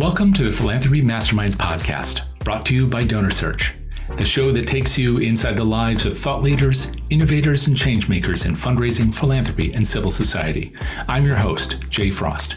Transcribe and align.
Welcome 0.00 0.32
to 0.32 0.44
the 0.44 0.50
Philanthropy 0.50 1.02
Masterminds 1.02 1.54
podcast, 1.54 2.22
brought 2.38 2.64
to 2.64 2.74
you 2.74 2.86
by 2.86 3.04
Donor 3.04 3.30
Search, 3.30 3.74
the 4.16 4.24
show 4.24 4.50
that 4.50 4.66
takes 4.66 4.96
you 4.96 5.18
inside 5.18 5.58
the 5.58 5.64
lives 5.64 6.06
of 6.06 6.18
thought 6.18 6.40
leaders, 6.40 6.90
innovators, 7.10 7.66
and 7.66 7.76
changemakers 7.76 8.46
in 8.46 8.52
fundraising, 8.52 9.14
philanthropy, 9.14 9.74
and 9.74 9.86
civil 9.86 10.10
society. 10.10 10.74
I'm 11.06 11.26
your 11.26 11.36
host, 11.36 11.84
Jay 11.90 12.10
Frost. 12.10 12.56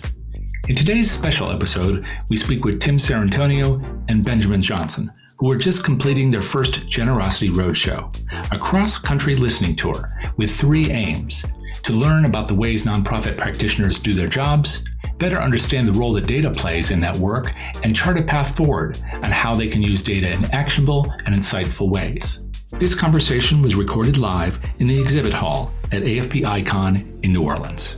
In 0.69 0.77
today's 0.77 1.11
special 1.11 1.51
episode, 1.51 2.05
we 2.29 2.37
speak 2.37 2.63
with 2.63 2.79
Tim 2.79 2.95
Sarrantonio 2.95 3.83
and 4.07 4.23
Benjamin 4.23 4.61
Johnson, 4.61 5.11
who 5.37 5.51
are 5.51 5.57
just 5.57 5.83
completing 5.83 6.31
their 6.31 6.41
first 6.41 6.87
Generosity 6.87 7.49
Roadshow, 7.49 8.09
a 8.53 8.57
cross 8.57 8.97
country 8.97 9.35
listening 9.35 9.75
tour 9.75 10.17
with 10.37 10.49
three 10.49 10.91
aims 10.91 11.43
to 11.81 11.91
learn 11.91 12.23
about 12.23 12.47
the 12.47 12.55
ways 12.55 12.85
nonprofit 12.85 13.37
practitioners 13.37 13.99
do 13.99 14.13
their 14.13 14.29
jobs, 14.29 14.85
better 15.17 15.37
understand 15.37 15.87
the 15.87 15.93
role 15.93 16.13
that 16.13 16.27
data 16.27 16.51
plays 16.51 16.91
in 16.91 16.99
that 17.01 17.15
work, 17.17 17.51
and 17.83 17.95
chart 17.95 18.17
a 18.17 18.23
path 18.23 18.55
forward 18.55 18.99
on 19.13 19.31
how 19.31 19.53
they 19.53 19.67
can 19.67 19.81
use 19.81 20.03
data 20.03 20.31
in 20.31 20.45
actionable 20.51 21.05
and 21.25 21.35
insightful 21.35 21.89
ways. 21.89 22.39
This 22.71 22.95
conversation 22.95 23.61
was 23.61 23.75
recorded 23.75 24.17
live 24.17 24.59
in 24.79 24.87
the 24.87 24.99
exhibit 24.99 25.33
hall 25.33 25.71
at 25.91 26.01
AFP 26.01 26.43
Icon 26.43 27.19
in 27.21 27.31
New 27.31 27.43
Orleans. 27.43 27.97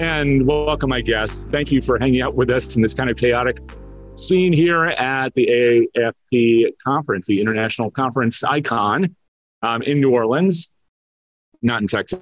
And 0.00 0.46
welcome, 0.46 0.90
my 0.90 1.00
guests. 1.00 1.48
Thank 1.50 1.72
you 1.72 1.82
for 1.82 1.98
hanging 1.98 2.22
out 2.22 2.36
with 2.36 2.50
us 2.50 2.76
in 2.76 2.82
this 2.82 2.94
kind 2.94 3.10
of 3.10 3.16
chaotic 3.16 3.58
scene 4.14 4.52
here 4.52 4.84
at 4.84 5.34
the 5.34 5.88
AFP 5.96 6.72
conference, 6.84 7.26
the 7.26 7.40
International 7.40 7.90
Conference 7.90 8.44
Icon 8.44 9.16
um, 9.62 9.82
in 9.82 10.00
New 10.00 10.10
Orleans, 10.10 10.72
not 11.62 11.82
in 11.82 11.88
Texas. 11.88 12.20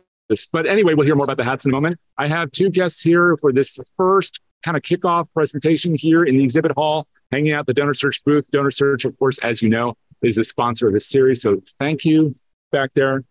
But 0.52 0.66
anyway, 0.66 0.94
we'll 0.94 1.06
hear 1.06 1.14
more 1.14 1.24
about 1.24 1.36
the 1.36 1.44
hats 1.44 1.64
in 1.64 1.70
a 1.70 1.72
moment. 1.72 1.98
I 2.18 2.26
have 2.28 2.50
two 2.52 2.70
guests 2.70 3.00
here 3.00 3.36
for 3.36 3.52
this 3.52 3.78
first 3.96 4.40
kind 4.62 4.76
of 4.76 4.82
kickoff 4.82 5.32
presentation 5.32 5.94
here 5.94 6.24
in 6.24 6.36
the 6.36 6.44
exhibit 6.44 6.72
hall, 6.72 7.06
hanging 7.30 7.52
out 7.52 7.66
the 7.66 7.74
Donor 7.74 7.94
Search 7.94 8.22
booth. 8.24 8.44
Donor 8.50 8.70
Search, 8.70 9.04
of 9.04 9.16
course, 9.18 9.38
as 9.38 9.62
you 9.62 9.68
know, 9.68 9.94
is 10.22 10.36
the 10.36 10.44
sponsor 10.44 10.88
of 10.88 10.92
this 10.92 11.08
series. 11.08 11.42
So 11.42 11.62
thank 11.78 12.04
you 12.04 12.34
back 12.72 12.90
there 12.94 13.22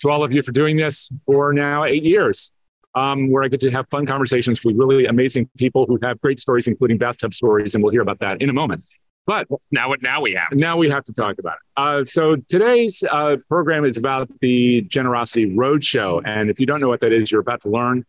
to 0.00 0.10
all 0.10 0.24
of 0.24 0.32
you 0.32 0.42
for 0.42 0.52
doing 0.52 0.76
this 0.76 1.10
for 1.26 1.52
now 1.52 1.84
eight 1.84 2.04
years, 2.04 2.52
um, 2.94 3.30
where 3.30 3.42
I 3.42 3.48
get 3.48 3.60
to 3.60 3.70
have 3.70 3.86
fun 3.90 4.06
conversations 4.06 4.64
with 4.64 4.76
really 4.76 5.06
amazing 5.06 5.50
people 5.58 5.84
who 5.86 5.98
have 6.02 6.20
great 6.20 6.40
stories, 6.40 6.66
including 6.66 6.98
bathtub 6.98 7.34
stories. 7.34 7.74
And 7.74 7.84
we'll 7.84 7.92
hear 7.92 8.02
about 8.02 8.20
that 8.20 8.40
in 8.40 8.48
a 8.48 8.54
moment. 8.54 8.82
But 9.28 9.46
now, 9.70 9.92
now 10.00 10.22
we 10.22 10.32
have. 10.32 10.48
To. 10.48 10.56
Now 10.56 10.78
we 10.78 10.88
have 10.88 11.04
to 11.04 11.12
talk 11.12 11.38
about 11.38 11.56
it. 11.56 11.60
Uh, 11.76 12.02
so 12.02 12.36
today's 12.36 13.04
uh, 13.10 13.36
program 13.46 13.84
is 13.84 13.98
about 13.98 14.30
the 14.40 14.80
Generosity 14.80 15.54
Roadshow, 15.54 16.22
and 16.24 16.48
if 16.48 16.58
you 16.58 16.64
don't 16.64 16.80
know 16.80 16.88
what 16.88 17.00
that 17.00 17.12
is, 17.12 17.30
you're 17.30 17.42
about 17.42 17.60
to 17.60 17.68
learn. 17.68 18.06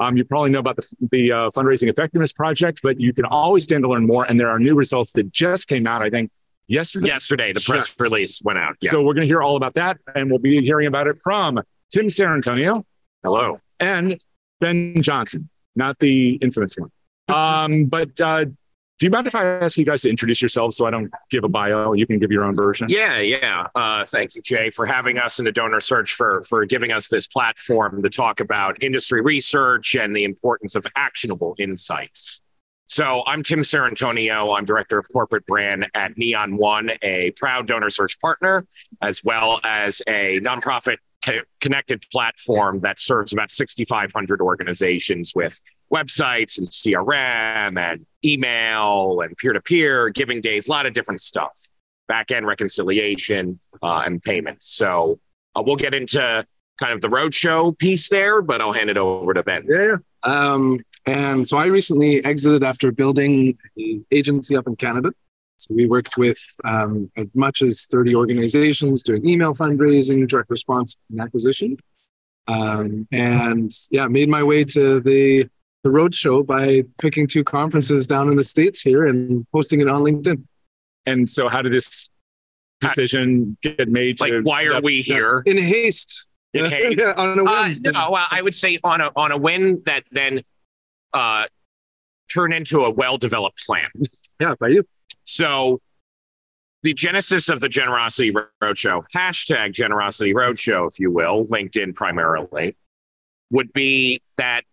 Um, 0.00 0.18
you 0.18 0.24
probably 0.26 0.50
know 0.50 0.58
about 0.58 0.76
the, 0.76 0.86
the 1.10 1.32
uh, 1.32 1.50
fundraising 1.52 1.88
effectiveness 1.88 2.32
project, 2.32 2.80
but 2.82 3.00
you 3.00 3.14
can 3.14 3.24
always 3.24 3.64
stand 3.64 3.84
to 3.84 3.88
learn 3.88 4.06
more. 4.06 4.26
And 4.26 4.38
there 4.38 4.50
are 4.50 4.58
new 4.58 4.74
results 4.74 5.12
that 5.12 5.32
just 5.32 5.66
came 5.66 5.86
out. 5.86 6.02
I 6.02 6.10
think 6.10 6.30
yesterday. 6.68 7.06
Yesterday, 7.06 7.54
the 7.54 7.62
press 7.62 7.88
yes. 7.88 7.96
release 7.98 8.42
went 8.44 8.58
out. 8.58 8.76
Yeah. 8.82 8.90
So 8.90 9.02
we're 9.02 9.14
going 9.14 9.26
to 9.26 9.28
hear 9.28 9.40
all 9.40 9.56
about 9.56 9.72
that, 9.74 9.96
and 10.14 10.30
we'll 10.30 10.40
be 10.40 10.60
hearing 10.60 10.88
about 10.88 11.06
it 11.06 11.16
from 11.24 11.58
Tim 11.90 12.08
Sarrantonio. 12.08 12.84
Hello. 13.22 13.60
And 13.78 14.20
Ben 14.60 15.00
Johnson, 15.00 15.48
not 15.74 15.98
the 16.00 16.34
infamous 16.34 16.74
one. 16.76 16.90
Um, 17.30 17.84
but 17.84 18.20
uh, 18.20 18.46
do 19.00 19.06
you 19.06 19.10
mind 19.10 19.26
if 19.26 19.34
I 19.34 19.46
ask 19.46 19.78
you 19.78 19.86
guys 19.86 20.02
to 20.02 20.10
introduce 20.10 20.42
yourselves 20.42 20.76
so 20.76 20.84
I 20.84 20.90
don't 20.90 21.10
give 21.30 21.42
a 21.42 21.48
bio? 21.48 21.94
You 21.94 22.06
can 22.06 22.18
give 22.18 22.30
your 22.30 22.44
own 22.44 22.54
version. 22.54 22.86
Yeah, 22.90 23.18
yeah. 23.18 23.66
Uh, 23.74 24.04
thank 24.04 24.34
you, 24.34 24.42
Jay, 24.42 24.68
for 24.68 24.84
having 24.84 25.16
us 25.16 25.38
in 25.38 25.46
the 25.46 25.52
donor 25.52 25.80
search 25.80 26.12
for 26.12 26.42
for 26.42 26.66
giving 26.66 26.92
us 26.92 27.08
this 27.08 27.26
platform 27.26 28.02
to 28.02 28.10
talk 28.10 28.40
about 28.40 28.82
industry 28.82 29.22
research 29.22 29.96
and 29.96 30.14
the 30.14 30.24
importance 30.24 30.74
of 30.74 30.86
actionable 30.96 31.54
insights. 31.58 32.42
So 32.88 33.22
I'm 33.26 33.42
Tim 33.42 33.60
Sarrantonio. 33.60 34.54
I'm 34.54 34.66
director 34.66 34.98
of 34.98 35.06
corporate 35.10 35.46
brand 35.46 35.86
at 35.94 36.18
Neon 36.18 36.58
One, 36.58 36.90
a 37.00 37.30
proud 37.30 37.68
donor 37.68 37.88
search 37.88 38.20
partner, 38.20 38.66
as 39.00 39.24
well 39.24 39.60
as 39.64 40.02
a 40.08 40.40
nonprofit 40.40 40.98
connected 41.60 42.04
platform 42.12 42.80
that 42.80 43.00
serves 43.00 43.32
about 43.32 43.50
6,500 43.50 44.42
organizations 44.42 45.32
with 45.34 45.58
websites 45.92 46.58
and 46.58 46.68
CRM 46.68 47.78
and 47.78 48.06
email 48.24 49.20
and 49.20 49.36
peer 49.36 49.52
to 49.52 49.60
peer, 49.60 50.10
giving 50.10 50.40
days, 50.40 50.68
a 50.68 50.70
lot 50.70 50.86
of 50.86 50.92
different 50.92 51.20
stuff, 51.20 51.68
back 52.08 52.30
end 52.30 52.46
reconciliation 52.46 53.58
uh, 53.82 54.02
and 54.04 54.22
payments. 54.22 54.66
So 54.66 55.18
uh, 55.54 55.62
we'll 55.64 55.76
get 55.76 55.94
into 55.94 56.46
kind 56.78 56.92
of 56.92 57.00
the 57.00 57.08
roadshow 57.08 57.76
piece 57.76 58.08
there, 58.08 58.40
but 58.42 58.60
I'll 58.60 58.72
hand 58.72 58.90
it 58.90 58.96
over 58.96 59.34
to 59.34 59.42
Ben. 59.42 59.66
Yeah. 59.68 59.96
Um, 60.22 60.80
and 61.06 61.48
so 61.48 61.56
I 61.56 61.66
recently 61.66 62.24
exited 62.24 62.62
after 62.62 62.92
building 62.92 63.58
an 63.76 64.04
agency 64.10 64.56
up 64.56 64.66
in 64.66 64.76
Canada. 64.76 65.12
So 65.56 65.74
we 65.74 65.86
worked 65.86 66.16
with 66.16 66.38
um, 66.64 67.10
as 67.16 67.26
much 67.34 67.62
as 67.62 67.84
30 67.86 68.14
organizations 68.14 69.02
doing 69.02 69.28
email 69.28 69.52
fundraising, 69.52 70.26
direct 70.26 70.50
response, 70.50 71.00
and 71.10 71.20
acquisition. 71.20 71.76
Um, 72.48 73.06
and 73.12 73.70
yeah, 73.90 74.06
made 74.06 74.28
my 74.28 74.42
way 74.42 74.64
to 74.64 75.00
the 75.00 75.48
the 75.82 75.90
roadshow 75.90 76.44
by 76.44 76.82
picking 76.98 77.26
two 77.26 77.44
conferences 77.44 78.06
down 78.06 78.28
in 78.28 78.36
the 78.36 78.44
states 78.44 78.80
here 78.80 79.04
and 79.04 79.46
posting 79.52 79.80
it 79.80 79.88
on 79.88 80.02
LinkedIn. 80.02 80.44
And 81.06 81.28
so, 81.28 81.48
how 81.48 81.62
did 81.62 81.72
this 81.72 82.10
decision 82.80 83.56
get 83.62 83.88
made? 83.88 84.18
To, 84.18 84.24
like, 84.24 84.44
why 84.44 84.64
are 84.66 84.80
we 84.80 85.00
here 85.00 85.42
in 85.46 85.56
haste? 85.58 86.26
In 86.52 86.64
haste. 86.70 86.98
yeah, 86.98 87.12
on 87.16 87.38
a 87.38 87.44
win. 87.44 87.86
Uh, 87.86 87.90
no, 87.90 88.10
well, 88.12 88.26
I 88.30 88.42
would 88.42 88.54
say 88.54 88.78
on 88.84 89.00
a 89.00 89.10
on 89.16 89.32
a 89.32 89.38
win 89.38 89.82
that 89.86 90.04
then 90.10 90.42
uh, 91.12 91.46
turn 92.32 92.52
into 92.52 92.80
a 92.84 92.90
well 92.90 93.18
developed 93.18 93.64
plan. 93.66 93.88
Yeah, 94.40 94.54
by 94.58 94.68
you. 94.68 94.84
So 95.24 95.82
the 96.82 96.94
genesis 96.94 97.50
of 97.50 97.60
the 97.60 97.68
Generosity 97.68 98.32
Roadshow, 98.62 99.04
hashtag 99.14 99.72
Generosity 99.72 100.32
Roadshow, 100.32 100.88
if 100.88 100.98
you 100.98 101.10
will, 101.10 101.44
LinkedIn 101.44 101.94
primarily, 101.94 102.74
would 103.50 103.70
be 103.74 104.22
that 104.38 104.64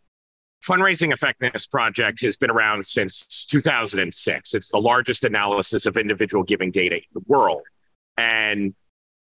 fundraising 0.67 1.11
effectiveness 1.13 1.67
project 1.67 2.22
has 2.22 2.38
been 2.38 2.50
around 2.51 2.85
since 2.85 3.45
2006 3.45 4.53
it's 4.53 4.69
the 4.69 4.79
largest 4.79 5.23
analysis 5.23 5.85
of 5.85 5.97
individual 5.97 6.44
giving 6.44 6.72
data 6.72 6.95
in 6.95 7.01
the 7.13 7.22
world. 7.28 7.63
And 8.17 8.73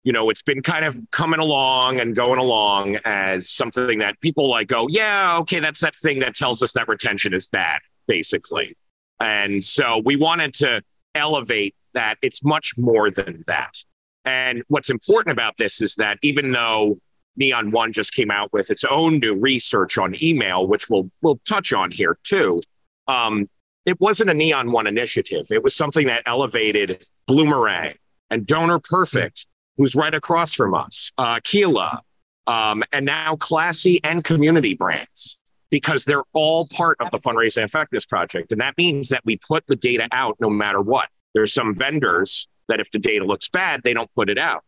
you 0.03 0.13
know 0.13 0.29
it's 0.29 0.41
been 0.41 0.61
kind 0.61 0.85
of 0.85 0.99
coming 1.11 1.39
along 1.39 1.99
and 1.99 2.15
going 2.15 2.39
along 2.39 2.97
as 3.05 3.49
something 3.49 3.99
that 3.99 4.19
people 4.21 4.49
like 4.49 4.67
go 4.67 4.87
yeah 4.89 5.37
okay 5.39 5.59
that's 5.59 5.81
that 5.81 5.93
thing 5.95 6.19
that 6.19 6.33
tells 6.33 6.63
us 6.63 6.71
that 6.73 6.87
retention 6.87 7.33
is 7.33 7.47
bad 7.47 7.79
basically. 8.09 8.75
And 9.21 9.63
so 9.63 10.01
we 10.03 10.17
wanted 10.17 10.53
to 10.55 10.81
elevate 11.15 11.75
that. 11.93 12.17
It's 12.21 12.43
much 12.43 12.77
more 12.77 13.09
than 13.09 13.45
that. 13.47 13.77
And 14.25 14.63
what's 14.67 14.89
important 14.89 15.31
about 15.31 15.55
this 15.57 15.81
is 15.81 15.95
that 15.95 16.17
even 16.21 16.51
though 16.51 16.99
Neon 17.39 17.71
One 17.71 17.91
just 17.91 18.13
came 18.13 18.29
out 18.29 18.51
with 18.53 18.69
its 18.69 18.83
own 18.83 19.19
new 19.19 19.39
research 19.39 19.97
on 19.97 20.21
email, 20.21 20.67
which 20.67 20.89
we'll 20.89 21.09
we'll 21.21 21.39
touch 21.45 21.73
on 21.73 21.91
here 21.91 22.17
too. 22.23 22.61
Um, 23.07 23.49
it 23.85 23.99
wasn't 23.99 24.29
a 24.29 24.33
Neon 24.33 24.71
One 24.71 24.85
initiative. 24.85 25.47
It 25.49 25.63
was 25.63 25.75
something 25.75 26.07
that 26.07 26.23
elevated 26.25 27.05
Bloomerang 27.27 27.95
and 28.29 28.45
Donor 28.45 28.79
Perfect, 28.79 29.47
who's 29.77 29.95
right 29.95 30.13
across 30.13 30.53
from 30.53 30.73
us, 30.73 31.11
uh, 31.17 31.39
Keela, 31.43 32.01
um, 32.45 32.83
and 32.91 33.05
now 33.05 33.35
Classy 33.35 33.99
and 34.03 34.23
Community 34.23 34.75
Brands, 34.75 35.39
because 35.69 36.05
they're 36.05 36.23
all 36.33 36.67
part 36.67 36.97
of 36.99 37.09
the 37.11 37.19
fundraising 37.19 37.63
effectiveness 37.63 38.05
project. 38.05 38.51
And 38.51 38.59
that 38.61 38.77
means 38.77 39.09
that 39.09 39.21
we 39.23 39.37
put 39.37 39.65
the 39.67 39.75
data 39.75 40.07
out 40.11 40.35
no 40.39 40.49
matter 40.49 40.81
what. 40.81 41.09
There's 41.33 41.53
some 41.53 41.73
vendors 41.73 42.47
that 42.67 42.79
if 42.79 42.91
the 42.91 42.99
data 42.99 43.25
looks 43.25 43.49
bad, 43.49 43.81
they 43.83 43.93
don't 43.93 44.13
put 44.15 44.29
it 44.29 44.37
out. 44.37 44.63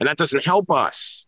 And 0.00 0.08
that 0.08 0.16
doesn't 0.16 0.44
help 0.44 0.70
us. 0.70 1.26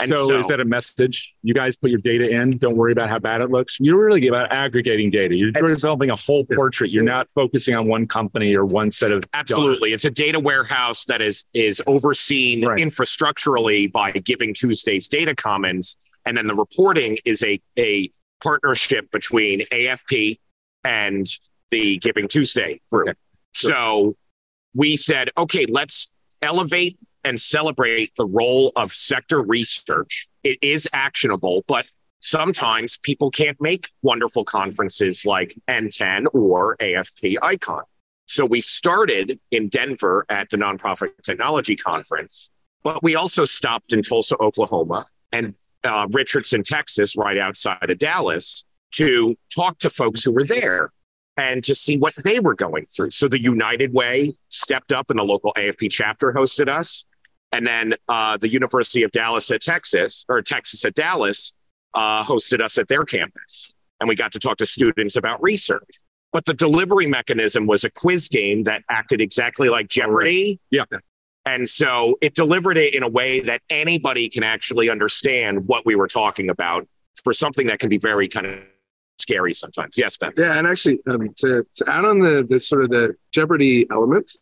So, 0.00 0.26
so, 0.26 0.38
is 0.38 0.48
that 0.48 0.58
a 0.58 0.64
message? 0.64 1.34
You 1.42 1.54
guys 1.54 1.76
put 1.76 1.90
your 1.90 2.00
data 2.00 2.28
in. 2.28 2.58
Don't 2.58 2.76
worry 2.76 2.90
about 2.90 3.08
how 3.08 3.20
bad 3.20 3.40
it 3.40 3.50
looks. 3.50 3.78
You're 3.78 4.04
really 4.04 4.26
about 4.26 4.50
aggregating 4.50 5.10
data. 5.10 5.34
You're 5.36 5.52
developing 5.52 6.10
a 6.10 6.16
whole 6.16 6.44
portrait. 6.44 6.90
You're 6.90 7.04
not 7.04 7.30
focusing 7.30 7.76
on 7.76 7.86
one 7.86 8.08
company 8.08 8.54
or 8.56 8.64
one 8.64 8.90
set 8.90 9.12
of. 9.12 9.24
Absolutely, 9.32 9.92
it's 9.92 10.04
a 10.04 10.10
data 10.10 10.40
warehouse 10.40 11.04
that 11.04 11.20
is 11.20 11.44
is 11.54 11.80
overseen 11.86 12.66
right. 12.66 12.78
infrastructurally 12.78 13.90
by 13.92 14.10
Giving 14.12 14.54
Tuesday's 14.54 15.06
Data 15.06 15.36
Commons, 15.36 15.96
and 16.26 16.36
then 16.36 16.48
the 16.48 16.56
reporting 16.56 17.18
is 17.24 17.42
a 17.44 17.60
a 17.78 18.10
partnership 18.42 19.08
between 19.12 19.60
AFP 19.70 20.38
and 20.84 21.26
the 21.70 21.98
Giving 21.98 22.26
Tuesday 22.26 22.80
group. 22.90 23.10
Okay. 23.10 23.18
Sure. 23.52 23.70
So 23.70 24.16
we 24.74 24.96
said, 24.96 25.30
okay, 25.36 25.66
let's 25.66 26.10
elevate 26.40 26.98
and 27.24 27.40
celebrate 27.40 28.12
the 28.16 28.26
role 28.26 28.72
of 28.76 28.92
sector 28.92 29.42
research. 29.42 30.28
It 30.42 30.58
is 30.62 30.88
actionable, 30.92 31.64
but 31.66 31.86
sometimes 32.20 32.98
people 32.98 33.30
can't 33.30 33.60
make 33.60 33.90
wonderful 34.02 34.44
conferences 34.44 35.24
like 35.24 35.58
NTEN 35.68 36.26
or 36.32 36.76
AFP 36.78 37.36
Icon. 37.42 37.82
So 38.26 38.46
we 38.46 38.60
started 38.60 39.38
in 39.50 39.68
Denver 39.68 40.24
at 40.28 40.50
the 40.50 40.56
Nonprofit 40.56 41.10
Technology 41.22 41.76
Conference, 41.76 42.50
but 42.82 43.02
we 43.02 43.14
also 43.14 43.44
stopped 43.44 43.92
in 43.92 44.02
Tulsa, 44.02 44.36
Oklahoma, 44.38 45.06
and 45.32 45.54
uh, 45.84 46.08
Richardson, 46.12 46.62
Texas, 46.62 47.16
right 47.16 47.38
outside 47.38 47.90
of 47.90 47.98
Dallas, 47.98 48.64
to 48.92 49.36
talk 49.54 49.78
to 49.80 49.90
folks 49.90 50.22
who 50.22 50.32
were 50.32 50.44
there 50.44 50.92
and 51.36 51.64
to 51.64 51.74
see 51.74 51.98
what 51.98 52.14
they 52.22 52.40
were 52.40 52.54
going 52.54 52.86
through. 52.86 53.10
So 53.10 53.28
the 53.28 53.40
United 53.40 53.92
Way 53.92 54.36
stepped 54.48 54.92
up 54.92 55.10
and 55.10 55.18
the 55.18 55.24
local 55.24 55.52
AFP 55.54 55.90
chapter 55.90 56.32
hosted 56.32 56.68
us. 56.68 57.04
And 57.52 57.66
then 57.66 57.94
uh, 58.08 58.38
the 58.38 58.48
University 58.48 59.02
of 59.02 59.12
Dallas 59.12 59.50
at 59.50 59.60
Texas, 59.60 60.24
or 60.28 60.40
Texas 60.42 60.84
at 60.84 60.94
Dallas, 60.94 61.54
uh, 61.94 62.24
hosted 62.24 62.60
us 62.60 62.78
at 62.78 62.88
their 62.88 63.04
campus. 63.04 63.72
And 64.00 64.08
we 64.08 64.16
got 64.16 64.32
to 64.32 64.38
talk 64.38 64.56
to 64.56 64.66
students 64.66 65.16
about 65.16 65.42
research. 65.42 66.00
But 66.32 66.46
the 66.46 66.54
delivery 66.54 67.06
mechanism 67.06 67.66
was 67.66 67.84
a 67.84 67.90
quiz 67.90 68.28
game 68.28 68.64
that 68.64 68.82
acted 68.88 69.20
exactly 69.20 69.68
like 69.68 69.88
Jeopardy. 69.88 70.60
Yeah. 70.70 70.84
And 71.44 71.68
so 71.68 72.16
it 72.22 72.34
delivered 72.34 72.78
it 72.78 72.94
in 72.94 73.02
a 73.02 73.08
way 73.08 73.40
that 73.40 73.60
anybody 73.68 74.28
can 74.28 74.42
actually 74.42 74.88
understand 74.88 75.68
what 75.68 75.84
we 75.84 75.94
were 75.94 76.08
talking 76.08 76.48
about 76.48 76.88
for 77.22 77.34
something 77.34 77.66
that 77.66 77.80
can 77.80 77.90
be 77.90 77.98
very 77.98 78.28
kind 78.28 78.46
of 78.46 78.60
scary 79.18 79.52
sometimes. 79.54 79.98
Yes, 79.98 80.16
Ben. 80.16 80.32
Yeah, 80.36 80.58
and 80.58 80.66
actually, 80.66 81.00
um, 81.06 81.28
to, 81.38 81.66
to 81.76 81.84
add 81.88 82.04
on 82.04 82.20
the, 82.20 82.46
the 82.48 82.58
sort 82.58 82.84
of 82.84 82.90
the 82.90 83.14
Jeopardy 83.30 83.86
element, 83.90 84.32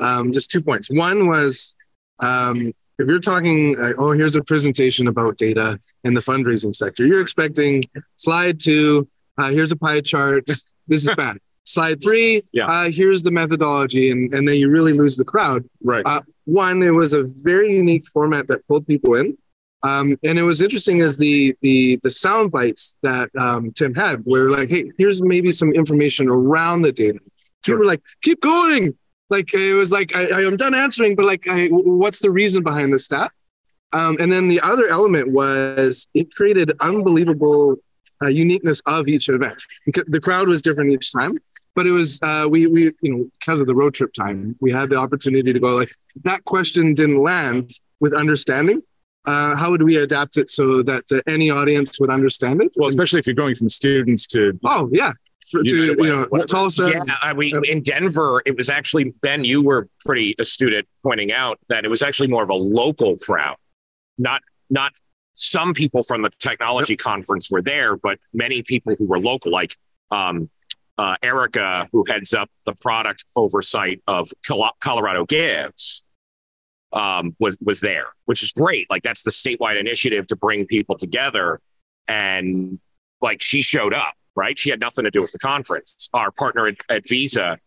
um, 0.00 0.32
just 0.32 0.50
two 0.50 0.62
points. 0.62 0.90
One 0.90 1.26
was 1.26 1.74
um, 2.20 2.72
if 2.98 3.08
you're 3.08 3.18
talking, 3.20 3.76
uh, 3.80 3.92
oh, 3.98 4.12
here's 4.12 4.36
a 4.36 4.44
presentation 4.44 5.08
about 5.08 5.36
data 5.38 5.78
in 6.04 6.14
the 6.14 6.20
fundraising 6.20 6.74
sector, 6.76 7.06
you're 7.06 7.20
expecting 7.22 7.82
slide 8.16 8.60
two, 8.60 9.08
uh, 9.38 9.50
here's 9.50 9.72
a 9.72 9.76
pie 9.76 10.00
chart. 10.00 10.44
This 10.88 11.04
is 11.08 11.14
bad. 11.16 11.38
slide 11.64 12.02
three, 12.02 12.42
Yeah. 12.52 12.66
uh, 12.66 12.90
here's 12.90 13.22
the 13.22 13.30
methodology, 13.30 14.10
and, 14.10 14.34
and 14.34 14.46
then 14.48 14.56
you 14.56 14.68
really 14.68 14.92
lose 14.92 15.16
the 15.16 15.24
crowd. 15.24 15.64
Right. 15.82 16.02
Uh, 16.04 16.20
one, 16.44 16.82
it 16.82 16.90
was 16.90 17.12
a 17.12 17.22
very 17.22 17.72
unique 17.72 18.06
format 18.08 18.48
that 18.48 18.66
pulled 18.66 18.84
people 18.86 19.14
in. 19.14 19.38
Um, 19.84 20.18
and 20.24 20.38
it 20.40 20.42
was 20.42 20.60
interesting 20.60 21.00
as 21.02 21.18
the 21.18 21.56
the 21.62 21.98
the 22.02 22.10
sound 22.10 22.50
bites 22.50 22.96
that 23.02 23.30
um, 23.36 23.70
Tim 23.72 23.94
had, 23.94 24.20
where 24.24 24.50
like, 24.50 24.70
hey, 24.70 24.90
here's 24.98 25.22
maybe 25.22 25.50
some 25.52 25.72
information 25.72 26.28
around 26.28 26.82
the 26.82 26.92
data. 26.92 27.20
People 27.64 27.78
were 27.78 27.86
like, 27.86 28.02
keep 28.22 28.40
going. 28.40 28.96
Like 29.32 29.52
it 29.54 29.74
was 29.74 29.90
like 29.90 30.14
I, 30.14 30.44
I'm 30.46 30.56
done 30.56 30.74
answering, 30.74 31.16
but 31.16 31.24
like, 31.24 31.48
I, 31.48 31.66
what's 31.68 32.20
the 32.20 32.30
reason 32.30 32.62
behind 32.62 32.92
the 32.92 32.98
stat? 32.98 33.32
Um, 33.92 34.16
and 34.20 34.30
then 34.30 34.48
the 34.48 34.60
other 34.60 34.88
element 34.88 35.28
was 35.32 36.06
it 36.14 36.32
created 36.34 36.72
unbelievable 36.80 37.76
uh, 38.22 38.28
uniqueness 38.28 38.80
of 38.86 39.08
each 39.08 39.28
event 39.28 39.60
because 39.86 40.04
the 40.06 40.20
crowd 40.20 40.48
was 40.48 40.62
different 40.62 40.92
each 40.92 41.12
time. 41.12 41.36
But 41.74 41.86
it 41.86 41.92
was 41.92 42.20
uh, 42.22 42.46
we 42.48 42.66
we 42.66 42.82
you 43.00 43.12
know 43.12 43.28
because 43.40 43.60
of 43.60 43.66
the 43.66 43.74
road 43.74 43.94
trip 43.94 44.12
time, 44.12 44.56
we 44.60 44.70
had 44.70 44.90
the 44.90 44.96
opportunity 44.96 45.52
to 45.52 45.58
go 45.58 45.74
like 45.74 45.92
that 46.24 46.44
question 46.44 46.94
didn't 46.94 47.22
land 47.22 47.72
with 48.00 48.12
understanding 48.14 48.82
uh, 49.24 49.54
how 49.54 49.70
would 49.70 49.82
we 49.82 49.96
adapt 49.96 50.36
it 50.36 50.50
so 50.50 50.82
that 50.82 51.06
the, 51.08 51.22
any 51.26 51.50
audience 51.50 52.00
would 52.00 52.10
understand 52.10 52.62
it? 52.62 52.72
Well, 52.76 52.88
especially 52.88 53.20
if 53.20 53.26
you're 53.26 53.34
going 53.34 53.54
from 53.54 53.68
students 53.68 54.26
to 54.28 54.58
oh 54.64 54.88
yeah, 54.92 55.12
to 55.60 55.62
United 55.64 56.00
Way, 56.00 56.06
you 56.08 56.12
know 56.12 56.26
whatever. 56.28 56.48
Tulsa. 56.48 56.90
Yeah, 56.90 57.14
I, 57.22 57.32
we 57.32 57.52
in 57.64 57.82
Denver, 57.82 58.42
it 58.44 58.56
was 58.56 58.68
actually 58.68 59.14
Ben. 59.22 59.44
You 59.44 59.62
were 59.62 59.88
pretty 60.04 60.34
astute 60.38 60.72
at 60.72 60.86
pointing 61.02 61.32
out 61.32 61.58
that 61.68 61.84
it 61.84 61.88
was 61.88 62.02
actually 62.02 62.28
more 62.28 62.42
of 62.42 62.50
a 62.50 62.54
local 62.54 63.16
crowd, 63.18 63.56
not 64.18 64.42
not 64.70 64.92
some 65.34 65.74
people 65.74 66.02
from 66.02 66.22
the 66.22 66.30
technology 66.38 66.96
conference 66.96 67.50
were 67.50 67.62
there, 67.62 67.96
but 67.96 68.18
many 68.32 68.62
people 68.62 68.94
who 68.98 69.06
were 69.06 69.18
local, 69.18 69.50
like 69.50 69.76
um, 70.10 70.50
uh, 70.98 71.16
Erica, 71.22 71.88
who 71.92 72.04
heads 72.06 72.34
up 72.34 72.50
the 72.64 72.74
product 72.74 73.24
oversight 73.34 74.02
of 74.06 74.30
Colorado 74.80 75.24
Gives, 75.24 76.04
um, 76.92 77.34
was 77.40 77.56
was 77.60 77.80
there, 77.80 78.06
which 78.26 78.42
is 78.42 78.52
great. 78.52 78.88
Like 78.90 79.02
that's 79.02 79.22
the 79.22 79.30
statewide 79.30 79.80
initiative 79.80 80.26
to 80.28 80.36
bring 80.36 80.66
people 80.66 80.96
together, 80.96 81.60
and 82.06 82.78
like 83.20 83.40
she 83.40 83.62
showed 83.62 83.94
up, 83.94 84.14
right? 84.36 84.58
She 84.58 84.70
had 84.70 84.80
nothing 84.80 85.04
to 85.04 85.10
do 85.10 85.22
with 85.22 85.32
the 85.32 85.38
conference. 85.38 86.08
Our 86.12 86.30
partner 86.30 86.66
at, 86.66 86.76
at 86.88 87.08
Visa, 87.08 87.58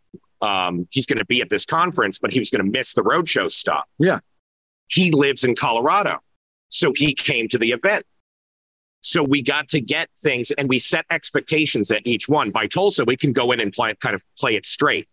um, 0.42 0.88
he's 0.92 1.06
going 1.06 1.20
to 1.20 1.26
be 1.26 1.42
at 1.42 1.50
this 1.50 1.66
conference, 1.66 2.20
but 2.20 2.34
he 2.34 2.40
was 2.40 2.50
going 2.50 2.64
to 2.64 2.72
miss 2.72 2.94
the 2.94 3.04
roadshow 3.04 3.52
stop. 3.52 3.86
Yeah. 4.00 4.20
He 4.88 5.12
lives 5.12 5.44
in 5.44 5.56
Colorado. 5.56 6.20
So 6.70 6.94
he 6.96 7.14
came 7.14 7.48
to 7.50 7.58
the 7.58 7.72
event. 7.72 8.06
So 9.02 9.24
we 9.24 9.42
got 9.42 9.70
to 9.70 9.82
get 9.82 10.10
things 10.18 10.52
and 10.52 10.68
we 10.68 10.80
set 10.80 11.06
expectations 11.12 11.92
at 11.92 12.02
each 12.06 12.28
one. 12.28 12.50
By 12.50 12.68
Tulsa, 12.68 13.06
we 13.06 13.16
can 13.16 13.34
go 13.34 13.52
in 13.52 13.60
and 13.60 13.72
play, 13.72 13.94
kind 13.96 14.16
of 14.16 14.24
play 14.38 14.56
it 14.56 14.66
straight. 14.66 15.08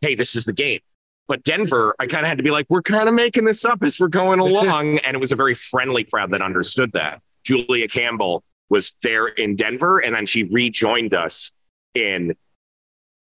Hey, 0.00 0.14
this 0.14 0.34
is 0.34 0.44
the 0.44 0.52
game. 0.52 0.80
But 1.28 1.44
Denver, 1.44 1.94
I 1.98 2.06
kind 2.06 2.24
of 2.24 2.28
had 2.28 2.38
to 2.38 2.44
be 2.44 2.50
like, 2.50 2.66
we're 2.68 2.82
kind 2.82 3.08
of 3.08 3.14
making 3.14 3.44
this 3.44 3.64
up 3.64 3.82
as 3.82 4.00
we're 4.00 4.08
going 4.08 4.38
along. 4.40 4.98
and 4.98 5.14
it 5.14 5.20
was 5.20 5.32
a 5.32 5.36
very 5.36 5.54
friendly 5.54 6.04
crowd 6.04 6.30
that 6.30 6.42
understood 6.42 6.92
that. 6.92 7.20
Julia 7.44 7.86
Campbell 7.86 8.42
was 8.70 8.92
there 9.02 9.26
in 9.26 9.56
Denver 9.56 9.98
and 9.98 10.14
then 10.14 10.26
she 10.26 10.44
rejoined 10.44 11.14
us 11.14 11.52
in 11.94 12.34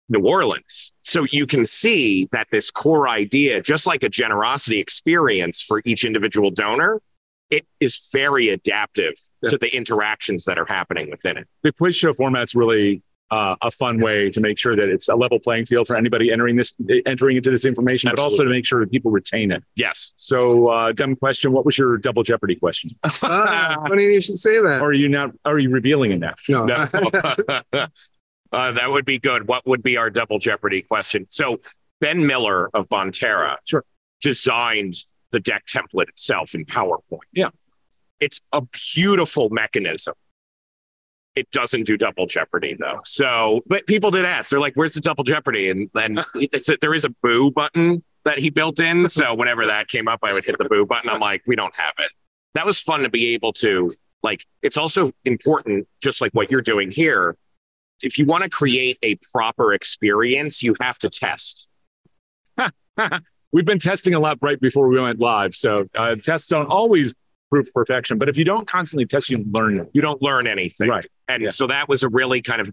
New 0.10 0.22
Orleans. 0.26 0.92
So 1.02 1.26
you 1.32 1.46
can 1.46 1.66
see 1.66 2.28
that 2.32 2.48
this 2.52 2.72
core 2.72 3.08
idea, 3.08 3.62
just 3.62 3.86
like 3.88 4.04
a 4.04 4.10
generosity 4.10 4.80
experience 4.80 5.62
for 5.62 5.82
each 5.86 6.04
individual 6.04 6.50
donor, 6.52 7.02
it 7.50 7.66
is 7.80 8.10
very 8.12 8.50
adaptive 8.50 9.14
Yeah. 9.42 9.50
to 9.50 9.58
the 9.58 9.74
interactions 9.76 10.46
that 10.46 10.58
are 10.60 10.66
happening 10.66 11.10
within 11.10 11.38
it. 11.38 11.48
the 11.64 11.72
quiz 11.72 11.96
show 11.96 12.14
format's 12.14 12.54
really 12.56 13.02
uh, 13.32 13.56
a 13.62 13.70
fun 13.72 14.00
way 14.00 14.30
to 14.30 14.40
make 14.40 14.58
sure 14.58 14.76
that 14.76 14.90
it's 14.90 15.08
a 15.08 15.16
level 15.16 15.40
playing 15.40 15.66
field 15.66 15.88
for 15.88 15.96
anybody 15.96 16.32
entering 16.32 16.56
this 16.56 16.74
entering 17.06 17.38
into 17.38 17.52
this 17.52 17.66
information, 17.66 18.10
but 18.10 18.20
also 18.20 18.44
to 18.44 18.50
make 18.50 18.66
sure 18.66 18.80
that 18.80 18.92
people 18.92 19.12
retain 19.12 19.52
it. 19.52 19.64
Yes. 19.76 20.14
So, 20.18 20.68
uh, 20.68 20.92
dumb 20.92 21.16
question: 21.16 21.52
What 21.52 21.66
was 21.66 21.78
your 21.78 21.98
double 21.98 22.24
jeopardy 22.24 22.56
question? 22.56 22.92
Ah, 23.24 23.76
funny 23.88 24.06
you 24.06 24.22
should 24.22 24.38
say 24.40 24.62
that. 24.62 24.82
Or 24.82 24.90
are 24.90 24.94
you 24.94 25.10
not? 25.10 25.32
Are 25.46 25.60
you 25.60 25.70
revealing 25.70 26.12
it 26.12 26.20
now? 26.20 26.34
no, 26.48 26.66
No. 26.66 26.88
uh, 28.52 28.72
that 28.72 28.90
would 28.90 29.06
be 29.06 29.20
good. 29.20 29.48
What 29.48 29.66
would 29.68 29.84
be 29.84 29.98
our 29.98 30.10
double 30.10 30.40
jeopardy 30.40 30.82
question? 30.82 31.26
So 31.30 31.60
Ben 32.02 32.26
Miller 32.26 32.70
of 32.74 32.90
Bonterra 32.90 33.58
Sure. 33.66 33.84
designed 34.22 34.96
the 35.32 35.40
deck 35.40 35.66
template 35.68 36.10
itself 36.10 36.56
in 36.56 36.66
PowerPoint. 36.66 37.20
Yeah. 37.34 37.50
It's 38.20 38.42
a 38.52 38.64
beautiful 38.96 39.50
mechanism. 39.50 40.16
It 41.40 41.50
doesn't 41.52 41.86
do 41.86 41.96
double 41.96 42.26
jeopardy 42.26 42.76
though. 42.78 43.00
So, 43.06 43.62
but 43.68 43.88
people 43.88 44.12
did 44.12 44.26
ask. 44.26 44.50
They're 44.50 44.60
like, 44.60 44.74
"Where's 44.74 44.94
the 44.94 45.00
double 45.00 45.24
jeopardy?" 45.24 45.70
And 45.70 45.90
then 45.94 46.22
it's 46.36 46.68
a, 46.68 46.78
there 46.82 46.94
is 46.94 47.06
a 47.06 47.10
boo 47.24 47.50
button 47.50 48.04
that 48.26 48.40
he 48.40 48.50
built 48.50 48.82
in. 48.82 49.08
So 49.10 49.34
whenever 49.34 49.66
that 49.66 49.88
came 49.88 50.10
up, 50.10 50.20
I 50.22 50.34
would 50.34 50.44
hit 50.44 50.58
the 50.58 50.66
boo 50.66 50.86
button. 50.86 51.10
I'm 51.10 51.22
like, 51.22 51.44
"We 51.48 51.56
don't 51.56 51.74
have 51.78 51.94
it." 51.98 52.12
That 52.56 52.66
was 52.66 52.82
fun 52.82 53.04
to 53.04 53.10
be 53.10 53.34
able 53.36 53.54
to 53.54 53.96
like. 54.22 54.46
It's 54.62 54.78
also 54.78 55.12
important, 55.24 55.88
just 56.04 56.20
like 56.20 56.34
what 56.34 56.52
you're 56.52 56.62
doing 56.62 56.92
here. 56.92 57.38
If 58.02 58.18
you 58.18 58.26
want 58.26 58.44
to 58.44 58.50
create 58.50 58.98
a 59.02 59.18
proper 59.32 59.72
experience, 59.72 60.62
you 60.62 60.76
have 60.82 60.98
to 61.00 61.10
test. 61.10 61.70
We've 63.54 63.66
been 63.66 63.80
testing 63.80 64.14
a 64.14 64.20
lot 64.20 64.40
right 64.42 64.60
before 64.60 64.90
we 64.90 65.00
went 65.00 65.20
live, 65.20 65.56
so 65.56 65.88
uh, 65.96 66.16
tests 66.16 66.50
don't 66.50 66.68
always 66.68 67.14
prove 67.50 67.72
perfection. 67.74 68.18
But 68.18 68.30
if 68.30 68.38
you 68.38 68.46
don't 68.46 68.68
constantly 68.68 69.06
test, 69.06 69.30
you 69.30 69.44
learn. 69.52 69.88
You 69.94 70.02
don't 70.02 70.22
learn 70.22 70.48
anything. 70.48 70.90
Right. 70.90 71.06
And 71.30 71.44
Yeah. 71.44 71.50
so 71.50 71.68
that 71.68 71.88
was 71.88 72.04
a 72.04 72.10
really 72.10 72.42
kind 72.42 72.60
of 72.60 72.70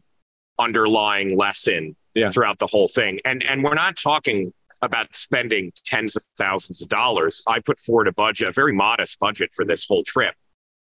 underlying 0.59 1.37
lesson 1.37 1.95
Yeah. 2.15 2.31
throughout 2.31 2.59
the 2.59 2.67
whole 2.67 2.89
thing. 2.89 3.21
And 3.25 3.43
and 3.45 3.63
we're 3.63 3.75
not 3.75 3.97
talking 3.97 4.53
about 4.83 5.15
spending 5.15 5.73
tens 5.85 6.17
of 6.17 6.23
thousands 6.37 6.83
of 6.83 6.89
dollars. 6.89 7.43
I 7.47 7.61
put 7.61 7.79
forward 7.79 8.09
a 8.09 8.13
budget, 8.13 8.49
a 8.49 8.53
very 8.53 8.73
modest 8.73 9.19
budget 9.19 9.53
for 9.55 9.65
this 9.65 9.85
whole 9.87 10.03
trip. 10.03 10.35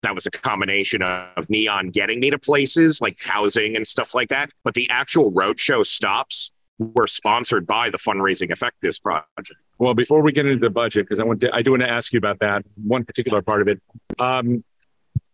That 0.03 0.15
was 0.15 0.27
a 0.27 0.31
combination 0.31 1.03
of 1.03 1.49
Neon 1.51 1.91
getting 1.91 2.21
me 2.21 2.31
to 2.31 2.39
places 2.39 3.01
like 3.01 3.19
housing 3.21 3.75
and 3.77 3.87
stuff 3.87 4.15
like 4.15 4.29
that. 4.29 4.51
But 4.65 4.75
the 4.75 4.89
actual 4.91 5.33
roadshow 5.33 5.85
stops 5.87 6.53
were 6.79 7.07
sponsored 7.07 7.67
by 7.67 7.91
the 7.91 7.97
fundraising 7.99 8.51
effectiveness 8.53 8.99
project. 8.99 9.53
Well, 9.79 9.95
before 9.95 10.21
we 10.23 10.31
get 10.33 10.47
into 10.47 10.61
the 10.61 10.71
budget, 10.71 11.07
because 11.07 11.19
I 11.19 11.25
want 11.25 11.41
to, 11.41 11.55
I 11.55 11.63
do 11.63 11.71
want 11.71 11.83
to 11.83 11.89
ask 11.91 12.13
you 12.13 12.19
about 12.19 12.39
that 12.41 12.65
one 12.83 13.05
particular 13.05 13.41
part 13.43 13.63
of 13.63 13.69
it. 13.69 13.81
Um, 14.19 14.63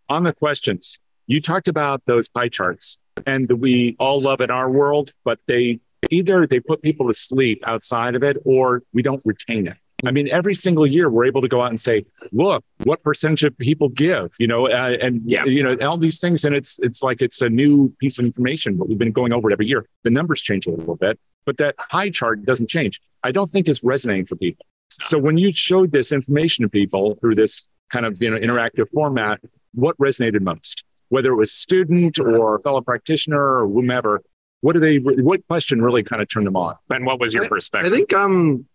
on 0.08 0.24
the 0.24 0.32
questions, 0.32 0.98
you 1.26 1.40
talked 1.40 1.68
about 1.68 2.02
those 2.06 2.28
pie 2.28 2.48
charts, 2.48 2.98
and 3.26 3.50
we 3.50 3.96
all 3.98 4.20
love 4.20 4.40
in 4.40 4.50
our 4.50 4.70
world, 4.70 5.12
but 5.24 5.38
they 5.46 5.80
either 6.10 6.46
they 6.46 6.60
put 6.60 6.82
people 6.82 7.06
to 7.08 7.14
sleep 7.14 7.62
outside 7.66 8.14
of 8.14 8.22
it, 8.22 8.36
or 8.44 8.82
we 8.92 9.02
don't 9.02 9.22
retain 9.24 9.66
it. 9.66 9.76
I 10.04 10.10
mean, 10.10 10.28
every 10.30 10.56
single 10.56 10.84
year 10.84 11.08
we're 11.08 11.26
able 11.26 11.42
to 11.42 11.48
go 11.48 11.62
out 11.62 11.68
and 11.70 11.78
say, 11.78 12.04
"Look, 12.32 12.64
what 12.82 13.02
percentage 13.04 13.44
of 13.44 13.56
people 13.56 13.88
give?" 13.88 14.32
You 14.40 14.48
know, 14.48 14.66
uh, 14.68 14.96
and 15.00 15.22
Yeah. 15.26 15.44
you 15.44 15.62
know 15.62 15.76
all 15.86 15.96
these 15.96 16.18
things, 16.18 16.44
and 16.44 16.54
it's 16.56 16.80
it's 16.82 17.02
like 17.04 17.22
it's 17.22 17.40
a 17.40 17.48
new 17.48 17.90
piece 18.00 18.18
of 18.18 18.24
information, 18.24 18.76
but 18.76 18.88
we've 18.88 18.98
been 18.98 19.12
going 19.12 19.32
over 19.32 19.48
it 19.48 19.52
every 19.52 19.66
year. 19.68 19.86
The 20.02 20.10
numbers 20.10 20.40
change 20.42 20.66
a 20.66 20.70
little 20.70 20.96
bit, 20.96 21.20
but 21.46 21.56
that 21.58 21.76
pie 21.90 22.10
chart 22.10 22.44
doesn't 22.44 22.68
change. 22.68 23.00
I 23.22 23.30
don't 23.30 23.48
think 23.48 23.68
it's 23.68 23.84
resonating 23.84 24.26
for 24.26 24.34
people. 24.34 24.66
So 25.02 25.18
when 25.18 25.38
you 25.38 25.52
showed 25.52 25.92
this 25.92 26.10
information 26.10 26.64
to 26.64 26.68
people 26.68 27.14
through 27.20 27.36
this 27.36 27.66
kind 27.92 28.04
of 28.04 28.20
you 28.20 28.28
know 28.30 28.38
interactive 28.38 28.90
format, 28.90 29.40
what 29.72 29.96
resonated 29.98 30.40
most? 30.40 30.82
Whether 31.12 31.32
it 31.32 31.36
was 31.36 31.52
a 31.52 31.56
student 31.56 32.18
or 32.18 32.56
a 32.56 32.60
fellow 32.62 32.80
practitioner 32.80 33.38
or 33.38 33.68
whomever, 33.68 34.22
what 34.62 34.72
do 34.72 34.80
they? 34.80 34.96
What 34.96 35.46
question 35.46 35.82
really 35.82 36.02
kind 36.02 36.22
of 36.22 36.28
turned 36.28 36.46
them 36.46 36.56
on? 36.56 36.76
And 36.88 37.04
what 37.04 37.20
was 37.20 37.34
your 37.34 37.44
I 37.44 37.48
perspective? 37.48 37.92
I 37.92 37.94
think 37.94 38.14
um, 38.14 38.66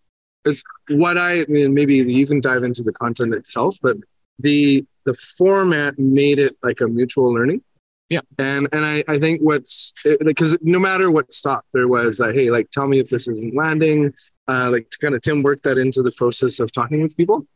is 0.44 0.62
what 0.88 1.18
I, 1.18 1.40
I 1.40 1.46
mean, 1.48 1.74
maybe 1.74 1.96
you 1.96 2.26
can 2.26 2.40
dive 2.40 2.62
into 2.62 2.84
the 2.84 2.92
content 2.92 3.34
itself, 3.34 3.76
but 3.82 3.96
the 4.38 4.86
the 5.04 5.14
format 5.14 5.98
made 5.98 6.38
it 6.38 6.56
like 6.62 6.80
a 6.80 6.86
mutual 6.86 7.32
learning. 7.32 7.62
Yeah. 8.08 8.20
And 8.38 8.68
and 8.72 8.86
I, 8.86 9.02
I 9.08 9.18
think 9.18 9.40
what's 9.40 9.92
because 10.20 10.58
no 10.62 10.78
matter 10.78 11.10
what 11.10 11.32
stop 11.32 11.64
there 11.72 11.88
was 11.88 12.20
uh, 12.20 12.32
hey, 12.32 12.50
like 12.50 12.70
tell 12.70 12.86
me 12.86 13.00
if 13.00 13.08
this 13.08 13.28
isn't 13.28 13.54
landing. 13.54 14.14
Uh, 14.46 14.70
like 14.70 14.88
to 14.90 14.98
kind 14.98 15.14
of 15.14 15.20
Tim 15.20 15.42
worked 15.42 15.64
that 15.64 15.76
into 15.76 16.02
the 16.02 16.12
process 16.12 16.58
of 16.60 16.72
talking 16.72 17.02
with 17.02 17.16
people. 17.16 17.46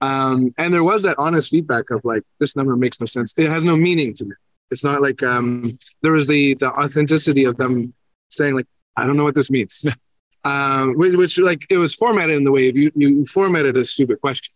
Um, 0.00 0.54
and 0.58 0.74
there 0.74 0.84
was 0.84 1.02
that 1.04 1.18
honest 1.18 1.50
feedback 1.50 1.90
of 1.90 2.04
like 2.04 2.22
this 2.38 2.56
number 2.56 2.76
makes 2.76 3.00
no 3.00 3.06
sense. 3.06 3.36
It 3.38 3.48
has 3.48 3.64
no 3.64 3.76
meaning 3.76 4.14
to 4.14 4.24
me. 4.24 4.32
It's 4.70 4.84
not 4.84 5.00
like 5.00 5.22
um, 5.22 5.78
there 6.02 6.12
was 6.12 6.26
the 6.26 6.54
the 6.54 6.70
authenticity 6.72 7.44
of 7.44 7.56
them 7.56 7.94
saying 8.30 8.54
like 8.54 8.66
I 8.96 9.06
don't 9.06 9.16
know 9.16 9.24
what 9.24 9.34
this 9.34 9.50
means. 9.50 9.86
um, 10.44 10.94
which, 10.94 11.14
which 11.14 11.38
like 11.38 11.66
it 11.70 11.78
was 11.78 11.94
formatted 11.94 12.36
in 12.36 12.44
the 12.44 12.52
way 12.52 12.72
you 12.72 12.90
you 12.94 13.24
formatted 13.24 13.76
a 13.76 13.84
stupid 13.84 14.20
question, 14.20 14.52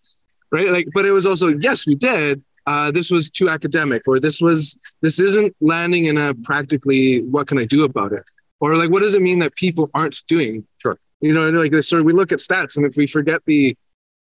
right? 0.53 0.71
Like, 0.71 0.89
but 0.95 1.07
it 1.07 1.13
was 1.13 1.27
also 1.27 1.49
yes, 1.49 1.87
we 1.87 1.95
did. 1.95 2.43
Uh, 2.67 2.91
this 2.91 3.11
was 3.11 3.31
too 3.31 3.49
academic, 3.49 4.03
or 4.07 4.21
this 4.21 4.41
was 4.41 4.79
this 5.01 5.19
isn't 5.19 5.55
landing 5.61 6.05
in 6.05 6.19
a 6.19 6.35
practically 6.35 7.23
what 7.23 7.47
can 7.47 7.59
I 7.59 7.65
do 7.65 7.85
about 7.85 8.13
it, 8.13 8.23
or 8.61 8.77
like 8.77 8.91
what 8.91 9.01
does 9.01 9.15
it 9.15 9.23
mean 9.23 9.39
that 9.39 9.57
people 9.57 9.91
aren't 9.95 10.23
doing? 10.29 10.67
Sure. 10.79 10.99
You 11.21 11.33
know, 11.33 11.51
like 11.51 11.75
so 11.83 12.03
we 12.03 12.13
look 12.13 12.31
at 12.33 12.39
stats, 12.39 12.77
and 12.77 12.87
if 12.87 12.97
we 12.97 13.07
forget 13.07 13.43
the 13.47 13.77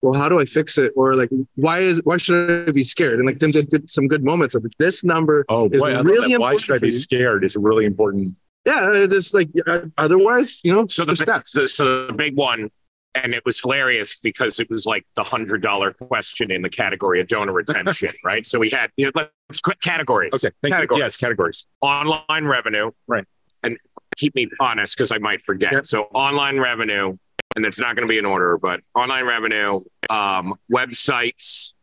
well, 0.06 0.20
how 0.20 0.28
do 0.28 0.38
I 0.38 0.44
fix 0.44 0.78
it? 0.78 0.92
Or 0.94 1.16
like, 1.16 1.30
why 1.56 1.80
is 1.80 2.00
why 2.04 2.16
should 2.16 2.68
I 2.68 2.70
be 2.70 2.84
scared? 2.84 3.18
And 3.18 3.26
like 3.26 3.38
Tim 3.38 3.50
did 3.50 3.68
good, 3.68 3.90
some 3.90 4.06
good 4.06 4.22
moments 4.22 4.54
of 4.54 4.64
this 4.78 5.02
number. 5.02 5.44
Oh 5.48 5.68
boy, 5.68 5.98
is 5.98 6.04
really 6.04 6.38
why 6.38 6.56
should 6.56 6.76
I 6.76 6.78
be 6.78 6.92
scared? 6.92 7.44
Is 7.44 7.56
really 7.56 7.84
important. 7.84 8.36
Yeah, 8.64 8.92
it's 8.94 9.34
like 9.34 9.48
uh, 9.66 9.80
otherwise, 9.98 10.60
you 10.62 10.72
know. 10.72 10.86
So 10.86 11.04
the, 11.04 11.14
stats. 11.14 11.52
The, 11.52 11.66
so 11.66 12.06
the 12.06 12.12
big 12.12 12.36
one, 12.36 12.70
and 13.16 13.34
it 13.34 13.44
was 13.44 13.60
hilarious 13.60 14.14
because 14.14 14.60
it 14.60 14.70
was 14.70 14.86
like 14.86 15.04
the 15.16 15.24
hundred 15.24 15.60
dollar 15.60 15.92
question 15.92 16.52
in 16.52 16.62
the 16.62 16.70
category 16.70 17.20
of 17.20 17.26
donor 17.26 17.52
retention, 17.52 18.14
right? 18.24 18.46
So 18.46 18.60
we 18.60 18.70
had 18.70 18.92
you 18.96 19.06
know, 19.06 19.12
let's 19.16 19.60
categories. 19.82 20.34
Okay, 20.34 20.50
categories. 20.68 20.98
You. 20.98 21.04
Yes, 21.04 21.16
categories. 21.16 21.66
Online 21.80 22.44
revenue, 22.44 22.92
right? 23.08 23.24
And 23.64 23.76
keep 24.16 24.36
me 24.36 24.48
honest 24.60 24.96
because 24.96 25.10
I 25.10 25.18
might 25.18 25.44
forget. 25.44 25.72
Yep. 25.72 25.86
So 25.86 26.02
online 26.14 26.60
revenue, 26.60 27.16
and 27.56 27.64
it's 27.64 27.80
not 27.80 27.96
going 27.96 28.06
to 28.06 28.10
be 28.10 28.18
in 28.18 28.26
order, 28.26 28.56
but 28.58 28.80
online 28.94 29.24
revenue, 29.24 29.80
um, 30.10 30.54
websites, 30.72 31.74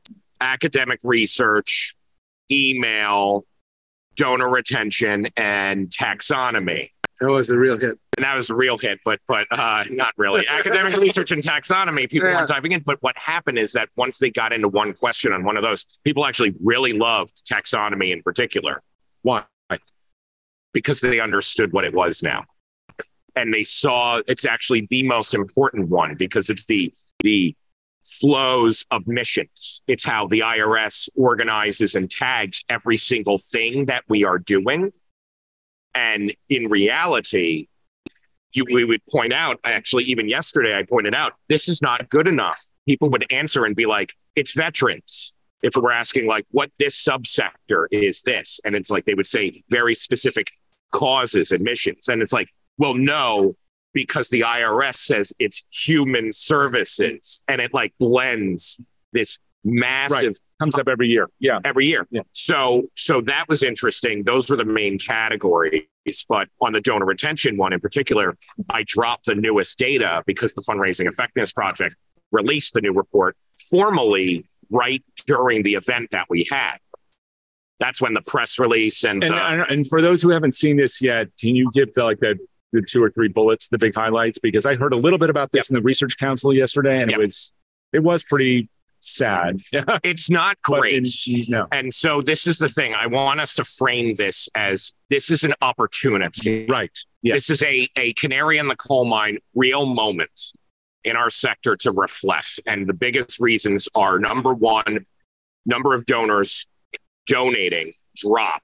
academic 0.42 1.00
research, 1.04 1.96
email, 2.52 3.46
donor 4.16 4.50
retention, 4.50 5.28
and 5.38 5.90
taxonomy. 5.90 6.90
That 7.20 7.30
was 7.30 7.50
a 7.50 7.58
real 7.58 7.78
hit. 7.78 7.98
And 8.18 8.26
that 8.26 8.36
was 8.36 8.50
a 8.50 8.56
real 8.56 8.78
hit, 8.78 9.00
but 9.06 9.20
but 9.28 9.48
uh, 9.50 9.86
not 9.90 10.14
really. 10.18 10.48
Academic 10.50 10.96
research 10.98 11.32
and 11.32 11.42
taxonomy, 11.42 12.10
people 12.10 12.28
yeah. 12.28 12.36
weren't 12.36 12.50
diving 12.50 12.74
in. 12.74 12.82
But 12.82 12.98
what 13.02 13.18
happened 13.18 13.58
is 13.58 13.74
that 13.74 13.90
once 13.96 14.20
they 14.20 14.30
got 14.30 14.52
into 14.52 14.68
one 14.68 14.94
question 14.94 15.32
on 15.32 15.44
one 15.44 15.58
of 15.58 15.64
those, 15.64 15.86
people 16.04 16.26
actually 16.26 16.54
really 16.62 16.94
loved 16.94 17.46
taxonomy 17.46 18.12
in 18.12 18.22
particular. 18.22 18.82
Why? 19.22 19.44
Because 20.74 21.02
they 21.02 21.20
understood 21.20 21.72
what 21.72 21.86
it 21.86 21.94
was 21.94 22.22
now 22.22 22.46
and 23.36 23.54
they 23.54 23.64
saw 23.64 24.22
it's 24.28 24.46
actually 24.46 24.88
the 24.90 25.04
most 25.04 25.34
important 25.34 25.90
one 25.90 26.16
because 26.16 26.50
it's 26.50 26.66
the 26.66 26.94
the 27.24 27.56
flows 28.04 28.86
of 28.92 29.08
missions. 29.08 29.82
It's 29.88 30.04
how 30.04 30.28
the 30.28 30.42
IRS 30.42 31.10
organizes 31.16 31.96
and 31.96 32.10
tags 32.10 32.64
every 32.70 32.98
single 32.98 33.38
thing 33.38 33.86
that 33.86 34.04
we 34.08 34.24
are 34.24 34.38
doing. 34.38 34.92
And 35.96 36.34
in 36.50 36.66
reality, 36.66 37.68
you, 38.52 38.66
we 38.72 38.84
would 38.84 39.02
point 39.12 39.34
out, 39.34 39.60
actually, 39.64 40.04
even 40.06 40.28
yesterday, 40.28 40.78
I 40.78 40.84
pointed 40.84 41.16
out, 41.16 41.34
this 41.50 41.68
is 41.68 41.82
not 41.82 42.10
good 42.10 42.28
enough. 42.28 42.62
People 42.88 43.10
would 43.10 43.26
answer 43.32 43.66
and 43.66 43.76
be 43.76 43.86
like, 43.86 44.14
it's 44.36 44.54
veterans. 44.54 45.34
If 45.62 45.76
we're 45.76 45.92
asking, 45.92 46.28
like, 46.28 46.46
what 46.52 46.72
this 46.78 47.02
subsector 47.02 47.86
is 47.90 48.22
this? 48.24 48.60
And 48.66 48.76
it's 48.76 48.90
like 48.90 49.06
they 49.06 49.14
would 49.14 49.28
say 49.28 49.64
very 49.70 49.96
specific 49.96 50.52
causes 50.92 51.52
and 51.52 51.64
missions. 51.64 52.10
And 52.10 52.22
it's 52.22 52.34
like, 52.34 52.50
well, 52.78 52.96
no, 52.96 53.56
because 53.94 54.30
the 54.30 54.42
IRS 54.42 54.96
says 54.96 55.34
it's 55.40 55.64
human 55.70 56.32
services 56.32 57.42
and 57.48 57.62
it 57.62 57.74
like 57.74 57.94
blends 58.00 58.80
this 59.12 59.40
massive 59.64 60.18
right. 60.18 60.40
comes 60.60 60.78
up 60.78 60.88
every 60.88 61.08
year. 61.08 61.30
Yeah. 61.40 61.60
Every 61.64 61.86
year. 61.86 62.08
Yeah. 62.12 62.24
So 62.34 62.90
so 62.96 63.22
that 63.22 63.46
was 63.48 63.64
interesting. 63.64 64.24
Those 64.24 64.50
were 64.50 64.58
the 64.58 64.66
main 64.66 65.00
categories. 65.00 65.86
But 66.28 66.50
on 66.62 66.74
the 66.74 66.82
donor 66.82 67.06
retention 67.06 67.56
one 67.56 67.72
in 67.72 67.80
particular, 67.80 68.38
I 68.70 68.84
dropped 68.86 69.26
the 69.26 69.36
newest 69.36 69.80
data 69.80 70.24
because 70.26 70.54
the 70.54 70.62
fundraising 70.62 71.08
effectiveness 71.08 71.54
project 71.54 71.96
released 72.32 72.74
the 72.74 72.82
new 72.82 72.94
report 72.94 73.38
formally 73.70 74.46
right 74.70 75.04
during 75.28 75.64
the 75.64 75.76
event 75.76 76.10
that 76.12 76.26
we 76.30 76.46
had 76.52 76.78
that's 77.80 78.02
when 78.02 78.14
the 78.14 78.22
press 78.22 78.60
release 78.60 79.04
and 79.04 79.24
and, 79.24 79.34
uh, 79.34 79.66
and 79.70 79.88
for 79.88 80.02
those 80.02 80.22
who 80.22 80.30
haven't 80.30 80.54
seen 80.54 80.78
this 80.78 81.02
yet, 81.02 81.28
can 81.38 81.56
you 81.56 81.70
give 81.74 81.94
the 81.94 82.04
like 82.04 82.20
the 82.20 82.40
the 82.74 82.82
two 82.82 83.02
or 83.02 83.10
three 83.10 83.30
bullets, 83.30 83.70
the 83.70 83.78
big 83.78 83.96
highlights, 83.96 84.40
because 84.40 84.66
I 84.66 84.76
heard 84.76 84.94
a 84.94 84.98
little 84.98 85.20
bit 85.20 85.30
about 85.30 85.52
this 85.52 85.70
yep. 85.70 85.78
in 85.78 85.82
the 85.82 85.86
research 85.86 86.18
council 86.18 86.54
yesterday, 86.54 87.02
and 87.02 87.10
yep. 87.12 87.20
it 87.20 87.24
was 87.24 87.54
it 87.94 88.04
was 88.04 88.24
pretty 88.24 88.70
sad. 89.00 89.60
it's 90.04 90.30
not 90.30 90.62
great. 90.64 91.08
In, 91.28 91.46
no. 91.48 91.68
And 91.72 91.94
so 91.94 92.22
this 92.22 92.48
is 92.48 92.58
the 92.58 92.70
thing. 92.70 92.94
I 92.94 93.08
want 93.08 93.40
us 93.40 93.54
to 93.56 93.64
frame 93.64 94.16
this 94.16 94.50
as 94.56 94.94
this 95.10 95.30
is 95.30 95.44
an 95.44 95.54
opportunity. 95.62 96.66
Right. 96.66 96.98
Yes. 97.22 97.36
This 97.36 97.50
is 97.50 97.64
a, 97.64 97.88
a 97.96 98.14
canary 98.14 98.58
in 98.58 98.68
the 98.68 98.76
coal 98.76 99.06
mine, 99.06 99.38
real 99.54 99.86
moment 99.86 100.54
in 101.04 101.16
our 101.16 101.30
sector 101.30 101.76
to 101.78 101.92
reflect. 101.92 102.60
And 102.66 102.88
the 102.88 102.94
biggest 102.94 103.40
reasons 103.40 103.88
are 103.94 104.20
number 104.20 104.54
one, 104.54 105.06
number 105.66 105.94
of 105.94 106.06
donors 106.06 106.68
donating 107.28 107.94
dropped 108.16 108.64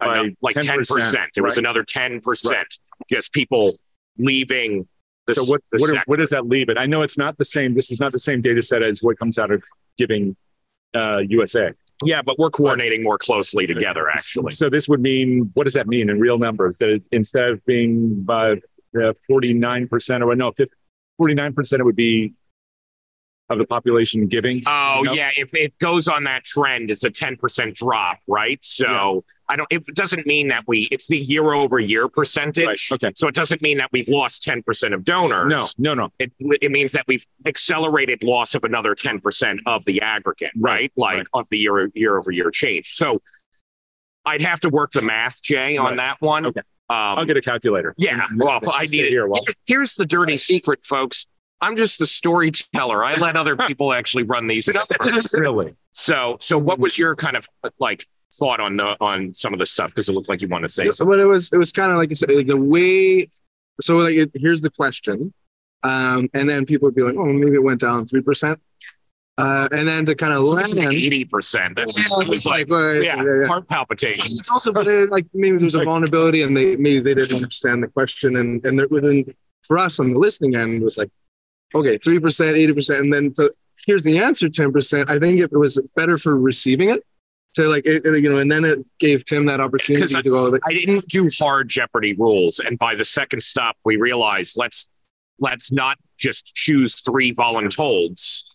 by 0.00 0.06
uh, 0.06 0.24
like 0.40 0.56
10%. 0.56 0.86
10%. 0.86 1.12
There 1.12 1.42
right. 1.42 1.42
was 1.42 1.58
another 1.58 1.84
10%. 1.84 2.22
Right 2.50 2.66
just 3.08 3.32
people 3.32 3.76
leaving. 4.18 4.88
so 5.30 5.44
what 5.44 5.62
what, 5.78 5.96
what, 6.06 6.18
does 6.18 6.30
that 6.30 6.46
leave 6.46 6.68
it? 6.68 6.76
I 6.78 6.86
know 6.86 7.02
it's 7.02 7.18
not 7.18 7.38
the 7.38 7.44
same. 7.44 7.74
This 7.74 7.90
is 7.90 8.00
not 8.00 8.12
the 8.12 8.18
same 8.18 8.40
data 8.40 8.62
set 8.62 8.82
as 8.82 9.02
what 9.02 9.18
comes 9.18 9.38
out 9.38 9.50
of 9.50 9.62
Giving 9.98 10.36
uh, 10.94 11.18
USA. 11.28 11.70
Yeah, 12.04 12.22
but 12.22 12.38
we're 12.38 12.50
coordinating 12.50 13.02
more 13.02 13.18
closely 13.18 13.66
together, 13.66 14.08
actually. 14.08 14.52
So 14.52 14.68
this 14.68 14.88
would 14.88 15.00
mean 15.00 15.50
what 15.54 15.64
does 15.64 15.74
that 15.74 15.86
mean 15.86 16.10
in 16.10 16.18
real 16.18 16.38
numbers? 16.38 16.78
That 16.78 17.02
instead 17.12 17.50
of 17.50 17.64
being 17.64 18.22
by 18.22 18.56
forty 19.28 19.52
nine 19.52 19.86
percent, 19.86 20.22
or 20.22 20.34
no, 20.34 20.52
forty 21.18 21.34
nine 21.34 21.52
percent, 21.52 21.80
it 21.80 21.84
would 21.84 21.96
be 21.96 22.32
of 23.50 23.58
the 23.58 23.64
population 23.64 24.26
giving. 24.26 24.62
Oh 24.66 25.00
you 25.00 25.04
know? 25.04 25.12
yeah, 25.12 25.30
if 25.36 25.54
it 25.54 25.78
goes 25.78 26.08
on 26.08 26.24
that 26.24 26.44
trend, 26.44 26.90
it's 26.90 27.04
a 27.04 27.10
ten 27.10 27.36
percent 27.36 27.76
drop, 27.76 28.18
right? 28.26 28.58
So 28.62 29.24
I 29.48 29.56
don't. 29.56 29.66
It 29.70 29.86
doesn't 29.94 30.26
mean 30.26 30.48
that 30.48 30.64
we. 30.66 30.88
It's 30.90 31.08
the 31.08 31.18
year 31.18 31.52
over 31.52 31.78
year 31.78 32.08
percentage. 32.08 32.90
Right. 32.90 33.04
Okay. 33.04 33.12
So 33.16 33.28
it 33.28 33.34
doesn't 33.34 33.62
mean 33.62 33.78
that 33.78 33.90
we've 33.92 34.08
lost 34.08 34.42
ten 34.42 34.62
percent 34.62 34.94
of 34.94 35.04
donors. 35.04 35.48
No, 35.48 35.66
no, 35.78 35.94
no. 35.94 36.08
It 36.18 36.32
it 36.60 36.70
means 36.70 36.92
that 36.92 37.04
we've 37.06 37.26
accelerated 37.46 38.22
loss 38.22 38.54
of 38.54 38.64
another 38.64 38.94
ten 38.94 39.20
percent 39.20 39.60
of 39.66 39.84
the 39.84 40.00
aggregate, 40.00 40.52
right? 40.56 40.92
Like 40.96 41.16
right. 41.16 41.26
of 41.34 41.46
the 41.50 41.58
year 41.58 41.90
year 41.94 42.16
over 42.16 42.30
year 42.30 42.50
change. 42.50 42.92
So 42.92 43.20
I'd 44.24 44.42
have 44.42 44.60
to 44.60 44.68
work 44.68 44.92
the 44.92 45.02
math, 45.02 45.42
Jay, 45.42 45.76
on 45.76 45.86
right. 45.86 45.96
that 45.96 46.20
one. 46.20 46.46
Okay. 46.46 46.60
Um, 46.88 46.96
I'll 47.18 47.24
get 47.24 47.36
a 47.36 47.42
calculator. 47.42 47.94
Yeah. 47.96 48.26
Well, 48.36 48.60
I 48.72 48.84
need 48.84 49.06
it. 49.06 49.08
Here, 49.08 49.26
well. 49.26 49.42
Here's 49.66 49.94
the 49.94 50.04
dirty 50.04 50.36
secret, 50.36 50.84
folks. 50.84 51.26
I'm 51.60 51.76
just 51.76 51.98
the 51.98 52.06
storyteller. 52.06 53.04
I 53.04 53.16
let 53.16 53.36
other 53.36 53.56
people 53.68 53.92
actually 53.92 54.24
run 54.24 54.46
these 54.46 54.68
numbers. 54.68 55.32
really? 55.32 55.74
So, 55.94 56.38
so 56.40 56.56
what 56.56 56.78
was 56.78 56.98
your 56.98 57.14
kind 57.14 57.36
of 57.36 57.46
like 57.78 58.06
thought 58.38 58.60
on 58.60 58.76
the 58.76 58.96
on 59.00 59.34
some 59.34 59.52
of 59.52 59.58
the 59.58 59.66
stuff 59.66 59.90
because 59.90 60.08
it 60.08 60.12
looked 60.12 60.28
like 60.28 60.42
you 60.42 60.48
want 60.48 60.62
to 60.62 60.68
say. 60.68 60.88
So, 60.90 61.04
but 61.04 61.18
it 61.18 61.26
was 61.26 61.50
it 61.52 61.58
was 61.58 61.72
kind 61.72 61.92
of 61.92 61.98
like 61.98 62.08
you 62.08 62.14
said, 62.14 62.30
like 62.30 62.46
the 62.46 62.56
way. 62.56 63.28
So 63.80 63.96
like 63.98 64.14
it, 64.14 64.30
here's 64.34 64.60
the 64.60 64.70
question, 64.70 65.32
um, 65.82 66.28
and 66.34 66.48
then 66.48 66.66
people 66.66 66.86
would 66.86 66.94
be 66.94 67.02
like, 67.02 67.16
oh, 67.16 67.24
maybe 67.24 67.54
it 67.54 67.62
went 67.62 67.80
down 67.80 68.06
three 68.06 68.22
percent. 68.22 68.60
Uh, 69.38 69.66
and 69.72 69.88
then 69.88 70.04
to 70.04 70.14
kind 70.14 70.32
of 70.34 70.46
so 70.46 70.54
land 70.54 70.94
eighty 70.94 71.24
percent. 71.24 71.78
It's 71.78 72.46
like, 72.46 72.68
like 72.68 72.68
yeah, 72.68 73.16
yeah, 73.16 73.24
yeah, 73.40 73.46
heart 73.46 73.66
palpitations. 73.66 74.38
It's 74.38 74.50
also, 74.50 74.72
but 74.72 74.86
it, 74.86 75.10
like 75.10 75.26
maybe 75.32 75.56
there's 75.56 75.74
a 75.74 75.84
vulnerability, 75.84 76.42
and 76.42 76.56
they 76.56 76.76
maybe 76.76 77.00
they 77.00 77.14
didn't 77.14 77.36
understand 77.36 77.82
the 77.82 77.88
question, 77.88 78.36
and 78.36 78.64
and 78.66 78.80
within 78.90 79.34
for 79.62 79.78
us 79.78 79.98
on 79.98 80.12
the 80.12 80.18
listening 80.18 80.54
end 80.54 80.82
was 80.82 80.98
like, 80.98 81.10
okay, 81.74 81.96
three 81.96 82.18
percent, 82.18 82.56
eighty 82.56 82.74
percent, 82.74 83.00
and 83.00 83.12
then 83.12 83.32
to 83.34 83.54
here's 83.86 84.04
the 84.04 84.18
answer, 84.18 84.50
ten 84.50 84.70
percent. 84.70 85.10
I 85.10 85.18
think 85.18 85.40
it 85.40 85.50
was 85.50 85.80
better 85.96 86.18
for 86.18 86.38
receiving 86.38 86.90
it 86.90 87.02
so 87.52 87.68
like 87.68 87.84
it, 87.86 88.04
you 88.04 88.30
know, 88.30 88.38
and 88.38 88.50
then 88.50 88.64
it 88.64 88.78
gave 88.98 89.24
Tim 89.24 89.46
that 89.46 89.60
opportunity 89.60 90.14
I, 90.14 90.22
to 90.22 90.30
go. 90.30 90.58
I 90.66 90.72
didn't 90.72 91.06
do 91.08 91.28
hard 91.38 91.68
Jeopardy 91.68 92.14
rules, 92.14 92.58
and 92.58 92.78
by 92.78 92.94
the 92.94 93.04
second 93.04 93.42
stop, 93.42 93.76
we 93.84 93.96
realized 93.96 94.56
let's 94.56 94.88
let's 95.38 95.70
not 95.70 95.98
just 96.18 96.54
choose 96.54 97.00
three 97.00 97.32
voluntolds. 97.32 98.48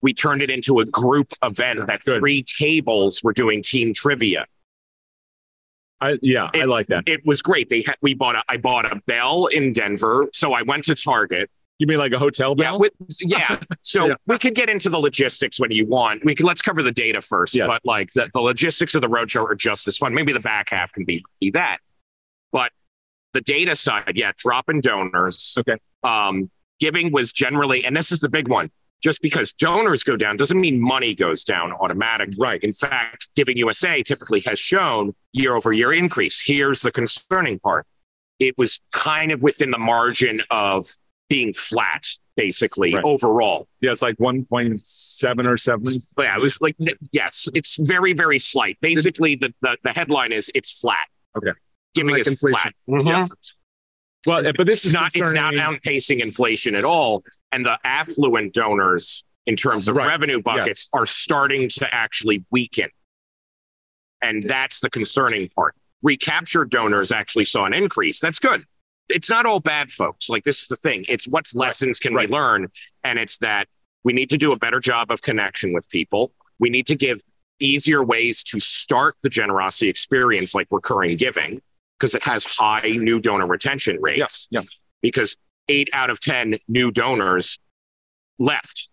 We 0.00 0.12
turned 0.12 0.42
it 0.42 0.50
into 0.50 0.80
a 0.80 0.84
group 0.84 1.32
event 1.44 1.86
that 1.86 2.02
Good. 2.02 2.18
three 2.18 2.42
tables 2.42 3.20
were 3.22 3.32
doing 3.32 3.62
team 3.62 3.94
trivia. 3.94 4.46
I, 6.00 6.18
yeah, 6.20 6.50
it, 6.52 6.62
I 6.62 6.64
like 6.64 6.88
that. 6.88 7.04
It 7.06 7.24
was 7.24 7.42
great. 7.42 7.70
They 7.70 7.84
had, 7.86 7.94
we 8.02 8.14
bought 8.14 8.34
a, 8.34 8.42
I 8.48 8.56
bought 8.56 8.90
a 8.90 9.00
bell 9.06 9.46
in 9.46 9.72
Denver, 9.72 10.28
so 10.32 10.52
I 10.52 10.62
went 10.62 10.84
to 10.86 10.96
Target 10.96 11.48
You 11.82 11.88
mean 11.88 11.98
like 11.98 12.12
a 12.12 12.18
hotel 12.20 12.54
Yeah, 12.56 12.76
with, 12.76 12.92
yeah. 13.18 13.58
So 13.80 14.06
Yeah. 14.10 14.14
we 14.28 14.38
could 14.38 14.54
get 14.54 14.70
into 14.70 14.88
the 14.88 15.00
logistics 15.00 15.58
when 15.58 15.72
you 15.72 15.84
want. 15.84 16.24
We 16.24 16.32
can 16.36 16.46
let's 16.46 16.62
cover 16.62 16.80
the 16.80 16.92
data 16.92 17.20
first. 17.20 17.56
Yes. 17.56 17.66
But 17.66 17.80
like 17.84 18.12
the, 18.12 18.28
the 18.32 18.40
logistics 18.40 18.94
of 18.94 19.02
the 19.02 19.08
roadshow 19.08 19.44
are 19.50 19.56
just 19.56 19.88
as 19.88 19.96
fun. 19.98 20.14
Maybe 20.14 20.32
the 20.32 20.38
back 20.38 20.70
half 20.70 20.92
can 20.92 21.04
be, 21.04 21.24
be 21.40 21.50
that. 21.50 21.78
But 22.52 22.70
the 23.32 23.40
data 23.40 23.74
side, 23.74 24.12
yeah, 24.14 24.30
drop 24.36 24.68
in 24.68 24.80
donors. 24.80 25.56
Okay. 25.58 25.74
Um, 26.04 26.52
giving 26.78 27.10
was 27.10 27.32
generally, 27.32 27.84
and 27.84 27.96
this 27.96 28.12
is 28.12 28.20
the 28.20 28.28
big 28.28 28.46
one. 28.46 28.70
Just 29.02 29.20
because 29.20 29.52
donors 29.52 30.04
go 30.04 30.16
down 30.16 30.36
doesn't 30.36 30.60
mean 30.60 30.80
money 30.80 31.16
goes 31.16 31.42
down 31.42 31.72
automatically. 31.72 32.36
Right. 32.38 32.62
In 32.62 32.72
fact, 32.72 33.28
Giving 33.34 33.56
USA 33.56 34.04
typically 34.04 34.38
has 34.46 34.60
shown 34.60 35.16
year 35.32 35.56
over 35.56 35.72
year 35.72 35.92
increase. 35.92 36.40
Here's 36.40 36.82
the 36.82 36.92
concerning 36.92 37.58
part. 37.58 37.84
It 38.38 38.56
was 38.56 38.80
kind 38.92 39.32
of 39.32 39.42
within 39.42 39.72
the 39.72 39.78
margin 39.78 40.42
of 40.48 40.86
being 41.32 41.52
flat, 41.54 42.04
basically, 42.36 42.94
Right. 42.94 43.02
overall. 43.04 43.66
yeah, 43.80 43.90
it's 43.92 44.02
like 44.02 44.16
1.7 44.18 45.46
or 45.46 45.56
7. 45.56 45.84
But 46.14 46.26
yeah, 46.26 46.36
it 46.36 46.40
was 46.42 46.60
like, 46.60 46.76
yes, 47.10 47.48
it's 47.54 47.78
very, 47.78 48.12
very 48.12 48.38
slight. 48.38 48.76
Basically, 48.82 49.36
the, 49.36 49.52
the, 49.62 49.78
the 49.82 49.90
headline 49.92 50.32
is 50.32 50.50
it's 50.54 50.70
flat. 50.70 51.06
Okay. 51.36 51.52
Giving 51.94 52.12
Like 52.12 52.20
is 52.22 52.28
inflation. 52.28 52.72
flat. 52.86 53.04
Yes. 53.06 53.28
Mm-hmm. 53.28 54.30
Well, 54.30 54.52
but 54.56 54.66
this 54.66 54.84
is 54.84 54.92
not, 54.92 55.10
it's 55.14 55.32
not 55.32 55.54
outpacing 55.54 56.20
inflation 56.20 56.74
at 56.74 56.84
all. 56.84 57.24
And 57.50 57.64
the 57.66 57.78
affluent 57.82 58.52
donors, 58.54 59.24
in 59.46 59.56
terms 59.56 59.88
of 59.88 59.96
Right. 59.96 60.06
revenue 60.06 60.40
buckets, 60.42 60.88
are 60.92 61.06
starting 61.06 61.68
to 61.70 61.88
actually 61.94 62.44
weaken. 62.50 62.90
And 64.22 64.42
that's 64.42 64.80
the 64.80 64.90
concerning 64.90 65.48
part. 65.48 65.74
Recaptured 66.02 66.70
donors 66.70 67.10
actually 67.10 67.44
saw 67.46 67.64
an 67.64 67.72
increase. 67.74 68.20
That's 68.20 68.38
good. 68.38 68.64
It's 69.12 69.30
not 69.30 69.46
all 69.46 69.60
bad, 69.60 69.92
folks. 69.92 70.28
Like, 70.28 70.44
this 70.44 70.62
is 70.62 70.68
the 70.68 70.76
thing. 70.76 71.04
It's 71.08 71.26
what 71.28 71.46
lessons 71.54 71.98
can 71.98 72.14
Right. 72.14 72.28
we 72.28 72.34
learn? 72.34 72.68
And 73.04 73.18
it's 73.18 73.38
that 73.38 73.68
we 74.04 74.12
need 74.12 74.30
to 74.30 74.38
do 74.38 74.52
a 74.52 74.56
better 74.58 74.80
job 74.80 75.10
of 75.10 75.22
connection 75.22 75.72
with 75.72 75.88
people. 75.88 76.32
We 76.58 76.70
need 76.70 76.86
to 76.88 76.96
give 76.96 77.20
easier 77.60 78.02
ways 78.04 78.42
to 78.44 78.58
start 78.58 79.14
the 79.22 79.28
generosity 79.30 79.88
experience, 79.88 80.54
like 80.54 80.66
recurring 80.70 81.16
giving, 81.16 81.60
because 81.98 82.14
it 82.14 82.22
has 82.24 82.44
high 82.44 82.96
new 82.98 83.20
donor 83.20 83.46
retention 83.46 84.00
rates 84.00 84.18
Yes. 84.18 84.48
Yeah. 84.50 84.62
because 85.02 85.36
eight 85.68 85.88
out 85.92 86.10
of 86.10 86.18
10 86.20 86.58
new 86.66 86.90
donors 86.90 87.58
left 88.38 88.88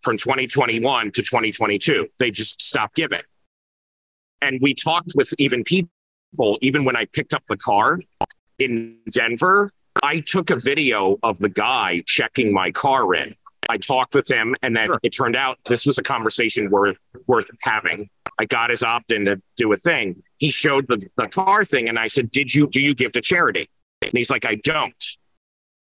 from 0.00 0.16
2021 0.16 1.10
to 1.12 1.22
2022. 1.22 2.08
They 2.18 2.30
just 2.30 2.62
stopped 2.62 2.96
giving. 2.96 3.22
And 4.40 4.60
we 4.62 4.72
talked 4.74 5.12
with 5.14 5.34
even 5.38 5.64
people, 5.64 5.90
even 6.62 6.84
when 6.84 6.96
I 6.96 7.04
picked 7.06 7.34
up 7.34 7.44
the 7.48 7.56
car 7.56 8.00
in 8.58 8.98
Denver, 9.10 9.72
I 10.02 10.20
took 10.20 10.50
a 10.50 10.56
video 10.56 11.18
of 11.22 11.38
the 11.38 11.48
guy 11.48 12.02
checking 12.06 12.52
my 12.52 12.70
car 12.70 13.14
in. 13.14 13.34
I 13.68 13.78
talked 13.78 14.14
with 14.14 14.28
him, 14.28 14.54
and 14.62 14.76
then 14.76 14.86
Sure. 14.86 15.00
it 15.02 15.10
turned 15.10 15.36
out 15.36 15.58
this 15.66 15.86
was 15.86 15.98
a 15.98 16.02
conversation 16.02 16.70
worth 16.70 16.98
worth 17.26 17.50
having. 17.62 18.08
I 18.38 18.44
got 18.44 18.70
his 18.70 18.82
opt 18.82 19.10
in 19.10 19.24
to 19.24 19.40
do 19.56 19.72
a 19.72 19.76
thing. 19.76 20.22
He 20.38 20.50
showed 20.50 20.86
the, 20.88 21.04
the 21.16 21.26
car 21.28 21.64
thing, 21.64 21.88
and 21.88 21.98
I 21.98 22.06
said, 22.06 22.30
"Did 22.30 22.54
you 22.54 22.68
do 22.68 22.80
you 22.80 22.94
give 22.94 23.12
to 23.12 23.20
charity?" 23.20 23.68
And 24.02 24.12
he's 24.12 24.30
like, 24.30 24.44
"I 24.44 24.56
don't." 24.56 25.04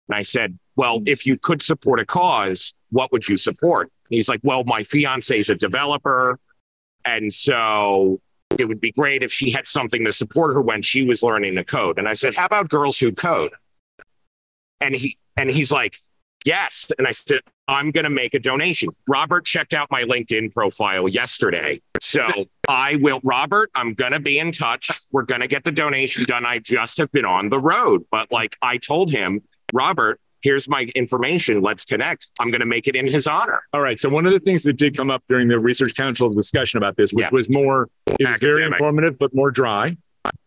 And 0.08 0.16
I 0.16 0.22
said, 0.22 0.58
Well, 0.76 1.02
if 1.06 1.26
you 1.26 1.36
could 1.38 1.62
support 1.62 2.00
a 2.00 2.06
cause, 2.06 2.74
what 2.90 3.10
would 3.12 3.28
you 3.28 3.36
support? 3.36 3.90
And 4.08 4.16
he's 4.16 4.28
like, 4.28 4.40
Well, 4.42 4.64
my 4.64 4.82
fiance 4.82 5.36
is 5.38 5.50
a 5.50 5.56
developer. 5.56 6.38
And 7.04 7.32
so 7.32 8.20
it 8.58 8.66
would 8.66 8.80
be 8.80 8.92
great 8.92 9.22
if 9.22 9.32
she 9.32 9.50
had 9.50 9.66
something 9.66 10.04
to 10.04 10.12
support 10.12 10.54
her 10.54 10.60
when 10.60 10.82
she 10.82 11.04
was 11.04 11.22
learning 11.22 11.56
to 11.56 11.64
code. 11.64 11.98
And 11.98 12.08
I 12.08 12.14
said, 12.14 12.34
How 12.34 12.46
about 12.46 12.68
girls 12.68 12.98
who 12.98 13.12
code? 13.12 13.52
And 14.80 14.94
he 14.94 15.18
and 15.36 15.50
he's 15.50 15.72
like, 15.72 15.98
Yes. 16.44 16.92
And 16.96 17.08
I 17.08 17.12
said, 17.12 17.40
I'm 17.68 17.90
gonna 17.90 18.10
make 18.10 18.34
a 18.34 18.38
donation. 18.38 18.90
Robert 19.08 19.44
checked 19.44 19.74
out 19.74 19.90
my 19.90 20.04
LinkedIn 20.04 20.52
profile 20.52 21.08
yesterday. 21.08 21.80
So 22.00 22.46
I 22.68 22.96
will, 23.00 23.20
Robert, 23.24 23.70
I'm 23.74 23.94
gonna 23.94 24.20
be 24.20 24.38
in 24.38 24.52
touch. 24.52 24.90
We're 25.10 25.22
gonna 25.22 25.48
get 25.48 25.64
the 25.64 25.72
donation 25.72 26.24
done. 26.24 26.46
I 26.46 26.58
just 26.58 26.98
have 26.98 27.10
been 27.10 27.24
on 27.24 27.48
the 27.48 27.58
road. 27.58 28.04
But 28.10 28.30
like 28.30 28.56
I 28.62 28.76
told 28.76 29.10
him, 29.10 29.42
Robert, 29.74 30.20
here's 30.46 30.68
my 30.68 30.82
information. 30.94 31.60
Let's 31.60 31.84
connect. 31.84 32.28
I'm 32.38 32.52
going 32.52 32.60
to 32.60 32.66
make 32.66 32.86
it 32.86 32.94
in 32.94 33.04
his 33.08 33.26
honor. 33.26 33.62
All 33.72 33.80
right. 33.80 33.98
So 33.98 34.08
one 34.08 34.26
of 34.26 34.32
the 34.32 34.38
things 34.38 34.62
that 34.62 34.74
did 34.74 34.96
come 34.96 35.10
up 35.10 35.24
during 35.28 35.48
the 35.48 35.58
research 35.58 35.94
council 35.96 36.32
discussion 36.32 36.78
about 36.78 36.96
this, 36.96 37.12
which 37.12 37.24
Yeah. 37.24 37.30
was 37.32 37.52
more, 37.52 37.88
it 38.06 38.28
was 38.28 38.38
very 38.40 38.64
informative 38.64 39.18
but 39.18 39.34
more 39.34 39.50
dry, 39.50 39.96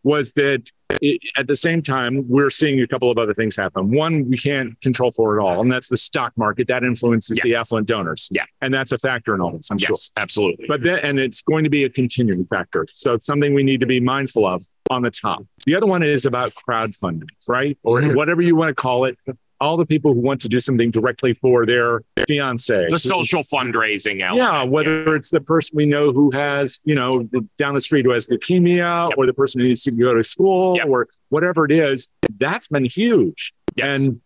was 0.04 0.32
that 0.34 0.70
it, 1.02 1.22
at 1.38 1.48
the 1.48 1.56
same 1.56 1.82
time 1.82 2.26
we're 2.30 2.50
seeing 2.50 2.82
a 2.82 2.88
couple 2.88 3.12
of 3.12 3.18
other 3.18 3.34
things 3.34 3.56
happen. 3.58 3.92
One, 3.92 4.30
we 4.30 4.38
can't 4.38 4.80
control 4.82 5.12
for 5.12 5.38
it 5.38 5.42
all, 5.42 5.62
and 5.62 5.70
that's 5.72 5.88
the 5.90 5.98
stock 5.98 6.32
market 6.38 6.68
that 6.70 6.84
influences 6.84 7.38
Yeah. 7.38 7.44
the 7.44 7.56
affluent 7.56 7.88
donors. 7.88 8.30
Yeah. 8.32 8.46
and 8.62 8.74
that's 8.74 8.92
a 8.94 8.98
factor 8.98 9.36
in 9.36 9.42
all 9.42 9.52
this. 9.52 9.70
I'm 9.72 9.78
sure. 9.78 9.90
Yes, 9.96 10.12
absolutely. 10.18 10.66
But 10.68 10.82
then, 10.82 11.00
and 11.00 11.20
it's 11.20 11.42
going 11.42 11.64
to 11.66 11.70
be 11.70 11.84
a 11.84 11.90
continuing 11.90 12.46
factor. 12.46 12.86
So 12.90 13.14
it's 13.16 13.26
something 13.26 13.54
we 13.54 13.64
need 13.64 13.80
to 13.82 13.86
be 13.86 14.00
mindful 14.00 14.46
of 14.46 14.66
on 14.90 15.02
the 15.02 15.12
top. 15.12 15.46
The 15.66 15.76
other 15.76 15.86
one 15.86 16.04
is 16.04 16.26
about 16.26 16.54
crowdfunding, 16.56 17.30
right? 17.48 17.78
Or 17.84 18.02
Mhm. 18.02 18.16
whatever 18.16 18.42
you 18.42 18.56
want 18.56 18.70
to 18.70 18.76
call 18.76 19.06
it. 19.06 19.18
All 19.62 19.76
the 19.76 19.86
people 19.86 20.14
who 20.14 20.22
want 20.22 20.40
to 20.42 20.48
do 20.48 20.60
something 20.60 20.90
directly 20.92 21.34
for 21.34 21.66
their 21.66 22.02
fiance. 22.28 22.88
the 22.90 22.98
social 22.98 23.44
fundraising 23.44 24.22
element. 24.22 24.38
Yeah, 24.38 24.64
whether 24.64 25.16
it's 25.16 25.30
the 25.30 25.42
person 25.42 25.76
we 25.76 25.86
know 25.86 26.14
who 26.14 26.32
has, 26.32 26.80
you 26.86 26.96
know, 26.96 27.28
down 27.58 27.74
the 27.74 27.82
street 27.82 28.06
who 28.06 28.12
has 28.12 28.28
leukemia, 28.30 29.10
Yep. 29.10 29.18
or 29.18 29.26
the 29.26 29.34
person 29.34 29.60
who 29.62 29.68
needs 29.68 29.84
to 29.84 29.92
go 29.92 30.14
to 30.14 30.24
school, 30.24 30.76
Yep. 30.78 30.88
or 30.88 31.08
whatever 31.30 31.66
it 31.66 31.72
is, 31.72 32.08
that's 32.38 32.68
been 32.70 32.86
huge. 32.86 33.54
Yes. 33.76 34.02
And 34.02 34.22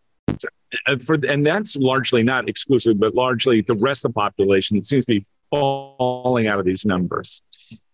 for 1.04 1.16
and 1.28 1.46
that's 1.46 1.76
largely 1.76 2.24
not 2.24 2.48
exclusive, 2.50 3.00
but 3.00 3.14
largely 3.16 3.62
the 3.62 3.76
rest 3.76 4.06
of 4.06 4.14
the 4.14 4.20
population 4.20 4.82
seems 4.84 5.06
to 5.06 5.14
be 5.20 5.26
falling 5.52 6.48
out 6.48 6.60
of 6.60 6.66
these 6.66 6.86
numbers. 6.86 7.42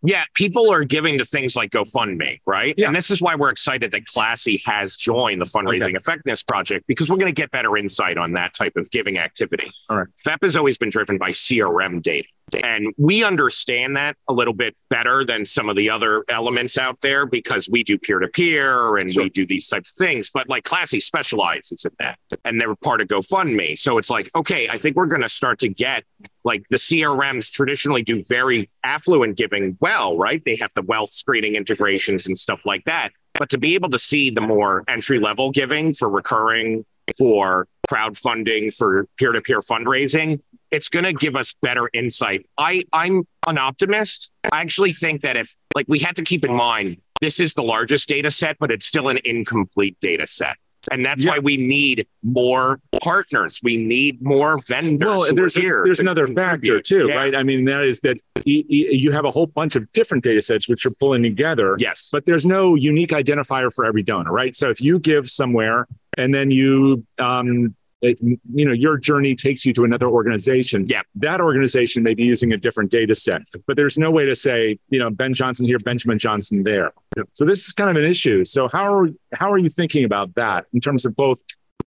Yeah, 0.02 0.24
people 0.34 0.72
are 0.72 0.84
giving 0.84 1.18
to 1.18 1.26
things 1.26 1.56
like 1.56 1.72
GoFundMe, 1.72 2.40
right? 2.46 2.74
Yeah. 2.78 2.88
And 2.88 2.96
this 2.96 3.12
is 3.12 3.22
why 3.22 3.36
we're 3.36 3.50
excited 3.50 3.92
that 3.92 4.06
Classy 4.06 4.62
has 4.66 4.96
joined 4.96 5.42
the 5.42 5.46
Fundraising 5.46 5.96
Effectiveness 5.96 6.44
Project 6.44 6.86
because 6.88 7.10
we're 7.10 7.18
going 7.18 7.34
to 7.34 7.42
get 7.42 7.52
better 7.52 7.76
insight 7.76 8.18
on 8.18 8.34
that 8.34 8.54
type 8.54 8.74
of 8.78 8.90
giving 8.92 9.18
activity. 9.18 9.70
All 9.90 9.98
right. 9.98 10.08
FEP 10.24 10.44
has 10.44 10.56
always 10.56 10.78
been 10.78 10.90
driven 10.90 11.18
by 11.18 11.32
CRM 11.32 12.02
data. 12.02 12.28
And 12.64 12.94
we 12.98 13.24
understand 13.24 13.96
that 13.98 14.16
a 14.28 14.34
little 14.34 14.56
bit 14.56 14.76
better 14.90 15.24
than 15.24 15.46
some 15.46 15.70
of 15.70 15.76
the 15.76 15.90
other 15.92 16.24
elements 16.30 16.80
out 16.80 17.00
there 17.02 17.28
because 17.28 17.70
we 17.72 17.84
do 17.84 17.98
peer 18.00 18.18
to 18.20 18.28
peer 18.28 18.98
and 18.98 19.12
Sure. 19.12 19.24
we 19.24 19.30
do 19.30 19.46
these 19.46 19.68
types 19.68 19.92
of 19.92 19.96
things. 19.98 20.32
But 20.34 20.50
like 20.50 20.64
Classy 20.64 21.00
specializes 21.00 21.86
in 21.86 21.92
that 22.00 22.18
and 22.46 22.60
they're 22.60 22.76
part 22.78 23.02
of 23.02 23.08
GoFundMe. 23.08 23.78
So 23.78 24.00
it's 24.00 24.10
like, 24.10 24.30
okay, 24.36 24.68
I 24.68 24.80
think 24.80 24.96
we're 24.96 25.06
going 25.06 25.22
to 25.22 25.30
start 25.30 25.60
to 25.60 25.68
get 25.70 26.04
like 26.50 26.64
the 26.72 26.78
CRMs 26.78 27.52
traditionally 27.52 28.02
do 28.02 28.24
very 28.28 28.72
affluent 28.84 29.38
giving 29.38 29.78
well, 29.80 30.18
right? 30.18 30.44
They 30.44 30.56
have 30.56 30.74
the 30.74 30.82
wealth 30.82 31.12
screening 31.12 31.54
integrations 31.54 32.26
and 32.26 32.36
stuff 32.36 32.66
like 32.66 32.86
that. 32.86 33.12
But 33.36 33.52
to 33.52 33.60
be 33.60 33.76
able 33.76 33.92
to 33.92 34.00
see 34.00 34.32
the 34.32 34.42
more 34.42 34.84
entry 34.88 35.20
level 35.20 35.52
giving 35.52 35.94
for 35.94 36.10
recurring, 36.10 36.86
for 37.20 37.68
crowdfunding, 37.88 38.74
for 38.74 39.06
peer 39.18 39.32
to 39.32 39.42
peer 39.42 39.60
fundraising, 39.60 40.42
it's 40.72 40.90
going 40.90 41.06
to 41.06 41.14
give 41.14 41.36
us 41.36 41.54
better 41.62 41.88
insight. 41.94 42.48
I, 42.58 42.84
I'm 42.92 43.28
an 43.46 43.60
optimist. 43.60 44.32
I 44.52 44.62
actually 44.62 44.94
think 44.94 45.22
that 45.22 45.38
if, 45.38 45.56
like, 45.76 45.86
we 45.88 46.00
had 46.00 46.16
to 46.16 46.24
keep 46.24 46.44
in 46.44 46.54
mind, 46.54 46.98
this 47.22 47.40
is 47.40 47.54
the 47.54 47.64
largest 47.64 48.10
data 48.10 48.32
set, 48.32 48.58
but 48.60 48.72
it's 48.72 48.88
still 48.88 49.08
an 49.08 49.20
incomplete 49.24 49.98
data 50.02 50.26
set. 50.26 50.58
And 50.92 51.06
that's 51.06 51.26
Yeah. 51.26 51.32
why 51.32 51.40
we 51.40 51.58
need 51.58 52.08
more 52.24 52.80
partners. 53.04 53.60
We 53.62 53.78
need 53.78 54.22
more 54.22 54.58
vendors. 54.68 55.08
Well, 55.08 55.36
there's 55.36 55.54
here 55.56 55.82
there's 55.84 56.00
another 56.00 56.28
factor 56.28 56.82
too, 56.82 57.08
Yeah. 57.10 57.18
right? 57.18 57.36
I 57.36 57.44
mean, 57.44 57.66
that 57.66 57.84
is 57.84 58.00
that 58.02 58.18
you 58.46 59.12
have 59.12 59.26
a 59.26 59.32
whole 59.32 59.48
bunch 59.48 59.76
of 59.76 59.92
different 59.92 60.24
data 60.24 60.42
sets 60.42 60.70
which 60.70 60.86
are 60.86 60.92
pulling 60.92 61.24
together. 61.24 61.76
Yes. 61.80 62.10
but 62.12 62.26
there's 62.26 62.46
no 62.46 62.76
unique 62.76 63.10
identifier 63.12 63.74
for 63.74 63.86
every 63.86 64.04
donor, 64.04 64.32
right? 64.32 64.56
So 64.56 64.70
if 64.70 64.80
you 64.82 65.00
give 65.00 65.30
somewhere 65.30 65.88
and 66.18 66.34
then 66.34 66.50
you, 66.52 67.06
um, 67.20 67.76
it, 68.02 68.18
you 68.22 68.66
know, 68.66 68.72
your 68.72 68.98
journey 68.98 69.36
takes 69.36 69.66
you 69.66 69.74
to 69.74 69.84
another 69.84 70.08
organization. 70.08 70.86
Yeah. 70.88 71.02
that 71.16 71.42
organization 71.42 72.02
may 72.04 72.14
be 72.14 72.24
using 72.24 72.54
a 72.54 72.58
different 72.58 72.92
data 72.92 73.14
set, 73.14 73.42
but 73.68 73.76
there's 73.76 73.98
no 73.98 74.10
way 74.10 74.26
to 74.26 74.36
say, 74.36 74.80
you 74.90 75.00
know, 75.00 75.10
Ben 75.10 75.34
Johnson 75.34 75.66
here, 75.66 75.80
Benjamin 75.80 76.18
Johnson 76.18 76.64
there. 76.64 76.94
So 77.34 77.46
this 77.46 77.68
is 77.68 77.74
kind 77.74 77.90
of 77.90 78.02
an 78.02 78.10
issue. 78.10 78.46
So 78.46 78.70
how 78.70 78.94
are 78.94 79.10
how 79.34 79.52
are 79.52 79.58
you 79.58 79.70
thinking 79.70 80.06
about 80.06 80.34
that 80.36 80.66
in 80.74 80.80
terms 80.80 81.06
of 81.06 81.16
both 81.16 81.42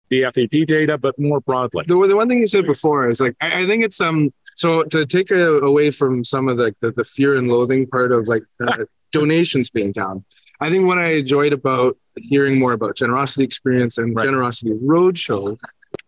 the 0.09 0.23
fep 0.23 0.67
data, 0.67 0.97
but 0.97 1.17
more 1.17 1.39
broadly? 1.39 1.85
The, 1.87 1.95
the 2.07 2.15
one 2.15 2.27
thing 2.27 2.39
you 2.39 2.47
said 2.47 2.65
before 2.65 3.09
is 3.09 3.21
like 3.21 3.35
I, 3.39 3.61
I 3.61 3.67
think 3.67 3.83
it's 3.83 4.01
um 4.01 4.33
so 4.55 4.83
to 4.83 5.05
take 5.05 5.31
a, 5.31 5.59
away 5.59 5.91
from 5.91 6.25
some 6.25 6.49
of 6.49 6.57
the, 6.57 6.75
the 6.81 6.91
the 6.91 7.03
fear 7.05 7.35
and 7.35 7.47
loathing 7.47 7.87
part 7.87 8.11
of 8.11 8.27
like 8.27 8.43
uh, 8.65 8.83
donations 9.13 9.69
being 9.69 9.91
down. 9.93 10.25
I 10.59 10.69
think 10.69 10.85
what 10.85 10.99
I 10.99 11.13
enjoyed 11.15 11.53
about 11.53 11.97
hearing 12.17 12.59
more 12.59 12.73
about 12.73 12.95
generosity 12.95 13.43
experience 13.43 13.97
and 13.97 14.15
Right. 14.15 14.25
generosity 14.25 14.71
roadshow, 14.71 15.57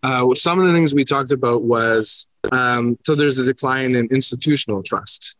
uh, 0.03 0.33
some 0.35 0.59
of 0.59 0.67
the 0.67 0.73
things 0.73 0.93
we 0.93 1.05
talked 1.05 1.31
about 1.31 1.63
was 1.63 2.27
um, 2.51 2.97
so 3.05 3.15
there's 3.15 3.37
a 3.37 3.45
decline 3.45 3.95
in 3.95 4.07
institutional 4.07 4.83
trust. 4.83 5.35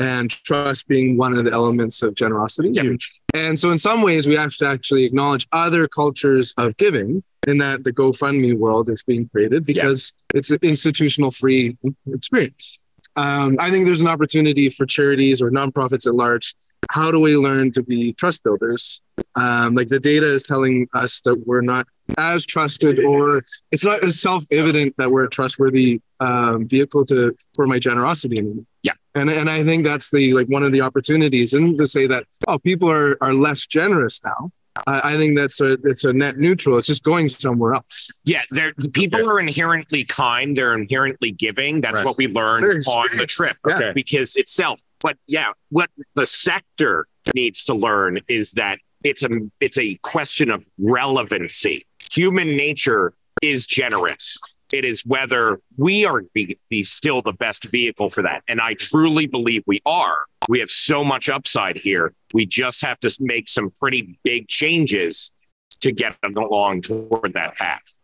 and 0.00 0.30
trust 0.30 0.88
being 0.88 1.16
one 1.16 1.38
of 1.38 1.44
the 1.44 1.52
elements 1.52 2.02
of 2.02 2.12
generosity. 2.16 2.70
Yeah. 2.72 2.82
Huge. 2.82 3.20
And 3.32 3.56
so, 3.56 3.70
in 3.70 3.78
some 3.78 4.02
ways, 4.02 4.26
we 4.26 4.34
have 4.34 4.54
to 4.56 4.66
actually 4.66 5.04
acknowledge 5.04 5.46
other 5.52 5.86
cultures 5.86 6.52
of 6.56 6.76
giving 6.78 7.22
in 7.46 7.58
that 7.58 7.84
the 7.84 7.92
GoFundMe 7.92 8.58
world 8.58 8.88
is 8.88 9.04
being 9.04 9.28
created 9.28 9.64
because 9.64 10.12
it's 10.34 10.50
an 10.50 10.58
institutional 10.62 11.30
free 11.30 11.76
experience. 12.12 12.78
Um, 13.14 13.56
I 13.58 13.70
think 13.70 13.84
there's 13.84 14.00
an 14.00 14.08
opportunity 14.08 14.68
for 14.68 14.84
charities 14.84 15.40
or 15.40 15.50
nonprofits 15.50 16.06
at 16.06 16.14
large. 16.14 16.54
How 16.90 17.10
do 17.10 17.20
we 17.20 17.36
learn 17.36 17.70
to 17.72 17.82
be 17.82 18.12
trust 18.14 18.42
builders? 18.44 19.02
Um, 19.34 19.74
like 19.74 19.88
the 19.88 20.00
data 20.00 20.26
is 20.26 20.44
telling 20.44 20.88
us 20.94 21.20
that 21.22 21.46
we're 21.46 21.60
not 21.60 21.86
as 22.16 22.46
trusted, 22.46 23.04
or 23.04 23.42
it's 23.72 23.84
not 23.84 24.02
as 24.02 24.20
self-evident 24.20 24.94
that 24.96 25.10
we're 25.10 25.24
a 25.24 25.28
trustworthy 25.30 26.00
um, 26.20 26.66
vehicle 26.66 27.04
to 27.06 27.36
for 27.54 27.66
my 27.66 27.78
generosity 27.78 28.36
anymore. 28.38 28.64
Yeah. 28.82 28.92
and 29.14 29.28
and 29.28 29.50
I 29.50 29.64
think 29.64 29.84
that's 29.84 30.10
the 30.10 30.32
like 30.34 30.46
one 30.46 30.62
of 30.62 30.72
the 30.72 30.80
opportunities, 30.80 31.52
and 31.52 31.76
to 31.78 31.86
say 31.86 32.06
that 32.06 32.24
oh 32.46 32.58
people 32.58 32.90
are 32.90 33.16
are 33.20 33.34
less 33.34 33.66
generous 33.66 34.22
now. 34.24 34.50
I, 34.86 35.14
I 35.14 35.16
think 35.16 35.36
that's 35.36 35.60
a 35.60 35.72
it's 35.84 36.04
a 36.04 36.12
net 36.12 36.38
neutral. 36.38 36.78
It's 36.78 36.86
just 36.86 37.02
going 37.02 37.28
somewhere 37.28 37.74
else. 37.74 38.10
Yeah, 38.24 38.42
they're, 38.50 38.72
people 38.92 39.28
are 39.28 39.40
inherently 39.40 40.04
kind. 40.04 40.56
They're 40.56 40.74
inherently 40.74 41.32
giving. 41.32 41.80
That's 41.80 41.96
Right. 41.98 42.06
what 42.06 42.16
we 42.16 42.28
learned 42.28 42.84
on 42.86 43.16
the 43.16 43.26
trip 43.26 43.56
Yeah. 43.68 43.76
Okay. 43.76 43.92
because 43.94 44.36
itself. 44.36 44.80
But 45.00 45.16
yeah, 45.26 45.52
what 45.70 45.90
the 46.14 46.26
sector 46.26 47.06
needs 47.34 47.64
to 47.64 47.74
learn 47.74 48.20
is 48.28 48.52
that 48.52 48.78
it's 49.04 49.22
a 49.22 49.28
it's 49.60 49.78
a 49.78 49.96
question 50.02 50.50
of 50.50 50.66
relevancy. 50.78 51.86
Human 52.12 52.56
nature 52.56 53.12
is 53.42 53.66
generous. 53.66 54.36
It 54.72 54.84
is 54.84 55.02
whether 55.06 55.60
we 55.76 56.04
are 56.04 56.22
be, 56.34 56.58
be 56.68 56.82
still 56.82 57.22
the 57.22 57.32
best 57.32 57.64
vehicle 57.64 58.10
for 58.10 58.22
that, 58.22 58.42
and 58.48 58.60
I 58.60 58.74
truly 58.74 59.26
believe 59.26 59.62
we 59.66 59.80
are. 59.86 60.26
We 60.48 60.60
have 60.60 60.70
so 60.70 61.04
much 61.04 61.28
upside 61.28 61.76
here. 61.76 62.14
We 62.34 62.46
just 62.46 62.82
have 62.82 62.98
to 63.00 63.16
make 63.20 63.48
some 63.48 63.70
pretty 63.70 64.18
big 64.24 64.48
changes 64.48 65.32
to 65.80 65.92
get 65.92 66.16
along 66.24 66.82
toward 66.82 67.32
that 67.34 67.54
path. 67.56 67.98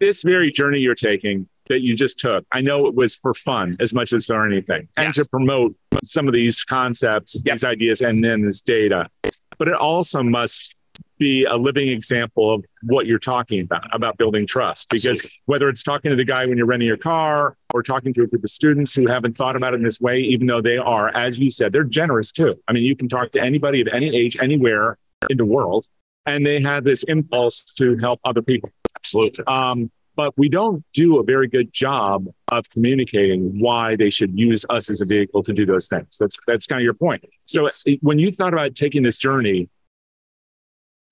this 0.00 0.22
very 0.22 0.50
journey 0.50 0.80
you're 0.80 0.94
taking 0.94 1.48
that 1.68 1.80
you 1.80 1.94
just 1.94 2.18
took, 2.18 2.44
I 2.52 2.60
know 2.60 2.86
it 2.86 2.94
was 2.94 3.14
for 3.14 3.34
fun 3.34 3.76
as 3.80 3.94
much 3.94 4.12
as 4.12 4.26
for 4.26 4.46
anything 4.46 4.88
and 4.96 5.06
Yes. 5.06 5.16
to 5.16 5.24
promote 5.26 5.74
some 6.04 6.28
of 6.28 6.34
these 6.34 6.62
concepts, 6.64 7.42
Yep. 7.44 7.54
these 7.54 7.64
ideas, 7.64 8.00
and 8.02 8.22
then 8.24 8.42
this 8.42 8.60
data. 8.60 9.08
But 9.58 9.68
it 9.68 9.74
also 9.74 10.22
must 10.22 10.74
be 11.18 11.44
a 11.44 11.54
living 11.56 11.88
example 11.88 12.52
of 12.52 12.64
what 12.82 13.06
you're 13.06 13.18
talking 13.20 13.60
about, 13.60 13.86
about 13.94 14.18
building 14.18 14.46
trust. 14.46 14.88
Because 14.90 15.06
Absolutely. 15.06 15.30
whether 15.46 15.68
it's 15.68 15.82
talking 15.82 16.10
to 16.10 16.16
the 16.16 16.24
guy 16.24 16.44
when 16.44 16.58
you're 16.58 16.66
renting 16.66 16.88
your 16.88 16.96
car 16.96 17.56
or 17.72 17.82
talking 17.82 18.12
to 18.14 18.22
a 18.22 18.26
group 18.26 18.42
of 18.42 18.50
students 18.50 18.94
who 18.94 19.06
haven't 19.06 19.36
thought 19.36 19.54
about 19.56 19.74
it 19.74 19.76
in 19.76 19.84
this 19.84 20.00
way, 20.00 20.18
even 20.20 20.46
though 20.48 20.60
they 20.60 20.76
are, 20.76 21.08
as 21.16 21.38
you 21.38 21.50
said, 21.50 21.72
they're 21.72 21.84
generous 21.84 22.32
too. 22.32 22.56
I 22.68 22.72
mean, 22.72 22.82
you 22.82 22.96
can 22.96 23.08
talk 23.08 23.30
to 23.32 23.40
anybody 23.40 23.80
of 23.80 23.88
any 23.88 24.14
age, 24.14 24.36
anywhere 24.40 24.98
in 25.30 25.36
the 25.36 25.44
world, 25.44 25.86
and 26.26 26.44
they 26.44 26.60
have 26.60 26.84
this 26.84 27.04
impulse 27.04 27.64
to 27.78 27.96
help 27.98 28.20
other 28.24 28.42
people. 28.42 28.70
Absolutely. 28.96 29.44
Um, 29.46 29.90
but 30.16 30.36
we 30.36 30.48
don't 30.48 30.84
do 30.92 31.18
a 31.18 31.22
very 31.24 31.48
good 31.48 31.72
job 31.72 32.26
of 32.52 32.68
communicating 32.70 33.58
why 33.60 33.96
they 33.96 34.10
should 34.10 34.38
use 34.38 34.64
us 34.70 34.88
as 34.90 35.00
a 35.00 35.04
vehicle 35.04 35.42
to 35.42 35.52
do 35.52 35.66
those 35.66 35.88
things. 35.88 36.16
That's 36.18 36.38
that's 36.46 36.66
kind 36.66 36.80
of 36.80 36.84
your 36.84 36.94
point. 36.94 37.24
So 37.46 37.62
Yes. 37.64 37.84
when 38.00 38.18
you 38.18 38.30
thought 38.32 38.52
about 38.52 38.74
taking 38.74 39.02
this 39.02 39.16
journey, 39.16 39.68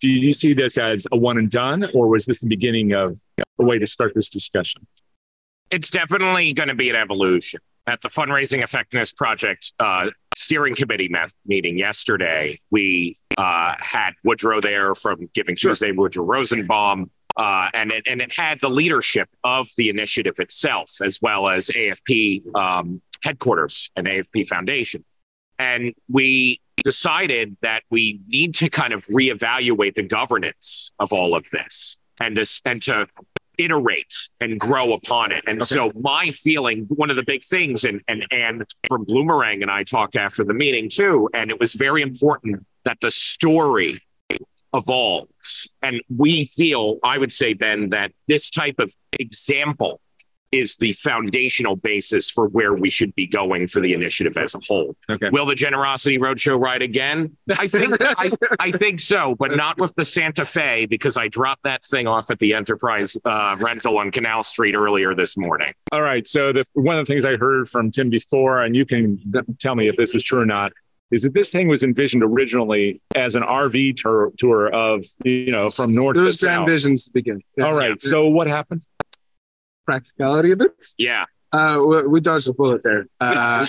do 0.00 0.08
you 0.08 0.32
see 0.32 0.52
this 0.52 0.78
as 0.78 1.06
a 1.12 1.16
one 1.16 1.38
and 1.38 1.48
done, 1.48 1.88
or 1.94 2.08
was 2.08 2.26
this 2.26 2.40
the 2.40 2.48
beginning 2.48 2.92
of 2.92 3.20
a 3.58 3.64
way 3.64 3.78
to 3.78 3.86
start 3.86 4.12
this 4.14 4.28
discussion? 4.28 4.86
It's 5.70 5.90
definitely 5.90 6.52
going 6.52 6.68
to 6.68 6.74
be 6.74 6.90
an 6.90 6.96
evolution. 6.96 7.60
At 7.86 8.00
the 8.02 8.08
Fundraising 8.08 8.62
Effectiveness 8.62 9.12
Project 9.12 9.72
uh, 9.80 10.10
steering 10.36 10.74
committee 10.76 11.08
met- 11.08 11.32
meeting 11.46 11.78
yesterday, 11.78 12.60
we 12.70 13.16
uh, 13.36 13.74
had 13.80 14.12
Woodrow 14.24 14.60
there 14.60 14.94
from 14.94 15.28
Giving 15.34 15.56
Tuesday, 15.56 15.90
Woodrow 15.90 16.24
Rosenbaum, 16.24 17.10
uh, 17.36 17.68
and, 17.74 17.90
it, 17.90 18.04
and 18.06 18.20
it 18.20 18.32
had 18.36 18.60
the 18.60 18.68
leadership 18.70 19.28
of 19.44 19.68
the 19.76 19.88
initiative 19.88 20.34
itself, 20.38 20.96
as 21.02 21.20
well 21.22 21.48
as 21.48 21.68
AFP 21.68 22.54
um, 22.56 23.00
headquarters 23.22 23.90
and 23.96 24.06
AFP 24.06 24.48
Foundation. 24.48 25.04
And 25.58 25.94
we 26.08 26.60
decided 26.82 27.56
that 27.62 27.82
we 27.90 28.20
need 28.26 28.54
to 28.56 28.68
kind 28.68 28.92
of 28.92 29.04
reevaluate 29.04 29.94
the 29.94 30.02
governance 30.02 30.90
of 30.98 31.12
all 31.12 31.34
of 31.34 31.46
this 31.52 31.96
and 32.20 32.36
to, 32.36 32.46
and 32.64 32.82
to 32.82 33.06
iterate 33.58 34.14
and 34.40 34.58
grow 34.58 34.92
upon 34.92 35.30
it. 35.30 35.44
And 35.46 35.60
Okay. 35.60 35.74
so 35.74 35.92
my 36.00 36.30
feeling, 36.30 36.86
one 36.88 37.10
of 37.10 37.16
the 37.16 37.22
big 37.22 37.44
things, 37.44 37.84
and 37.84 38.00
and 38.08 38.26
and 38.30 38.64
from 38.88 39.04
Bloomerang 39.04 39.62
and 39.62 39.70
I 39.70 39.84
talked 39.84 40.16
after 40.16 40.42
the 40.42 40.54
meeting 40.54 40.88
too, 40.88 41.28
and 41.34 41.50
it 41.50 41.60
was 41.60 41.74
very 41.74 42.02
important 42.02 42.64
that 42.84 42.98
the 43.00 43.10
story 43.10 44.00
evolves. 44.74 45.68
And 45.82 46.00
we 46.14 46.46
feel, 46.46 46.98
I 47.04 47.18
would 47.18 47.32
say, 47.32 47.54
Ben, 47.54 47.90
that 47.90 48.12
this 48.28 48.50
type 48.50 48.76
of 48.78 48.94
example 49.18 50.00
is 50.52 50.76
the 50.76 50.92
foundational 50.92 51.76
basis 51.76 52.30
for 52.30 52.46
where 52.46 52.74
we 52.74 52.90
should 52.90 53.14
be 53.14 53.26
going 53.26 53.66
for 53.66 53.80
the 53.80 53.94
initiative 53.94 54.36
as 54.36 54.54
a 54.54 54.58
whole. 54.68 54.94
Okay. 55.10 55.30
Will 55.30 55.46
the 55.46 55.54
Generosity 55.54 56.18
Roadshow 56.18 56.60
ride 56.60 56.82
again? 56.82 57.34
I 57.58 57.66
think 57.66 57.96
I, 58.00 58.30
I 58.60 58.70
think 58.70 59.00
so, 59.00 59.34
but 59.34 59.56
not 59.56 59.78
with 59.78 59.94
the 59.94 60.04
Santa 60.04 60.44
Fe 60.44 60.84
because 60.84 61.16
I 61.16 61.28
dropped 61.28 61.64
that 61.64 61.84
thing 61.86 62.06
off 62.06 62.30
at 62.30 62.38
the 62.38 62.52
Enterprise 62.52 63.16
uh, 63.24 63.56
rental 63.58 63.96
on 63.96 64.10
Canal 64.10 64.42
Street 64.42 64.74
earlier 64.74 65.14
this 65.14 65.38
morning. 65.38 65.72
All 65.90 66.02
right. 66.02 66.28
So 66.28 66.52
the 66.52 66.66
one 66.74 66.98
of 66.98 67.06
the 67.06 67.12
things 67.14 67.24
I 67.24 67.36
heard 67.36 67.66
from 67.66 67.90
Tim 67.90 68.10
before, 68.10 68.60
and 68.60 68.76
you 68.76 68.84
can 68.84 69.18
tell 69.58 69.74
me 69.74 69.88
if 69.88 69.96
this 69.96 70.14
is 70.14 70.22
true 70.22 70.40
or 70.40 70.46
not, 70.46 70.72
is 71.12 71.22
that 71.22 71.34
this 71.34 71.52
thing 71.52 71.68
was 71.68 71.82
envisioned 71.84 72.22
originally 72.24 73.00
as 73.14 73.34
an 73.36 73.42
RV 73.44 73.96
tour, 74.00 74.32
tour 74.38 74.72
of 74.72 75.04
you 75.24 75.52
know 75.52 75.70
from 75.70 75.94
north 75.94 76.16
There 76.16 76.24
to 76.24 76.32
south. 76.32 76.66
visions 76.68 77.04
to 77.04 77.10
begin. 77.12 77.40
Yeah. 77.56 77.66
All 77.66 77.74
right. 77.74 78.00
So 78.02 78.26
what 78.28 78.46
happened? 78.48 78.84
Practicality 79.86 80.52
of 80.52 80.60
it. 80.60 80.72
Yeah, 80.98 81.24
Uh, 81.52 81.82
we, 81.86 82.02
we 82.06 82.20
dodged 82.20 82.48
a 82.48 82.52
bullet 82.54 82.82
there. 82.82 83.06
Uh, 83.20 83.66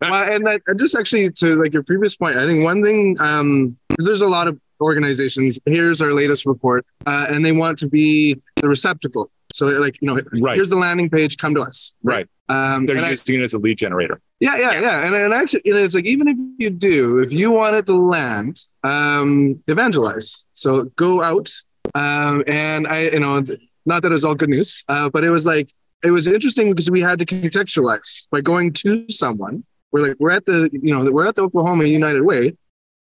well, 0.00 0.30
and 0.32 0.46
that, 0.46 0.60
just 0.76 0.94
actually 0.94 1.30
to 1.30 1.60
like 1.62 1.72
your 1.72 1.82
previous 1.82 2.16
point, 2.16 2.36
I 2.36 2.46
think 2.46 2.62
one 2.64 2.82
thing 2.82 3.16
um, 3.20 3.76
there's 3.98 4.22
a 4.22 4.28
lot 4.28 4.46
of 4.48 4.58
organizations. 4.80 5.58
Here's 5.64 6.02
our 6.02 6.12
latest 6.12 6.44
report, 6.46 6.84
uh, 7.06 7.26
and 7.30 7.44
they 7.44 7.52
want 7.52 7.78
to 7.78 7.88
be 7.88 8.40
the 8.56 8.68
receptacle. 8.68 9.30
So 9.56 9.66
like 9.66 9.96
you 10.02 10.06
know, 10.08 10.20
Right. 10.40 10.54
here's 10.56 10.70
the 10.70 10.76
landing 10.76 11.08
page. 11.08 11.38
Come 11.38 11.54
to 11.54 11.62
us. 11.62 11.94
Right. 12.02 12.28
Um, 12.48 12.84
They're 12.86 12.96
and 12.96 13.06
I- 13.06 13.10
using 13.10 13.40
it 13.40 13.42
as 13.42 13.54
a 13.54 13.58
lead 13.58 13.78
generator. 13.78 14.20
yeah, 14.38 14.56
yeah, 14.58 14.80
yeah. 14.80 15.06
And, 15.06 15.14
and 15.14 15.32
actually, 15.34 15.62
you 15.64 15.74
know, 15.74 15.82
it's 15.82 15.94
like 15.94 16.04
even 16.04 16.28
if 16.28 16.36
you 16.58 16.70
do, 16.70 17.18
if 17.20 17.32
you 17.32 17.50
want 17.50 17.74
it 17.74 17.86
to 17.86 17.94
land, 17.96 18.60
um, 18.84 19.60
evangelize. 19.66 20.46
So 20.52 20.84
go 20.96 21.22
out. 21.22 21.50
Um, 21.94 22.44
and 22.46 22.86
I, 22.86 22.98
you 23.16 23.20
know, 23.20 23.44
not 23.86 24.02
that 24.02 24.10
it 24.12 24.18
was 24.18 24.24
all 24.24 24.34
good 24.34 24.50
news, 24.50 24.84
uh, 24.88 25.08
but 25.08 25.24
it 25.24 25.30
was 25.30 25.46
like 25.46 25.70
it 26.04 26.10
was 26.10 26.26
interesting 26.26 26.70
because 26.70 26.90
we 26.90 27.00
had 27.00 27.18
to 27.20 27.24
contextualize 27.26 28.24
by 28.30 28.40
going 28.42 28.72
to 28.84 29.08
someone. 29.08 29.62
We're 29.92 30.08
like, 30.08 30.16
we're 30.20 30.30
at 30.32 30.44
the, 30.44 30.68
you 30.72 30.92
know, 30.92 31.10
we're 31.10 31.26
at 31.26 31.36
the 31.36 31.42
Oklahoma 31.42 31.84
United 31.84 32.22
Way. 32.22 32.52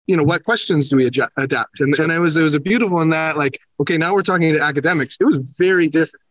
You 0.07 0.15
know, 0.17 0.23
what 0.23 0.43
questions 0.43 0.87
do 0.89 0.97
we 0.97 1.09
adju- 1.09 1.29
adapt? 1.35 1.79
And, 1.79 1.97
and 1.97 2.11
it 2.11 2.19
was 2.19 2.37
it 2.37 2.43
was 2.43 2.53
a 2.53 2.59
beautiful 2.59 3.01
in 3.01 3.09
that, 3.09 3.37
like, 3.37 3.59
okay, 3.81 3.97
now 3.97 4.13
we're 4.13 4.21
talking 4.21 4.53
to 4.53 4.59
academics. 4.61 5.17
It 5.19 5.25
was 5.25 5.37
very 5.57 5.87
different. 5.87 6.21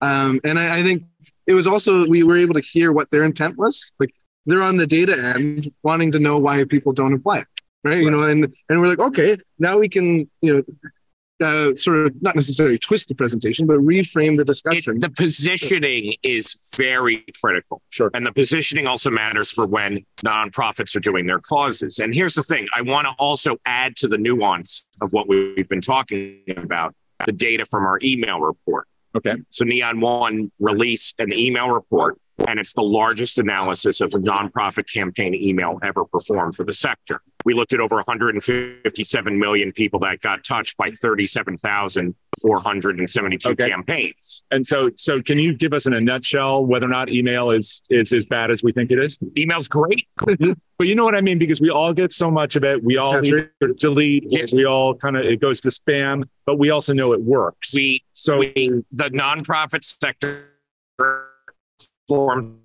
Um, 0.00 0.40
and 0.44 0.58
I, 0.58 0.78
I 0.78 0.82
think 0.82 1.04
it 1.46 1.54
was 1.54 1.66
also 1.66 2.06
we 2.06 2.22
were 2.22 2.36
able 2.36 2.54
to 2.54 2.60
hear 2.60 2.92
what 2.92 3.10
their 3.10 3.24
intent 3.24 3.56
was. 3.56 3.92
Like 3.98 4.10
they're 4.46 4.62
on 4.62 4.76
the 4.76 4.86
data 4.86 5.34
end 5.34 5.72
wanting 5.82 6.12
to 6.12 6.18
know 6.18 6.38
why 6.38 6.64
people 6.64 6.92
don't 6.92 7.12
apply 7.12 7.44
right, 7.84 7.98
you 7.98 8.10
know 8.10 8.22
and 8.22 8.52
and 8.68 8.80
we're 8.80 8.88
like 8.88 9.00
okay 9.00 9.36
now 9.58 9.78
we 9.78 9.88
can 9.88 10.28
you 10.40 10.54
know 10.54 10.62
uh, 11.38 11.74
sort 11.74 12.06
of 12.06 12.22
not 12.22 12.34
necessarily 12.34 12.78
twist 12.78 13.08
the 13.08 13.14
presentation 13.14 13.66
but 13.66 13.76
reframe 13.76 14.36
the 14.36 14.42
it, 14.42 14.46
discussion 14.46 14.98
the 15.00 15.10
positioning 15.10 16.14
is 16.22 16.58
very 16.74 17.22
critical. 17.42 17.82
Sure. 17.90 18.10
And 18.14 18.24
the 18.24 18.32
positioning 18.32 18.86
also 18.86 19.10
matters 19.10 19.50
for 19.50 19.66
when 19.66 20.06
nonprofits 20.24 20.96
are 20.96 21.00
doing 21.00 21.26
their 21.26 21.38
causes. 21.38 21.98
And 21.98 22.14
here's 22.14 22.34
the 22.34 22.42
thing 22.42 22.68
I 22.74 22.80
want 22.80 23.06
to 23.06 23.12
also 23.18 23.56
add 23.66 23.96
to 23.96 24.08
the 24.08 24.16
nuance 24.16 24.88
of 25.02 25.12
what 25.12 25.28
we've 25.28 25.68
been 25.68 25.82
talking 25.82 26.40
about 26.56 26.94
the 27.26 27.32
data 27.32 27.66
from 27.66 27.84
our 27.84 27.98
email 28.02 28.40
report. 28.40 28.88
Okay. 29.16 29.34
So 29.48 29.64
Neon 29.64 30.00
One 30.00 30.52
released 30.60 31.18
an 31.18 31.32
email 31.32 31.70
report, 31.70 32.18
and 32.46 32.60
it's 32.60 32.74
the 32.74 32.82
largest 32.82 33.38
analysis 33.38 34.02
of 34.02 34.12
a 34.12 34.18
nonprofit 34.18 34.92
campaign 34.92 35.34
email 35.34 35.78
ever 35.82 36.04
performed 36.04 36.54
for 36.54 36.64
the 36.64 36.72
sector. 36.72 37.22
We 37.46 37.54
looked 37.54 37.72
at 37.72 37.80
over 37.80 37.94
157 37.94 39.38
million 39.38 39.72
people 39.72 40.00
that 40.00 40.20
got 40.20 40.44
touched 40.44 40.76
by 40.76 40.90
37,472 40.90 43.48
Okay. 43.50 43.68
campaigns. 43.68 44.42
And 44.50 44.66
so, 44.66 44.90
so 44.96 45.22
can 45.22 45.38
you 45.38 45.54
give 45.54 45.72
us 45.72 45.86
in 45.86 45.92
a 45.92 46.00
nutshell 46.00 46.66
whether 46.66 46.86
or 46.86 46.88
not 46.88 47.08
email 47.08 47.50
is 47.50 47.82
is 47.88 48.12
as 48.12 48.26
bad 48.26 48.50
as 48.50 48.64
we 48.64 48.72
think 48.72 48.90
it 48.90 48.98
is? 48.98 49.16
Email's 49.38 49.68
great. 49.68 50.08
Mm-hmm. 50.20 50.54
But 50.76 50.88
you 50.88 50.96
know 50.96 51.04
what 51.04 51.14
I 51.14 51.20
mean 51.20 51.38
because 51.38 51.60
we 51.60 51.70
all 51.70 51.92
get 51.94 52.10
so 52.12 52.32
much 52.32 52.56
of 52.56 52.64
it. 52.64 52.82
We 52.82 52.96
all 52.96 53.24
either 53.24 53.52
delete. 53.78 54.24
Yes. 54.28 54.52
We 54.52 54.66
all 54.66 54.96
kind 54.96 55.16
of 55.16 55.24
it 55.24 55.40
goes 55.40 55.60
to 55.60 55.68
spam, 55.68 56.24
but 56.46 56.58
we 56.58 56.70
also 56.70 56.92
know 56.92 57.12
it 57.12 57.22
works. 57.22 57.72
We, 57.72 58.02
so 58.12 58.38
we 58.38 58.82
the 58.90 59.08
nonprofit 59.10 59.84
sector 59.84 60.50
formed 62.08 62.58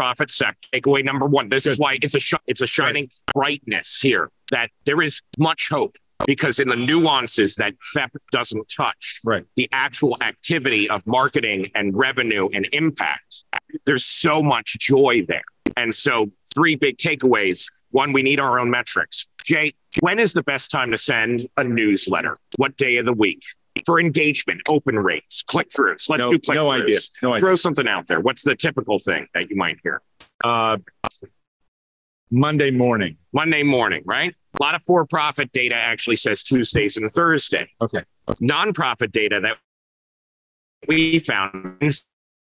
nonprofit 0.00 0.30
sector. 0.30 0.68
Takeaway 0.72 1.04
number 1.04 1.26
one. 1.26 1.48
This 1.48 1.66
is 1.66 1.78
why 1.78 1.98
it's 2.02 2.14
a 2.14 2.20
sh- 2.20 2.34
it's 2.46 2.60
a 2.60 2.66
shining 2.66 3.10
brightness 3.34 4.00
here 4.00 4.30
that 4.50 4.70
there 4.84 5.00
is 5.00 5.22
much 5.38 5.68
hope 5.70 5.96
because 6.26 6.58
in 6.60 6.68
the 6.68 6.76
nuances 6.76 7.54
that 7.56 7.74
FEP 7.94 8.10
doesn't 8.30 8.66
touch, 8.74 9.20
Right. 9.24 9.44
the 9.56 9.68
actual 9.72 10.16
activity 10.20 10.88
of 10.88 11.06
marketing 11.06 11.70
and 11.74 11.96
revenue 11.96 12.48
and 12.52 12.68
impact, 12.72 13.44
there's 13.86 14.04
so 14.04 14.42
much 14.42 14.78
joy 14.78 15.24
there. 15.26 15.42
And 15.76 15.94
so, 15.94 16.30
three 16.54 16.74
big 16.74 16.98
takeaways. 16.98 17.66
One, 17.90 18.12
we 18.12 18.22
need 18.22 18.38
our 18.40 18.58
own 18.58 18.70
metrics. 18.70 19.28
Jay, 19.44 19.72
when 20.00 20.18
is 20.18 20.32
the 20.32 20.42
best 20.42 20.70
time 20.70 20.90
to 20.90 20.98
send 20.98 21.48
a 21.56 21.64
newsletter? 21.64 22.36
What 22.56 22.76
day 22.76 22.98
of 22.98 23.06
the 23.06 23.12
week? 23.12 23.42
For 23.86 24.00
engagement, 24.00 24.62
open 24.68 24.98
rates, 24.98 25.42
click 25.42 25.68
throughs. 25.68 26.08
Let's 26.08 26.18
No, 26.18 26.30
do 26.30 26.38
click 26.38 26.56
no 26.56 26.70
idea. 26.72 26.96
throughs. 26.96 27.10
No 27.22 27.30
idea. 27.32 27.40
Throw 27.40 27.54
something 27.56 27.86
out 27.86 28.08
there. 28.08 28.20
What's 28.20 28.42
the 28.42 28.56
typical 28.56 28.98
thing 28.98 29.26
that 29.34 29.48
you 29.48 29.56
might 29.56 29.78
hear? 29.82 30.02
Uh, 30.42 30.78
Monday 32.30 32.70
morning. 32.70 33.16
Monday 33.32 33.62
morning, 33.62 34.02
right? 34.04 34.34
A 34.58 34.62
lot 34.62 34.74
of 34.74 34.82
for 34.86 35.06
profit 35.06 35.52
data 35.52 35.74
actually 35.76 36.16
says 36.16 36.42
Tuesdays 36.42 36.96
and 36.96 37.10
Thursday. 37.10 37.68
Okay. 37.80 38.02
Nonprofit 38.40 39.12
data 39.12 39.40
that 39.40 39.56
we 40.88 41.18
found 41.18 41.76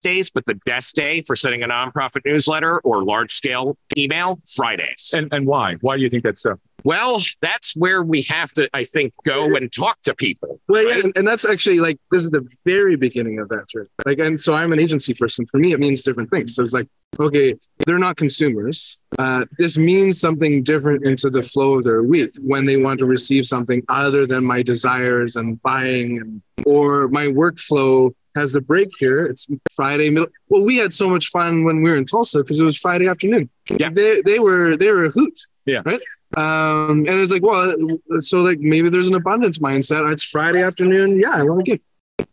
Wednesdays, 0.04 0.30
but 0.30 0.46
the 0.46 0.60
best 0.66 0.96
day 0.96 1.22
for 1.22 1.36
sending 1.36 1.64
a 1.64 1.68
nonprofit 1.68 2.26
newsletter 2.26 2.80
or 2.80 3.04
large 3.04 3.32
scale 3.32 3.78
email, 3.98 4.40
Fridays. 4.56 5.12
And 5.14 5.32
and 5.34 5.46
why? 5.46 5.76
Why 5.82 5.98
do 5.98 6.04
you 6.04 6.10
think 6.10 6.24
that's 6.24 6.42
so? 6.42 6.60
well, 6.84 7.22
that's 7.42 7.76
where 7.76 8.04
we 8.04 8.24
have 8.24 8.52
to, 8.54 8.70
I 8.74 8.84
think, 8.84 9.14
go 9.24 9.56
and 9.56 9.72
talk 9.72 10.02
to 10.04 10.14
people. 10.14 10.60
Well, 10.68 10.84
yeah, 10.84 11.04
and, 11.04 11.18
and 11.18 11.28
that's 11.28 11.46
actually 11.46 11.80
like 11.80 11.98
this 12.12 12.24
is 12.24 12.32
the 12.32 12.48
very 12.66 12.96
beginning 12.96 13.40
of 13.40 13.50
that 13.50 13.70
journey. 13.70 13.90
Like, 14.06 14.20
and 14.20 14.40
so 14.40 14.54
I'm 14.54 14.72
an 14.74 14.80
agency 14.80 15.14
person. 15.14 15.46
For 15.46 15.58
me, 15.58 15.72
it 15.72 15.80
means 15.80 16.04
different 16.04 16.30
things. 16.30 16.56
So 16.56 16.64
it's 16.64 16.74
like, 16.74 16.88
okay, 17.20 17.56
they're 17.86 18.00
not 18.00 18.18
consumers. 18.18 19.00
Uh, 19.18 19.46
this 19.58 19.78
means 19.78 20.20
something 20.20 20.64
different 20.64 21.06
into 21.06 21.30
the 21.30 21.42
flow 21.42 21.76
of 21.76 21.84
their 21.84 22.04
week 22.04 22.32
when 22.42 22.66
they 22.66 22.78
want 22.78 23.00
to 23.00 23.06
receive 23.06 23.46
something 23.46 23.84
other 23.88 24.26
than 24.26 24.44
my 24.44 24.62
desires 24.62 25.36
and 25.36 25.62
buying, 25.62 26.18
and, 26.18 26.42
or 26.66 27.08
my 27.08 27.28
workflow 27.28 28.14
has 28.36 28.56
a 28.56 28.62
break 28.62 28.92
here. 29.00 29.20
It's 29.20 29.48
Friday 29.72 30.10
middle. 30.10 30.30
Well, 30.50 30.64
we 30.64 30.78
had 30.78 30.94
so 30.94 31.10
much 31.10 31.28
fun 31.28 31.64
when 31.64 31.82
we 31.82 31.90
were 31.92 31.98
in 31.98 32.06
Tulsa 32.06 32.40
because 32.40 32.60
it 32.60 32.66
was 32.66 32.78
Friday 32.78 33.08
afternoon. 33.08 33.50
Yeah. 33.70 33.90
they 33.90 34.22
they 34.22 34.40
were 34.40 34.76
they 34.76 34.92
were 34.92 35.06
a 35.06 35.10
hoot. 35.10 35.40
Yeah. 35.66 35.82
right. 35.86 36.02
Um, 36.36 37.06
and 37.08 37.10
it's 37.10 37.32
like, 37.32 37.44
well, 37.44 37.76
so 38.20 38.42
like 38.42 38.60
maybe 38.60 38.90
there's 38.90 39.08
an 39.08 39.16
abundance 39.16 39.60
mindset. 39.60 40.12
It's 40.12 40.24
Friday 40.24 40.64
afternoon. 40.64 41.20
Yeah, 41.20 41.36
I 41.36 41.44
want 41.44 41.66
to 41.66 41.72
give. 41.72 41.80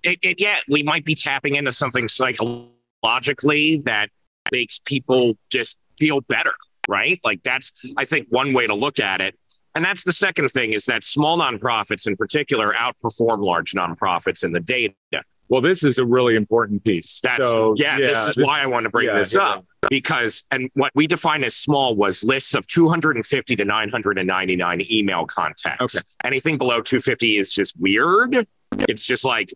it, 0.02 0.18
it, 0.22 0.40
yeah, 0.40 0.56
we 0.68 0.82
might 0.82 1.04
be 1.04 1.14
tapping 1.14 1.54
into 1.54 1.72
something 1.72 2.08
psychologically 2.08 3.78
that 3.84 4.08
makes 4.52 4.78
people 4.78 5.34
just 5.50 5.78
feel 5.98 6.22
better, 6.22 6.54
right? 6.88 7.20
Like 7.22 7.42
that's, 7.42 7.72
I 7.98 8.06
think, 8.06 8.28
one 8.30 8.54
way 8.54 8.66
to 8.66 8.74
look 8.74 8.98
at 8.98 9.20
it. 9.20 9.38
And 9.74 9.84
that's 9.84 10.02
the 10.02 10.12
second 10.12 10.48
thing 10.48 10.72
is 10.72 10.86
that 10.86 11.04
small 11.04 11.38
nonprofits 11.38 12.06
in 12.06 12.16
particular 12.16 12.72
outperform 12.72 13.44
large 13.44 13.72
nonprofits 13.72 14.42
in 14.42 14.52
the 14.52 14.60
data. 14.60 14.94
Well, 15.50 15.60
this 15.60 15.84
is 15.84 15.98
a 15.98 16.06
really 16.06 16.36
important 16.36 16.84
piece. 16.84 17.20
That's 17.22 17.46
so, 17.46 17.74
yeah, 17.76 17.98
this 17.98 18.24
is 18.28 18.38
why 18.38 18.62
I 18.62 18.66
want 18.66 18.84
to 18.84 18.90
bring 18.90 19.08
yeah, 19.08 19.18
this 19.18 19.34
yeah. 19.34 19.40
up 19.40 19.66
because 19.90 20.44
and 20.52 20.70
what 20.74 20.92
we 20.94 21.06
define 21.06 21.42
as 21.42 21.56
small 21.56 21.96
was 21.96 22.22
lists 22.22 22.54
of 22.54 22.66
250 22.68 23.56
to 23.56 23.64
999 23.64 24.82
email 24.90 25.26
contacts. 25.26 25.96
Okay. 25.96 26.04
Anything 26.24 26.56
below 26.56 26.80
250 26.80 27.36
is 27.36 27.52
just 27.52 27.78
weird. 27.80 28.46
It's 28.88 29.04
just 29.04 29.24
like 29.24 29.52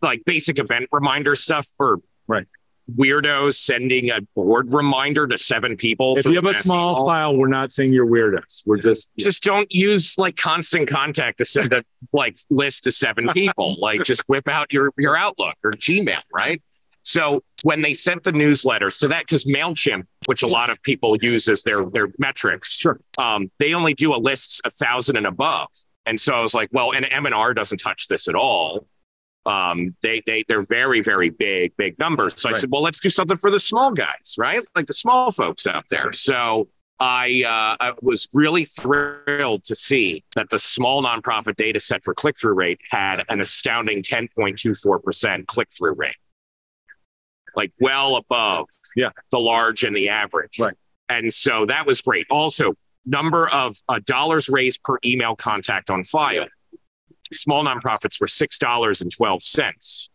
like 0.00 0.24
basic 0.24 0.58
event 0.58 0.88
reminder 0.92 1.34
stuff 1.34 1.66
for 1.76 2.00
Right. 2.26 2.46
Weirdos 2.92 3.54
sending 3.54 4.10
a 4.10 4.20
board 4.34 4.70
reminder 4.70 5.26
to 5.26 5.38
seven 5.38 5.76
people. 5.76 6.16
If 6.18 6.26
you 6.26 6.34
have 6.34 6.44
a 6.44 6.54
small 6.54 7.06
file, 7.06 7.36
we're 7.36 7.48
not 7.48 7.72
saying 7.72 7.92
you're 7.92 8.06
weirdos. 8.06 8.62
We're 8.66 8.78
just 8.78 9.10
just 9.18 9.42
don't 9.42 9.72
use 9.72 10.16
like 10.18 10.36
constant 10.36 10.88
contact 10.88 11.38
to 11.38 11.44
send 11.44 11.72
a 11.72 11.84
like 12.12 12.36
list 12.50 12.84
to 12.84 12.92
seven 12.92 13.28
people. 13.32 13.76
like 13.80 14.02
just 14.02 14.22
whip 14.28 14.48
out 14.48 14.72
your 14.72 14.92
your 14.98 15.16
Outlook 15.16 15.56
or 15.64 15.72
Gmail, 15.72 16.20
right? 16.32 16.62
So 17.02 17.42
when 17.62 17.82
they 17.82 17.92
sent 17.94 18.24
the 18.24 18.32
newsletters 18.32 18.98
to 19.00 19.08
that, 19.08 19.22
because 19.24 19.44
Mailchimp, 19.44 20.04
which 20.26 20.42
a 20.42 20.46
lot 20.46 20.70
of 20.70 20.82
people 20.82 21.16
use 21.20 21.48
as 21.48 21.62
their 21.62 21.84
their 21.86 22.08
metrics, 22.18 22.72
Sure. 22.72 22.98
um, 23.18 23.50
they 23.58 23.74
only 23.74 23.94
do 23.94 24.14
a 24.14 24.16
list 24.18 24.62
a 24.64 24.70
thousand 24.70 25.16
and 25.16 25.26
above. 25.26 25.68
And 26.06 26.20
so 26.20 26.34
I 26.34 26.40
was 26.42 26.54
like, 26.54 26.68
well, 26.72 26.92
and 26.92 27.06
M 27.10 27.24
and 27.24 27.34
R 27.34 27.54
doesn't 27.54 27.78
touch 27.78 28.08
this 28.08 28.28
at 28.28 28.34
all. 28.34 28.86
Um, 29.46 29.94
they 30.02 30.22
they 30.26 30.44
they're 30.48 30.64
very 30.64 31.00
very 31.00 31.30
big 31.30 31.76
big 31.76 31.98
numbers. 31.98 32.40
So 32.40 32.48
I 32.48 32.54
said, 32.54 32.70
well, 32.72 32.82
let's 32.82 33.00
do 33.00 33.10
something 33.10 33.36
for 33.36 33.50
the 33.50 33.60
small 33.60 33.92
guys, 33.92 34.34
right? 34.38 34.62
Like 34.74 34.86
the 34.86 34.94
small 34.94 35.30
folks 35.32 35.66
out 35.66 35.84
there. 35.90 36.12
So 36.12 36.68
I, 37.00 37.42
uh, 37.44 37.76
I 37.84 37.92
was 38.02 38.28
really 38.32 38.64
thrilled 38.64 39.64
to 39.64 39.74
see 39.74 40.24
that 40.36 40.48
the 40.50 40.60
small 40.60 41.02
nonprofit 41.02 41.56
data 41.56 41.80
set 41.80 42.04
for 42.04 42.14
click 42.14 42.38
through 42.40 42.54
rate 42.54 42.80
had 42.90 43.24
an 43.28 43.40
astounding 43.40 44.00
10.24% 44.02 45.46
click 45.46 45.68
through 45.76 45.94
rate, 45.94 46.14
like 47.56 47.72
well 47.80 48.16
above 48.16 48.66
Yeah. 48.96 49.10
the 49.32 49.40
large 49.40 49.82
and 49.84 49.94
the 49.94 50.08
average. 50.08 50.58
Right. 50.60 50.74
And 51.08 51.34
so 51.34 51.66
that 51.66 51.84
was 51.84 52.00
great. 52.00 52.26
Also, 52.30 52.74
number 53.04 53.48
of 53.50 53.76
uh, 53.88 54.00
dollars 54.06 54.48
raised 54.48 54.82
per 54.84 54.98
email 55.04 55.36
contact 55.36 55.90
on 55.90 56.04
file. 56.04 56.46
Small 57.32 57.64
nonprofits 57.64 58.20
were 58.20 58.26
$6.12 58.26 60.08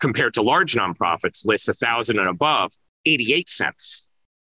compared 0.00 0.34
to 0.34 0.42
large 0.42 0.74
nonprofits 0.74 1.44
lists 1.44 1.68
a 1.68 1.74
thousand 1.74 2.18
and 2.18 2.28
above, 2.28 2.72
88 3.06 3.48
cents. 3.48 4.06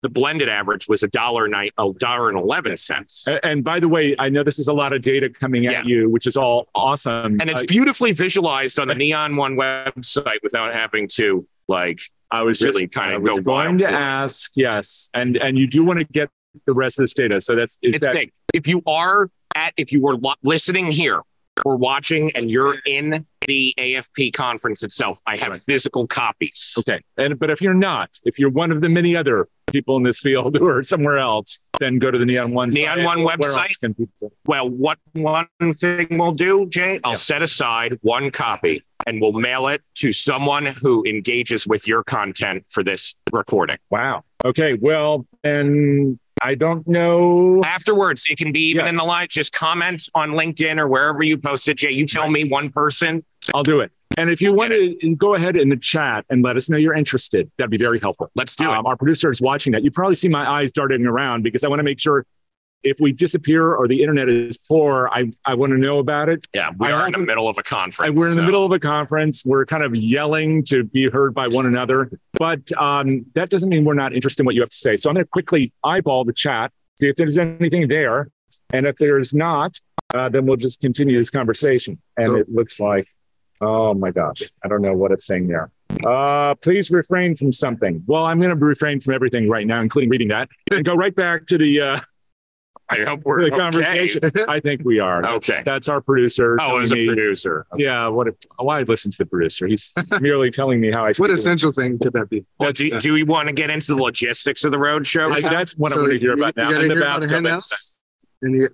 The 0.02 0.10
blended 0.10 0.50
average 0.50 0.90
was 0.90 1.02
a 1.04 1.08
dollar 1.08 1.48
nine, 1.48 1.70
a 1.78 1.90
dollar 1.98 2.30
and 2.30 2.38
11 2.38 2.76
cents. 2.76 3.26
And 3.42 3.64
by 3.64 3.80
the 3.80 3.88
way, 3.88 4.16
I 4.20 4.28
know 4.28 4.44
this 4.44 4.60
is 4.60 4.68
a 4.68 4.74
lot 4.74 4.92
of 4.92 5.02
data 5.02 5.30
coming 5.30 5.66
at 5.66 5.72
Yeah. 5.72 5.84
you, 5.86 6.10
which 6.10 6.28
is 6.28 6.36
all 6.36 6.68
awesome. 6.76 7.38
And 7.40 7.50
it's 7.50 7.64
beautifully 7.64 8.12
visualized 8.12 8.80
on 8.80 8.90
the 8.90 8.96
Neon 8.96 9.38
One 9.38 9.56
website 9.56 10.40
without 10.44 10.74
having 10.74 11.08
to 11.14 11.48
like 11.70 12.02
I 12.32 12.42
was 12.42 12.62
really 12.62 12.88
just 12.88 12.98
I 12.98 13.18
was 13.18 13.38
go 13.38 13.44
going 13.44 13.78
to 13.78 13.90
ask, 13.90 14.52
yes, 14.56 15.10
and 15.14 15.38
and 15.38 15.58
you 15.58 15.68
do 15.68 15.86
want 15.86 16.00
to 16.00 16.06
get 16.06 16.30
the 16.66 16.74
rest 16.74 17.00
of 17.00 17.04
this 17.04 17.14
data. 17.14 17.40
So 17.40 17.56
that's 17.56 17.80
is 17.82 17.96
it's 17.96 18.04
that 18.04 18.14
big. 18.14 18.34
If 18.54 18.68
you 18.68 18.82
are 18.86 19.30
at, 19.56 19.74
if 19.78 19.94
you 19.94 20.02
were 20.02 20.18
listening 20.44 20.92
here 20.92 21.22
or 21.66 21.78
watching 21.78 22.32
and 22.36 22.50
you're 22.50 22.78
in 22.86 23.26
the 23.48 23.74
AFP 23.78 24.34
conference 24.34 24.84
itself, 24.84 25.20
I 25.26 25.38
have 25.38 25.52
Right. 25.52 25.62
physical 25.62 26.08
copies. 26.08 26.74
okay? 26.80 27.02
And 27.18 27.38
but 27.38 27.50
if 27.50 27.62
you're 27.62 27.74
not, 27.74 28.10
if 28.24 28.40
you're 28.40 28.50
one 28.50 28.72
of 28.72 28.82
the 28.82 28.90
many 28.90 29.16
other 29.16 29.48
people 29.68 29.98
in 29.98 30.04
this 30.04 30.20
field 30.20 30.56
who 30.60 30.68
are 30.68 30.84
somewhere 30.84 31.18
else, 31.18 31.60
then 31.80 32.00
go 32.00 32.10
to 32.12 32.18
the 32.18 32.26
Neon 32.26 32.54
One 32.54 32.70
Neon. 32.70 33.04
One 33.04 33.20
website? 33.20 33.74
Well, 34.46 34.70
what 34.70 34.98
one 35.14 35.48
thing 35.76 36.08
we'll 36.12 36.32
do, 36.32 36.68
Jay, 36.70 37.00
I'll 37.04 37.12
Yeah. 37.12 37.16
set 37.16 37.42
aside 37.42 37.98
one 38.02 38.32
copy 38.32 38.82
and 39.06 39.20
we'll 39.22 39.34
mail 39.34 39.68
it 39.68 39.82
to 39.96 40.14
someone 40.14 40.66
who 40.68 41.04
engages 41.06 41.68
with 41.68 41.88
your 41.88 42.04
content 42.04 42.64
for 42.70 42.84
this 42.84 43.16
recording. 43.32 43.78
Wow. 43.90 44.24
Okay. 44.46 44.74
Well, 44.74 45.26
and 45.44 46.18
I 46.44 46.56
don't 46.56 46.86
know. 46.88 47.62
Afterwards, 47.64 48.26
it 48.30 48.38
can 48.38 48.52
be 48.52 48.60
even 48.70 48.86
Yes. 48.86 48.92
in 48.92 48.98
the 48.98 49.04
live. 49.04 49.30
Just 49.30 49.54
comment 49.54 50.10
on 50.14 50.32
LinkedIn 50.32 50.78
or 50.78 50.88
wherever 50.88 51.24
you 51.24 51.38
post 51.38 51.68
it. 51.68 51.78
Jay, 51.78 51.92
you 51.92 52.06
tell 52.06 52.30
me 52.30 52.44
one 52.44 52.70
person. 52.70 53.24
I'll 53.54 53.64
do 53.64 53.80
it. 53.80 53.92
And 54.18 54.30
if 54.30 54.42
you 54.42 54.54
want 54.54 54.72
to 54.72 55.16
go 55.16 55.34
ahead 55.36 55.56
in 55.56 55.70
the 55.70 55.78
chat 55.78 56.26
and 56.30 56.44
let 56.44 56.56
us 56.56 56.70
know 56.70 56.78
you're 56.78 56.94
interested, 56.94 57.50
that'd 57.58 57.72
be 57.72 57.78
very 57.78 58.00
helpful. 58.00 58.30
Let's 58.36 58.56
do 58.56 58.66
it. 58.72 58.78
Um, 58.78 58.86
our 58.86 58.96
producer 58.96 59.32
is 59.32 59.42
watching 59.42 59.72
that. 59.74 59.84
You 59.84 59.90
probably 59.92 60.16
see 60.16 60.28
my 60.30 60.48
eyes 60.48 60.72
darting 60.72 61.06
around 61.06 61.42
because 61.44 61.64
I 61.64 61.68
want 61.68 61.80
to 61.80 61.84
make 61.84 62.00
sure 62.00 62.26
if 62.84 62.98
we 63.00 63.12
disappear 63.12 63.74
or 63.74 63.88
the 63.88 64.02
internet 64.02 64.30
is 64.30 64.58
poor, 64.58 65.10
I, 65.12 65.32
I 65.46 65.56
want 65.56 65.72
to 65.72 65.78
know 65.78 66.00
about 66.00 66.30
it. 66.30 66.46
Yeah, 66.54 66.72
we 66.78 66.88
I 66.88 66.92
are 66.92 67.08
in 67.08 67.14
the 67.14 67.20
middle 67.20 67.48
of 67.48 67.58
a 67.58 67.64
conference. 67.64 68.10
And 68.10 68.18
we're 68.18 68.30
in 68.30 68.36
the 68.36 68.44
middle 68.44 68.66
of 68.66 68.72
a 68.72 68.80
conference. 68.80 69.46
We're 69.46 69.66
kind 69.66 69.84
of 69.84 69.96
yelling 69.96 70.64
to 70.66 70.84
be 70.84 71.10
heard 71.10 71.34
by 71.34 71.48
one 71.48 71.66
another, 71.66 72.12
but 72.34 72.72
um, 72.80 73.26
that 73.36 73.50
doesn't 73.50 73.70
mean 73.70 73.86
we're 73.86 73.94
not 73.94 74.14
interested 74.14 74.42
in 74.42 74.46
what 74.46 74.56
you 74.56 74.62
have 74.62 74.70
to 74.70 74.76
say. 74.76 74.96
So 74.98 75.10
I'm 75.10 75.16
going 75.16 75.26
to 75.26 75.30
quickly 75.30 75.74
eyeball 75.84 76.26
the 76.26 76.34
chat, 76.34 76.72
see 77.00 77.08
if 77.08 77.16
there's 77.16 77.38
anything 77.38 77.88
there. 77.88 78.30
And 78.72 78.86
if 78.86 78.98
there's 78.98 79.34
not, 79.34 79.80
uh, 80.14 80.30
then 80.30 80.46
we'll 80.46 80.58
just 80.58 80.82
continue 80.82 81.18
this 81.18 81.30
conversation. 81.30 82.00
And 82.18 82.26
So- 82.26 82.36
it 82.36 82.50
looks 82.50 82.80
like, 82.80 83.06
oh 83.62 83.94
my 83.94 84.12
gosh, 84.12 84.44
I 84.64 84.68
don't 84.68 84.82
know 84.82 84.94
what 84.94 85.12
it's 85.12 85.26
saying 85.26 85.48
there. 85.48 85.72
Uh, 86.06 86.56
please 86.56 86.90
refrain 86.90 87.36
from 87.36 87.54
something. 87.54 88.04
Well, 88.08 88.26
I'm 88.26 88.40
going 88.40 88.50
to 88.50 88.66
refrain 88.66 89.00
from 89.00 89.14
everything 89.14 89.48
right 89.48 89.66
now, 89.66 89.80
including 89.80 90.10
reading 90.10 90.30
that, 90.30 90.50
and 90.72 90.84
go 90.84 90.96
right 90.96 91.16
back 91.16 91.46
to 91.48 91.58
the 91.58 91.80
uh, 91.80 92.00
I 93.02 93.06
hope 93.06 93.22
we're 93.24 93.42
the 93.42 93.48
okay. 93.48 93.58
conversation. 93.58 94.22
I 94.48 94.60
think 94.60 94.82
we 94.84 95.00
are. 95.00 95.26
Okay. 95.36 95.62
That's 95.66 95.88
our 95.90 96.02
producer. 96.02 96.58
Oh, 96.62 96.80
as 96.80 96.92
a 96.92 96.96
telling 96.96 97.02
me- 97.08 97.14
producer. 97.14 97.66
yeah, 97.78 98.08
what? 98.08 98.28
If, 98.28 98.36
why 98.58 98.82
listen 98.84 99.12
to 99.12 99.18
the 99.18 99.26
producer? 99.26 99.68
He's 99.68 99.92
merely 100.22 100.52
telling 100.52 100.80
me 100.82 100.92
how 100.92 101.04
I. 101.06 101.14
What 101.14 101.28
do 101.28 101.32
it. 101.32 101.34
essential 101.34 101.72
thing 101.72 102.00
could 102.00 102.14
that 102.14 102.30
be? 102.30 102.46
Well, 102.60 102.72
do, 102.72 103.00
do 103.00 103.14
we 103.14 103.24
want 103.24 103.48
to 103.48 103.54
get 103.54 103.70
into 103.70 103.96
the 103.96 104.02
logistics 104.02 104.64
of 104.64 104.72
the 104.72 104.80
road 104.80 105.06
show? 105.06 105.32
I- 105.32 105.42
that's 105.42 105.78
what 105.78 105.92
I 105.92 105.96
So 105.96 106.02
want 106.02 106.14
to 106.14 106.20
hear 106.20 106.34
about 106.34 106.56
now. 106.58 106.72
gotta 106.72 106.88
the 106.88 106.94
hear 106.94 107.02
about 107.04 107.22
bathtub 107.22 107.30
handouts, 107.32 108.00
and 108.42 108.56
you 108.56 108.70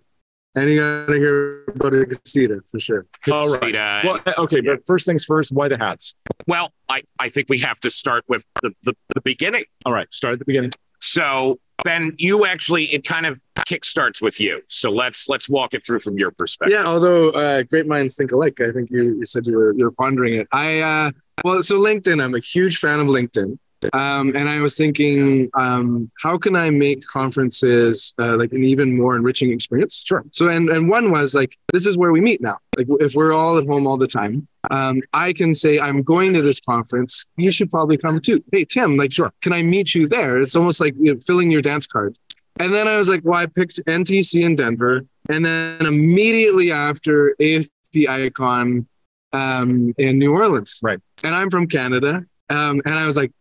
and 0.56 0.70
you 0.70 0.80
gotta 0.80 1.18
hear 1.20 1.64
about 1.76 1.94
a 1.94 2.06
casita 2.06 2.62
for 2.72 2.80
sure. 2.80 3.06
All 3.32 3.56
right. 3.60 3.76
Uh, 3.76 4.02
Well, 4.04 4.20
okay, 4.40 4.62
but 4.62 4.80
first 4.86 5.06
things 5.06 5.24
first. 5.26 5.52
Why 5.52 5.68
the 5.68 5.78
hats? 5.78 6.16
well, 6.48 6.74
I, 6.90 7.04
I 7.20 7.30
think 7.30 7.48
we 7.50 7.60
have 7.60 7.80
to 7.82 7.90
start 7.92 8.24
with 8.28 8.46
the, 8.64 8.74
the, 8.84 8.96
the 9.14 9.22
beginning. 9.22 9.64
All 9.86 9.94
right, 9.94 10.12
start 10.14 10.34
at 10.34 10.40
the 10.40 10.46
beginning. 10.46 10.72
So 11.00 11.60
Ben, 11.84 12.16
you 12.18 12.46
actually 12.46 12.86
it 12.86 13.04
kind 13.04 13.26
of 13.26 13.42
kickstarts 13.68 14.22
with 14.22 14.40
you. 14.40 14.62
So 14.68 14.92
let's 14.92 15.30
let's 15.30 15.50
walk 15.50 15.74
it 15.74 15.86
through 15.86 16.00
from 16.00 16.18
your 16.18 16.32
perspective. 16.32 16.78
Yeah, 16.78 16.86
although 16.86 17.30
uh, 17.32 17.64
great 17.64 17.88
minds 17.88 18.16
think 18.16 18.32
alike. 18.32 18.60
I 18.62 18.72
think 18.72 18.90
you, 18.90 19.18
you 19.20 19.26
said 19.26 19.46
you 19.46 19.58
were 19.58 19.74
you're 19.78 19.92
pondering 19.92 20.36
it. 20.36 20.48
I 20.52 20.80
uh, 20.80 21.12
well, 21.44 21.62
so 21.64 21.80
LinkedIn. 21.80 22.24
I'm 22.24 22.36
a 22.36 22.40
huge 22.40 22.78
fan 22.78 23.00
of 23.00 23.08
LinkedIn. 23.08 23.58
Um, 23.94 24.36
and 24.36 24.50
I 24.50 24.60
was 24.60 24.76
thinking, 24.76 25.50
um, 25.54 26.12
how 26.22 26.38
can 26.38 26.56
I 26.56 26.70
make 26.70 27.06
conferences 27.06 28.14
uh, 28.20 28.36
like 28.38 28.52
an 28.52 28.64
even 28.64 28.98
more 28.98 29.16
enriching 29.16 29.52
experience? 29.52 30.04
Sure. 30.06 30.24
So, 30.32 30.50
and 30.50 30.70
and 30.70 30.90
one 30.90 31.12
was 31.12 31.34
like, 31.34 31.58
this 31.72 31.86
is 31.86 31.98
where 31.98 32.12
we 32.12 32.22
meet 32.22 32.42
now. 32.42 32.58
Like, 32.78 32.88
if 33.00 33.16
we're 33.16 33.34
all 33.34 33.58
at 33.58 33.66
home 33.66 33.88
all 33.88 33.98
the 33.98 34.08
time, 34.08 34.48
um, 34.70 35.02
I 35.14 35.34
can 35.34 35.54
say 35.54 35.80
I'm 35.80 36.04
going 36.04 36.34
to 36.34 36.42
this 36.42 36.60
conference. 36.60 37.26
You 37.38 37.52
should 37.52 37.70
probably 37.70 37.98
come 37.98 38.20
too. 38.20 38.44
Hey, 38.52 38.66
Tim, 38.66 38.98
like, 38.98 39.14
sure, 39.14 39.32
can 39.42 39.54
I 39.54 39.62
meet 39.62 39.96
you 39.96 40.08
there? 40.08 40.42
It's 40.42 40.56
almost 40.56 40.80
like 40.80 40.96
you 41.00 41.14
know, 41.14 41.20
filling 41.20 41.52
your 41.52 41.62
dance 41.62 41.88
card. 41.88 42.18
And 42.60 42.74
then 42.74 42.90
I 42.90 42.98
was 42.98 43.08
like, 43.08 43.22
well, 43.24 43.40
I 43.40 43.46
picked 43.46 43.78
NTC 43.86 44.44
in 44.44 44.56
Denver, 44.56 45.06
and 45.30 45.46
then 45.46 45.86
immediately 45.86 46.72
after 46.72 47.36
AFP 47.40 48.08
Icon 48.10 48.88
um, 49.32 49.94
in 49.98 50.20
New 50.20 50.34
Orleans. 50.34 50.80
Right. 50.84 51.00
And 51.24 51.36
I'm 51.36 51.50
from 51.50 51.68
Canada. 51.68 52.26
Um, 52.50 52.82
and 52.86 52.96
I 52.96 53.06
was 53.06 53.16
like, 53.16 53.32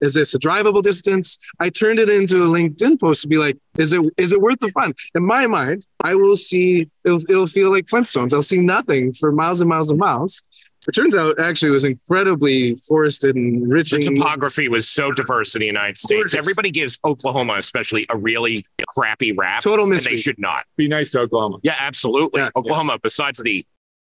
is 0.00 0.14
this 0.14 0.34
a 0.34 0.38
drivable 0.38 0.82
distance? 0.82 1.38
I 1.58 1.70
turned 1.70 1.98
it 1.98 2.08
into 2.08 2.42
a 2.42 2.46
LinkedIn 2.46 3.00
post 3.00 3.22
to 3.22 3.28
be 3.28 3.38
like, 3.38 3.56
is 3.78 3.92
it 3.92 4.02
is 4.16 4.32
it 4.32 4.40
worth 4.40 4.60
the 4.60 4.68
fun? 4.68 4.92
In 5.14 5.24
my 5.24 5.46
mind, 5.46 5.86
I 6.02 6.14
will 6.14 6.36
see 6.36 6.88
it'll, 7.04 7.20
it'll 7.28 7.46
feel 7.46 7.70
like 7.70 7.86
Flintstones. 7.86 8.34
I'll 8.34 8.42
see 8.42 8.60
nothing 8.60 9.12
for 9.12 9.32
miles 9.32 9.60
and 9.60 9.68
miles 9.68 9.90
and 9.90 9.98
miles. 9.98 10.42
It 10.88 10.92
turns 10.92 11.16
out 11.16 11.40
actually 11.40 11.70
it 11.70 11.72
was 11.72 11.84
incredibly 11.84 12.76
forested 12.76 13.34
and 13.34 13.64
enriching. 13.64 14.00
The 14.00 14.14
topography 14.14 14.68
was 14.68 14.88
so 14.88 15.10
diverse 15.10 15.56
in 15.56 15.60
the 15.60 15.66
United 15.66 15.98
States. 15.98 16.20
Gorgeous. 16.20 16.34
Everybody 16.36 16.70
gives 16.70 16.98
Oklahoma, 17.04 17.54
especially, 17.58 18.06
a 18.08 18.16
really 18.16 18.64
crappy 18.94 19.32
rap, 19.32 19.62
Total 19.62 19.84
and 19.84 19.90
they 19.92 19.96
mystery. 19.96 20.16
should 20.16 20.38
not. 20.38 20.64
Be 20.76 20.86
nice 20.86 21.10
to 21.10 21.20
Oklahoma. 21.20 21.58
Yeah, 21.64 21.74
absolutely. 21.76 22.40
Yeah. 22.40 22.50
Oklahoma, 22.54 22.98
besides 23.02 23.40
the 23.42 23.66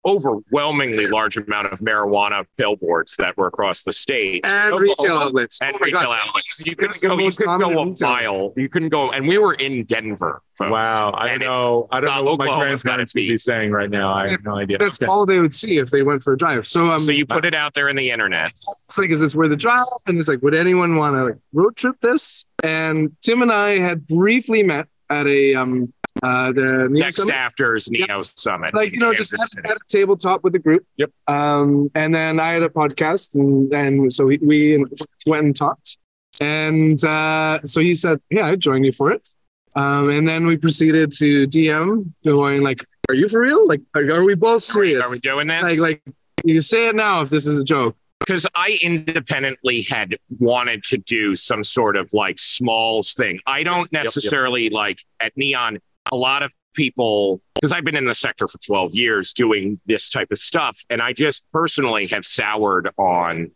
overwhelmingly 0.06 1.06
large 1.08 1.36
amount 1.36 1.72
of 1.72 1.80
marijuana 1.80 2.44
billboards 2.56 3.16
that 3.16 3.36
were 3.36 3.46
across 3.48 3.82
the 3.82 3.92
state 3.92 4.44
and 4.44 4.72
Oklahoma- 4.72 4.94
retail 5.00 5.16
outlets. 5.18 5.58
and 5.60 5.76
Oh 5.76 5.84
retail 5.84 6.02
God. 6.04 6.18
outlets, 6.26 6.66
you 6.66 6.76
couldn't 6.76 7.00
go. 7.02 7.18
You 7.18 7.30
couldn't 7.30 7.58
go 7.60 7.82
a 7.82 7.94
mile. 8.00 8.52
You 8.56 8.68
couldn't 8.68 8.88
go, 8.90 9.10
and 9.10 9.26
we 9.26 9.38
were 9.38 9.54
in 9.54 9.84
Denver. 9.84 10.42
folks. 10.56 10.70
Wow. 10.70 11.10
I 11.10 11.28
And 11.28 11.40
don't 11.40 11.42
it- 11.42 11.44
know. 11.50 11.88
I 11.92 12.00
don't 12.00 12.10
uh, 12.10 12.16
know 12.16 12.22
what 12.22 12.38
my 12.38 12.44
Oklahoma's 12.46 12.82
grandparents 12.82 12.82
gotta 12.82 13.02
would 13.02 13.28
be- 13.32 13.38
saying 13.38 13.70
right 13.72 13.90
now. 13.90 14.12
I 14.14 14.30
have 14.30 14.42
no 14.44 14.56
idea. 14.56 14.78
That's 14.78 14.96
Okay. 15.00 15.10
all 15.10 15.26
they 15.26 15.38
would 15.38 15.52
see 15.62 15.76
if 15.78 15.90
they 15.90 16.02
went 16.02 16.22
for 16.22 16.32
a 16.32 16.36
drive. 16.38 16.66
So 16.66 16.86
um, 16.86 16.98
So 16.98 17.12
you 17.12 17.26
put 17.26 17.44
it 17.44 17.54
out 17.54 17.74
there 17.74 17.88
in 17.90 17.96
the 17.96 18.10
internet. 18.10 18.52
it's 18.52 18.96
like, 18.98 19.10
is 19.10 19.20
this 19.20 19.34
worth 19.34 19.52
a 19.52 19.56
drive? 19.56 19.84
And 20.06 20.18
it's 20.18 20.28
like, 20.28 20.40
would 20.42 20.54
anyone 20.54 20.96
want 20.96 21.14
to 21.16 21.24
like 21.24 21.36
road 21.52 21.76
trip 21.76 21.96
this? 22.00 22.46
And 22.62 23.14
Tim 23.20 23.42
and 23.42 23.52
I 23.52 23.76
had 23.78 24.06
briefly 24.06 24.62
met 24.62 24.86
at 25.10 25.26
a 25.26 25.54
um 25.54 25.92
uh 26.22 26.52
the 26.52 26.88
Neo 26.90 27.04
Next 27.04 27.16
Summit. 27.16 27.34
after's 27.34 27.90
Neo 27.90 28.22
Summit. 28.22 28.74
like 28.74 28.92
you 28.92 28.98
know 29.00 29.12
just 29.14 29.30
Kansas 29.32 29.56
at, 29.56 29.64
City. 29.64 29.68
at 29.70 29.76
a 29.76 29.80
tabletop 29.88 30.44
with 30.44 30.52
the 30.52 30.58
group 30.58 30.86
Yep. 30.96 31.10
um 31.28 31.90
and 31.94 32.14
then 32.14 32.40
i 32.40 32.52
had 32.52 32.62
a 32.62 32.68
podcast 32.68 33.34
and 33.34 33.72
and 33.72 34.12
so 34.12 34.26
we, 34.26 34.38
we 34.38 34.84
went 35.26 35.44
and 35.44 35.54
talked 35.56 35.98
and 36.40 37.02
uh 37.04 37.58
so 37.64 37.80
he 37.80 37.94
said 37.94 38.20
yeah 38.30 38.46
i'd 38.46 38.60
join 38.60 38.84
you 38.84 38.92
for 38.92 39.10
it 39.12 39.28
um 39.74 40.10
and 40.10 40.28
then 40.28 40.46
we 40.46 40.56
proceeded 40.56 41.12
to 41.12 41.46
dm 41.48 42.12
going 42.24 42.62
like 42.62 42.84
are 43.08 43.14
you 43.14 43.28
for 43.28 43.40
real 43.40 43.66
like 43.66 43.80
are, 43.94 44.10
are 44.12 44.24
we 44.24 44.34
both 44.34 44.62
serious 44.62 45.04
Are 45.06 45.10
we 45.10 45.18
doing 45.18 45.46
this? 45.48 45.62
like 45.62 45.78
like 45.78 46.02
you 46.44 46.60
say 46.60 46.88
it 46.88 46.94
now 46.96 47.22
if 47.22 47.30
this 47.30 47.46
is 47.46 47.58
a 47.58 47.64
joke 47.64 47.96
because 48.20 48.46
I 48.54 48.78
independently 48.82 49.82
had 49.82 50.16
wanted 50.38 50.82
to 50.84 50.96
do 50.96 51.36
some 51.36 51.62
sort 51.62 51.96
of 51.96 52.12
like 52.14 52.38
small 52.38 53.02
thing. 53.02 53.40
I 53.46 53.62
don't 53.62 53.92
yep. 53.92 54.04
necessarily 54.04 54.70
like 54.70 55.00
at 55.20 55.36
Neon, 55.36 55.78
a 56.12 56.16
lot 56.16 56.42
of 56.42 56.52
people, 56.74 57.40
because 57.54 57.72
I've 57.72 57.84
been 57.84 57.96
in 57.96 58.04
the 58.04 58.14
sector 58.14 58.46
for 58.46 58.58
12 58.66 58.94
years 58.94 59.32
doing 59.32 59.80
this 59.86 60.10
type 60.10 60.28
of 60.30 60.38
stuff. 60.38 60.78
And 60.90 61.00
I 61.00 61.12
just 61.12 61.46
personally 61.52 62.06
have 62.08 62.24
soured 62.26 62.90
on 62.98 63.50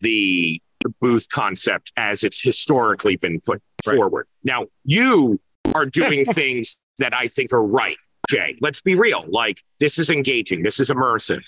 the, 0.00 0.60
the 0.82 0.92
booth 1.00 1.28
concept 1.30 1.92
as 1.96 2.24
it's 2.24 2.42
historically 2.42 3.16
been 3.16 3.40
put 3.40 3.62
Right. 3.86 3.96
forward. 3.96 4.26
Now, 4.44 4.66
you 4.84 5.40
are 5.74 5.86
doing 5.86 6.24
things 6.34 6.80
that 6.98 7.14
I 7.14 7.28
think 7.28 7.52
are 7.52 7.64
right, 7.64 7.96
Jay. 8.28 8.58
Let's 8.60 8.80
be 8.82 8.94
real. 8.94 9.24
Like, 9.28 9.62
this 9.78 9.98
is 9.98 10.10
engaging, 10.10 10.62
this 10.62 10.78
is 10.80 10.90
immersive 10.90 11.40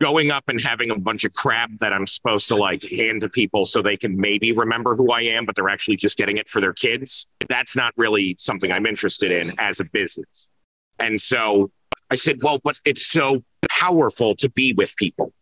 going 0.00 0.30
up 0.30 0.44
and 0.48 0.60
having 0.60 0.90
a 0.90 0.98
bunch 0.98 1.24
of 1.24 1.32
crap 1.32 1.70
that 1.80 1.92
I'm 1.92 2.06
supposed 2.06 2.48
to 2.48 2.56
like 2.56 2.82
hand 2.84 3.22
to 3.22 3.28
people 3.28 3.64
so 3.64 3.82
they 3.82 3.96
can 3.96 4.16
maybe 4.16 4.52
remember 4.52 4.94
who 4.94 5.10
I 5.10 5.22
am, 5.22 5.44
but 5.44 5.56
they're 5.56 5.68
actually 5.68 5.96
just 5.96 6.16
getting 6.16 6.36
it 6.36 6.48
for 6.48 6.60
their 6.60 6.72
kids. 6.72 7.26
That's 7.48 7.76
not 7.76 7.92
really 7.96 8.36
something 8.38 8.70
I'm 8.70 8.86
interested 8.86 9.30
in 9.32 9.52
as 9.58 9.80
a 9.80 9.84
business. 9.84 10.48
And 10.98 11.20
so 11.20 11.70
I 12.10 12.14
said, 12.14 12.36
well, 12.42 12.60
but 12.62 12.78
it's 12.84 13.06
so 13.06 13.42
powerful 13.68 14.34
to 14.36 14.48
be 14.48 14.72
with 14.72 14.94
people. 14.96 15.32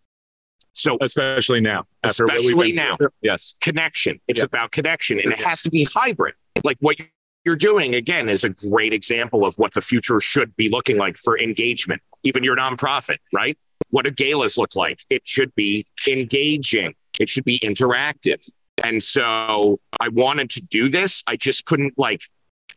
So 0.72 0.98
especially 1.00 1.60
now. 1.60 1.84
especially 2.02 2.72
now, 2.72 2.96
through. 2.96 3.08
Yes. 3.22 3.56
connection. 3.60 4.20
It's 4.28 4.40
Yeah. 4.40 4.46
about 4.46 4.72
connection 4.72 5.18
and 5.20 5.32
it 5.32 5.40
has 5.40 5.62
to 5.62 5.70
be 5.70 5.84
hybrid. 5.84 6.34
Like 6.64 6.76
what 6.80 6.96
you're 7.44 7.56
doing 7.56 7.94
again 7.94 8.28
is 8.28 8.44
a 8.44 8.50
great 8.50 8.92
example 8.92 9.46
of 9.46 9.54
what 9.56 9.72
the 9.74 9.80
future 9.80 10.20
should 10.20 10.54
be 10.56 10.68
looking 10.68 10.96
like 10.98 11.16
for 11.16 11.38
engagement. 11.38 12.02
Even 12.24 12.42
your 12.44 12.56
nonprofit, 12.56 13.18
right? 13.32 13.56
What 13.90 14.04
do 14.04 14.10
galas 14.10 14.56
look 14.58 14.74
like? 14.76 15.04
It 15.10 15.26
should 15.26 15.54
be 15.54 15.86
engaging. 16.06 16.94
It 17.20 17.28
should 17.28 17.44
be 17.44 17.58
interactive. 17.60 18.48
And 18.84 19.02
so 19.02 19.80
I 20.00 20.08
wanted 20.08 20.50
to 20.50 20.60
do 20.60 20.88
this. 20.88 21.22
I 21.26 21.36
just 21.36 21.64
couldn't 21.64 21.94
like 21.98 22.22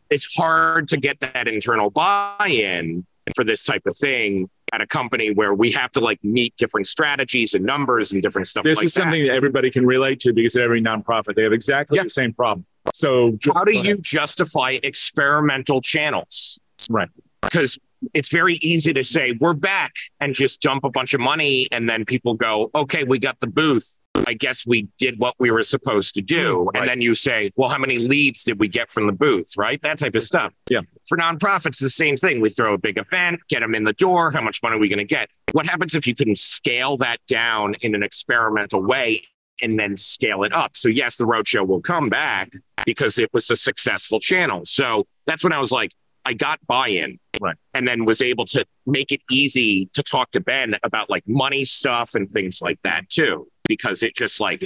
it's 0.08 0.34
hard 0.34 0.88
to 0.88 0.96
get 0.96 1.20
that 1.20 1.46
internal 1.46 1.88
buy-in 1.90 3.06
for 3.36 3.44
this 3.44 3.64
type 3.64 3.82
of 3.86 3.96
thing 3.96 4.50
at 4.72 4.80
a 4.80 4.86
company 4.86 5.32
where 5.32 5.54
we 5.54 5.70
have 5.72 5.92
to 5.92 6.00
like 6.00 6.18
meet 6.24 6.56
different 6.56 6.86
strategies 6.86 7.54
and 7.54 7.64
numbers 7.64 8.12
and 8.12 8.22
different 8.22 8.48
stuff 8.48 8.64
This 8.64 8.78
like 8.78 8.86
is 8.86 8.94
that. 8.94 9.02
something 9.02 9.22
that 9.26 9.32
everybody 9.32 9.70
can 9.70 9.86
relate 9.86 10.18
to 10.20 10.32
because 10.32 10.56
every 10.56 10.82
nonprofit, 10.82 11.34
they 11.36 11.42
have 11.42 11.52
exactly 11.52 11.96
Yeah. 11.96 12.04
the 12.04 12.10
same 12.10 12.32
problem. 12.32 12.66
So 12.94 13.38
how 13.54 13.64
do 13.64 13.76
you 13.76 13.96
justify 13.98 14.78
experimental 14.82 15.80
channels? 15.80 16.58
Right. 16.88 17.08
Because 17.42 17.78
it's 18.14 18.28
very 18.28 18.54
easy 18.56 18.92
to 18.92 19.04
say 19.04 19.36
we're 19.40 19.54
back 19.54 19.94
and 20.20 20.34
just 20.34 20.62
dump 20.62 20.84
a 20.84 20.90
bunch 20.90 21.14
of 21.14 21.20
money 21.20 21.68
and 21.70 21.88
then 21.88 22.04
people 22.04 22.34
go, 22.34 22.70
okay, 22.74 23.04
we 23.04 23.18
got 23.18 23.38
the 23.40 23.46
booth. 23.46 23.98
I 24.26 24.34
guess 24.34 24.66
we 24.66 24.88
did 24.98 25.18
what 25.18 25.34
we 25.38 25.50
were 25.50 25.62
supposed 25.62 26.14
to 26.16 26.22
do. 26.22 26.56
Mm, 26.56 26.66
right. 26.66 26.80
And 26.80 26.88
then 26.88 27.00
you 27.00 27.14
say, 27.14 27.52
well, 27.56 27.68
how 27.68 27.78
many 27.78 27.98
leads 27.98 28.44
did 28.44 28.58
we 28.58 28.68
get 28.68 28.90
from 28.90 29.06
the 29.06 29.12
booth? 29.12 29.52
Right. 29.56 29.80
That 29.82 29.98
type 29.98 30.14
of 30.14 30.22
stuff. 30.22 30.52
Yeah. 30.68 30.80
For 31.06 31.16
nonprofits, 31.16 31.80
the 31.80 31.90
same 31.90 32.16
thing. 32.16 32.40
We 32.40 32.50
throw 32.50 32.74
a 32.74 32.78
big 32.78 32.98
event, 32.98 33.40
get 33.48 33.60
them 33.60 33.74
in 33.74 33.84
the 33.84 33.92
door. 33.92 34.30
How 34.30 34.40
much 34.40 34.62
money 34.62 34.76
are 34.76 34.78
we 34.78 34.88
going 34.88 34.98
to 34.98 35.04
get? 35.04 35.30
What 35.52 35.66
happens 35.66 35.94
if 35.94 36.06
you 36.06 36.14
can 36.14 36.34
scale 36.36 36.96
that 36.98 37.18
down 37.28 37.74
in 37.80 37.94
an 37.94 38.02
experimental 38.02 38.82
way 38.82 39.24
and 39.62 39.78
then 39.78 39.96
scale 39.96 40.42
it 40.42 40.52
up? 40.52 40.76
So, 40.76 40.88
yes, 40.88 41.16
the 41.16 41.24
roadshow 41.24 41.66
will 41.66 41.80
come 41.80 42.08
back 42.08 42.52
because 42.84 43.18
it 43.18 43.32
was 43.32 43.50
a 43.50 43.56
successful 43.56 44.20
channel. 44.20 44.62
So 44.64 45.06
that's 45.26 45.44
when 45.44 45.52
I 45.52 45.60
was 45.60 45.72
like, 45.72 45.92
I 46.30 46.32
got 46.32 46.64
buy-in, 46.68 47.18
Right. 47.40 47.56
and 47.74 47.88
then 47.88 48.04
was 48.04 48.22
able 48.22 48.44
to 48.46 48.64
make 48.86 49.10
it 49.10 49.20
easy 49.32 49.86
to 49.94 50.02
talk 50.02 50.30
to 50.32 50.40
Ben 50.40 50.76
about 50.84 51.10
like 51.10 51.24
money 51.26 51.64
stuff 51.64 52.14
and 52.14 52.28
things 52.30 52.62
like 52.62 52.78
that 52.84 53.08
too, 53.08 53.48
because 53.66 54.04
it 54.04 54.14
just 54.14 54.38
like 54.40 54.64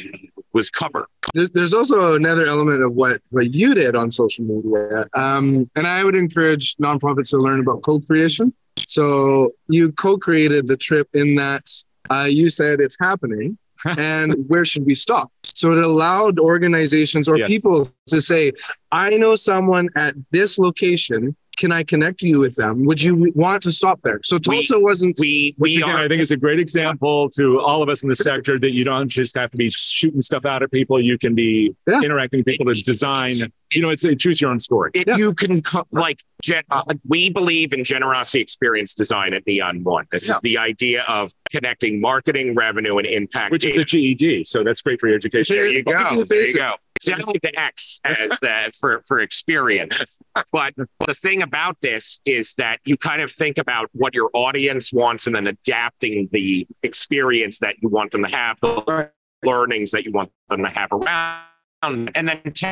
was 0.52 0.68
covered. 0.68 1.06
there's, 1.32 1.50
there's 1.52 1.72
also 1.72 2.14
another 2.16 2.44
element 2.46 2.82
of 2.82 2.92
what 2.92 3.22
what 3.30 3.54
you 3.54 3.74
did 3.74 3.96
on 3.96 4.10
social 4.10 4.44
media 4.44 5.06
um, 5.14 5.68
and 5.74 5.86
i 5.96 6.04
would 6.04 6.14
encourage 6.14 6.76
nonprofits 6.76 7.30
to 7.30 7.38
learn 7.38 7.60
about 7.60 7.82
co-creation 7.82 8.52
so 8.86 9.50
you 9.68 9.90
co-created 9.92 10.66
the 10.68 10.76
trip 10.76 11.08
in 11.14 11.34
that 11.34 11.64
uh, 12.14 12.28
you 12.38 12.48
said 12.50 12.78
it's 12.80 12.98
happening 13.00 13.56
and 13.98 14.28
where 14.50 14.64
should 14.64 14.84
we 14.86 14.94
stop 14.94 15.26
so 15.42 15.72
it 15.72 15.82
allowed 15.82 16.38
organizations 16.38 17.26
or 17.28 17.36
Yes. 17.38 17.48
people 17.48 17.88
to 18.14 18.20
say 18.20 18.52
i 18.92 19.08
know 19.22 19.34
someone 19.34 19.88
at 19.96 20.14
this 20.30 20.52
location 20.66 21.34
can 21.56 21.72
i 21.72 21.82
connect 21.82 22.22
you 22.22 22.38
with 22.40 22.54
them 22.56 22.84
would 22.84 23.00
you 23.02 23.30
want 23.34 23.62
to 23.62 23.70
stop 23.72 24.00
there 24.02 24.20
so 24.24 24.38
tulsa 24.38 24.78
wasn't 24.78 25.16
We 25.20 25.54
Which 25.58 25.76
we 25.76 25.82
again, 25.82 25.96
are 25.96 25.98
I 26.04 26.08
think 26.08 26.20
is 26.22 26.30
a 26.30 26.36
great 26.36 26.58
example 26.58 27.30
to 27.30 27.60
all 27.60 27.82
of 27.82 27.88
us 27.88 28.02
in 28.02 28.08
the 28.08 28.16
sector 28.16 28.58
that 28.58 28.72
you 28.72 28.84
don't 28.84 29.08
just 29.08 29.36
have 29.36 29.50
to 29.52 29.56
be 29.56 29.70
shooting 29.70 30.20
stuff 30.20 30.44
out 30.44 30.62
at 30.62 30.70
people. 30.72 31.00
You 31.00 31.16
can 31.18 31.34
be 31.34 31.74
Yeah. 31.88 32.00
interacting 32.02 32.40
with 32.40 32.46
people 32.46 32.66
to 32.66 32.74
design. 32.82 33.34
You 33.72 33.82
know, 33.82 33.90
it's 33.90 34.04
a 34.04 34.14
choose 34.16 34.40
your 34.40 34.50
own 34.50 34.60
story. 34.60 34.90
it, 34.94 35.06
Yeah. 35.06 35.16
you 35.16 35.32
can 35.34 35.62
co- 35.62 35.86
like 35.92 36.22
gen- 36.42 36.64
uh, 36.70 36.82
we 37.06 37.30
believe 37.30 37.72
in 37.72 37.84
generosity 37.84 38.40
experience 38.40 38.92
design 38.94 39.34
at 39.34 39.46
Neon 39.46 39.84
One. 39.84 40.06
This 40.10 40.26
Yeah. 40.28 40.34
is 40.34 40.40
the 40.40 40.58
idea 40.58 41.04
of 41.08 41.32
connecting 41.52 42.00
marketing, 42.00 42.54
revenue, 42.54 42.98
and 42.98 43.06
impact. 43.06 43.52
Which 43.52 43.64
is 43.66 43.76
a 43.76 43.84
GED, 43.84 44.44
so 44.44 44.64
that's 44.64 44.82
great 44.82 45.00
for 45.00 45.06
your 45.08 45.16
education. 45.16 45.54
There 45.56 45.66
you 45.68 45.82
go. 45.84 46.16
the 46.18 46.24
There 46.24 46.46
you 46.46 46.54
go. 46.54 46.74
See, 47.04 47.12
I 47.12 47.16
like 47.26 47.42
the 47.42 47.58
X 47.58 48.00
as 48.04 48.38
the, 48.40 48.72
for 48.78 49.02
for 49.06 49.18
experience. 49.18 50.18
But, 50.34 50.74
but 50.74 50.88
the 51.06 51.14
thing 51.14 51.42
about 51.42 51.76
this 51.82 52.18
is 52.24 52.54
that 52.54 52.80
you 52.84 52.96
kind 52.96 53.20
of 53.20 53.30
think 53.30 53.58
about 53.58 53.90
what 53.92 54.14
your 54.14 54.30
audience 54.32 54.92
wants 54.92 55.26
and 55.26 55.36
then 55.36 55.46
adapting 55.46 56.28
the 56.32 56.66
experience 56.82 57.58
that 57.58 57.76
you 57.82 57.88
want 57.88 58.12
them 58.12 58.24
to 58.24 58.34
have, 58.34 58.58
the 58.60 59.10
learnings 59.42 59.90
that 59.90 60.04
you 60.04 60.12
want 60.12 60.30
them 60.48 60.62
to 60.62 60.68
have 60.68 60.90
around, 60.92 62.10
and 62.14 62.28
then. 62.28 62.40
T- 62.52 62.66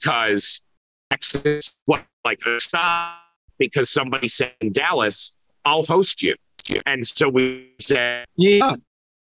because 0.00 0.60
Texas, 1.10 1.78
what, 1.86 2.04
like, 2.24 2.40
stop 2.58 3.18
because 3.58 3.90
somebody 3.90 4.28
said 4.28 4.52
in 4.60 4.72
Dallas, 4.72 5.32
I'll 5.64 5.84
host 5.84 6.22
you. 6.22 6.36
And 6.86 7.06
so 7.06 7.28
we 7.28 7.72
said, 7.80 8.26
Yeah. 8.36 8.74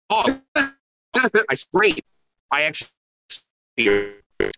oh, 0.10 0.42
I 0.56 1.58
great. 1.74 2.06
I 2.52 2.64
actually, 2.64 2.90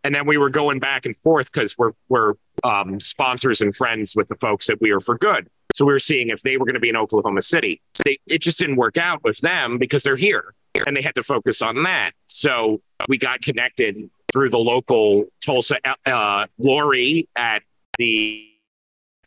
and 0.03 0.15
then 0.15 0.25
we 0.25 0.37
were 0.37 0.49
going 0.49 0.79
back 0.79 1.05
and 1.05 1.15
forth 1.17 1.51
because 1.51 1.75
we're 1.77 1.91
we're 2.09 2.33
um, 2.63 2.99
sponsors 2.99 3.61
and 3.61 3.75
friends 3.75 4.15
with 4.15 4.27
the 4.27 4.35
folks 4.35 4.67
that 4.67 4.81
we 4.81 4.91
are 4.91 4.99
for 4.99 5.17
good. 5.17 5.47
So 5.73 5.85
we 5.85 5.93
were 5.93 5.99
seeing 5.99 6.29
if 6.29 6.41
they 6.41 6.57
were 6.57 6.65
going 6.65 6.75
to 6.75 6.79
be 6.79 6.89
in 6.89 6.95
Oklahoma 6.95 7.41
City. 7.41 7.81
They, 8.05 8.17
it 8.27 8.41
just 8.41 8.59
didn't 8.59 8.77
work 8.77 8.97
out 8.97 9.23
with 9.23 9.39
them 9.39 9.77
because 9.77 10.03
they're 10.03 10.15
here 10.15 10.53
and 10.87 10.95
they 10.95 11.01
had 11.01 11.15
to 11.15 11.23
focus 11.23 11.61
on 11.61 11.83
that. 11.83 12.11
So 12.27 12.81
we 13.07 13.17
got 13.17 13.41
connected 13.41 14.09
through 14.31 14.49
the 14.49 14.57
local 14.57 15.25
Tulsa 15.45 15.77
uh, 16.05 16.47
Lori 16.57 17.27
at 17.35 17.63
the 17.97 18.47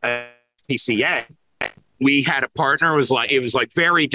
uh, 0.03 0.25
PCA. 0.71 1.25
We 2.01 2.23
had 2.23 2.45
a 2.45 2.49
partner. 2.51 2.95
It 2.95 2.97
was 2.97 3.11
like 3.11 3.31
it 3.33 3.41
was 3.41 3.55
like 3.55 3.73
very. 3.75 4.09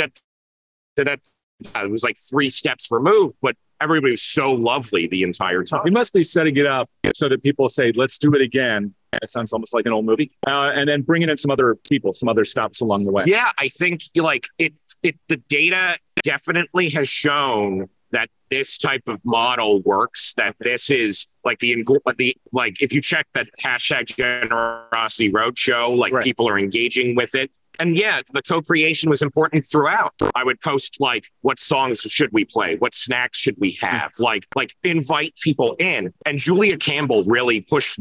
It 0.95 1.89
was 1.89 2.03
like 2.03 2.17
three 2.17 2.49
steps 2.49 2.89
removed, 2.91 3.35
but 3.41 3.55
everybody 3.81 4.11
was 4.11 4.21
so 4.21 4.53
lovely 4.53 5.07
the 5.07 5.23
entire 5.23 5.63
time. 5.63 5.81
We 5.83 5.91
must 5.91 6.13
be 6.13 6.23
setting 6.23 6.55
it 6.57 6.65
up 6.65 6.89
so 7.13 7.29
that 7.29 7.43
people 7.43 7.69
say, 7.69 7.91
"Let's 7.95 8.17
do 8.17 8.33
it 8.33 8.41
again." 8.41 8.93
It 9.21 9.31
sounds 9.31 9.53
almost 9.53 9.73
like 9.73 9.85
an 9.85 9.93
old 9.93 10.05
movie, 10.05 10.31
uh, 10.47 10.71
and 10.73 10.89
then 10.89 11.01
bringing 11.01 11.29
in 11.29 11.37
some 11.37 11.51
other 11.51 11.75
people, 11.89 12.13
some 12.13 12.27
other 12.29 12.45
stops 12.45 12.81
along 12.81 13.05
the 13.05 13.11
way. 13.11 13.23
Yeah, 13.27 13.49
I 13.59 13.67
think 13.67 14.03
like 14.15 14.47
it. 14.57 14.73
It 15.03 15.17
the 15.27 15.37
data 15.49 15.97
definitely 16.23 16.89
has 16.91 17.09
shown 17.09 17.89
that 18.11 18.29
this 18.49 18.77
type 18.77 19.03
of 19.07 19.19
model 19.25 19.81
works. 19.81 20.33
That 20.35 20.55
this 20.61 20.89
is 20.89 21.27
like 21.43 21.59
the 21.59 21.83
the 22.17 22.37
like 22.53 22.81
if 22.81 22.93
you 22.93 23.01
check 23.01 23.27
that 23.33 23.47
hashtag 23.61 24.05
generosity 24.15 25.31
roadshow, 25.31 25.95
like 25.97 26.13
Right. 26.13 26.23
people 26.23 26.47
are 26.47 26.57
engaging 26.57 27.15
with 27.15 27.35
it. 27.35 27.51
And 27.79 27.97
yeah, 27.97 28.21
the 28.33 28.41
co-creation 28.41 29.09
was 29.09 29.21
important 29.21 29.65
throughout. 29.65 30.13
I 30.35 30.43
would 30.43 30.61
post 30.61 30.97
like, 30.99 31.27
what 31.41 31.59
songs 31.59 32.01
should 32.01 32.29
we 32.31 32.45
play? 32.45 32.75
What 32.75 32.93
snacks 32.93 33.37
should 33.37 33.55
we 33.59 33.77
have? 33.81 34.11
Like, 34.19 34.45
like 34.55 34.75
invite 34.83 35.35
people 35.41 35.75
in. 35.79 36.13
And 36.25 36.37
Julia 36.37 36.77
Campbell 36.77 37.23
really 37.23 37.61
pushed 37.61 37.99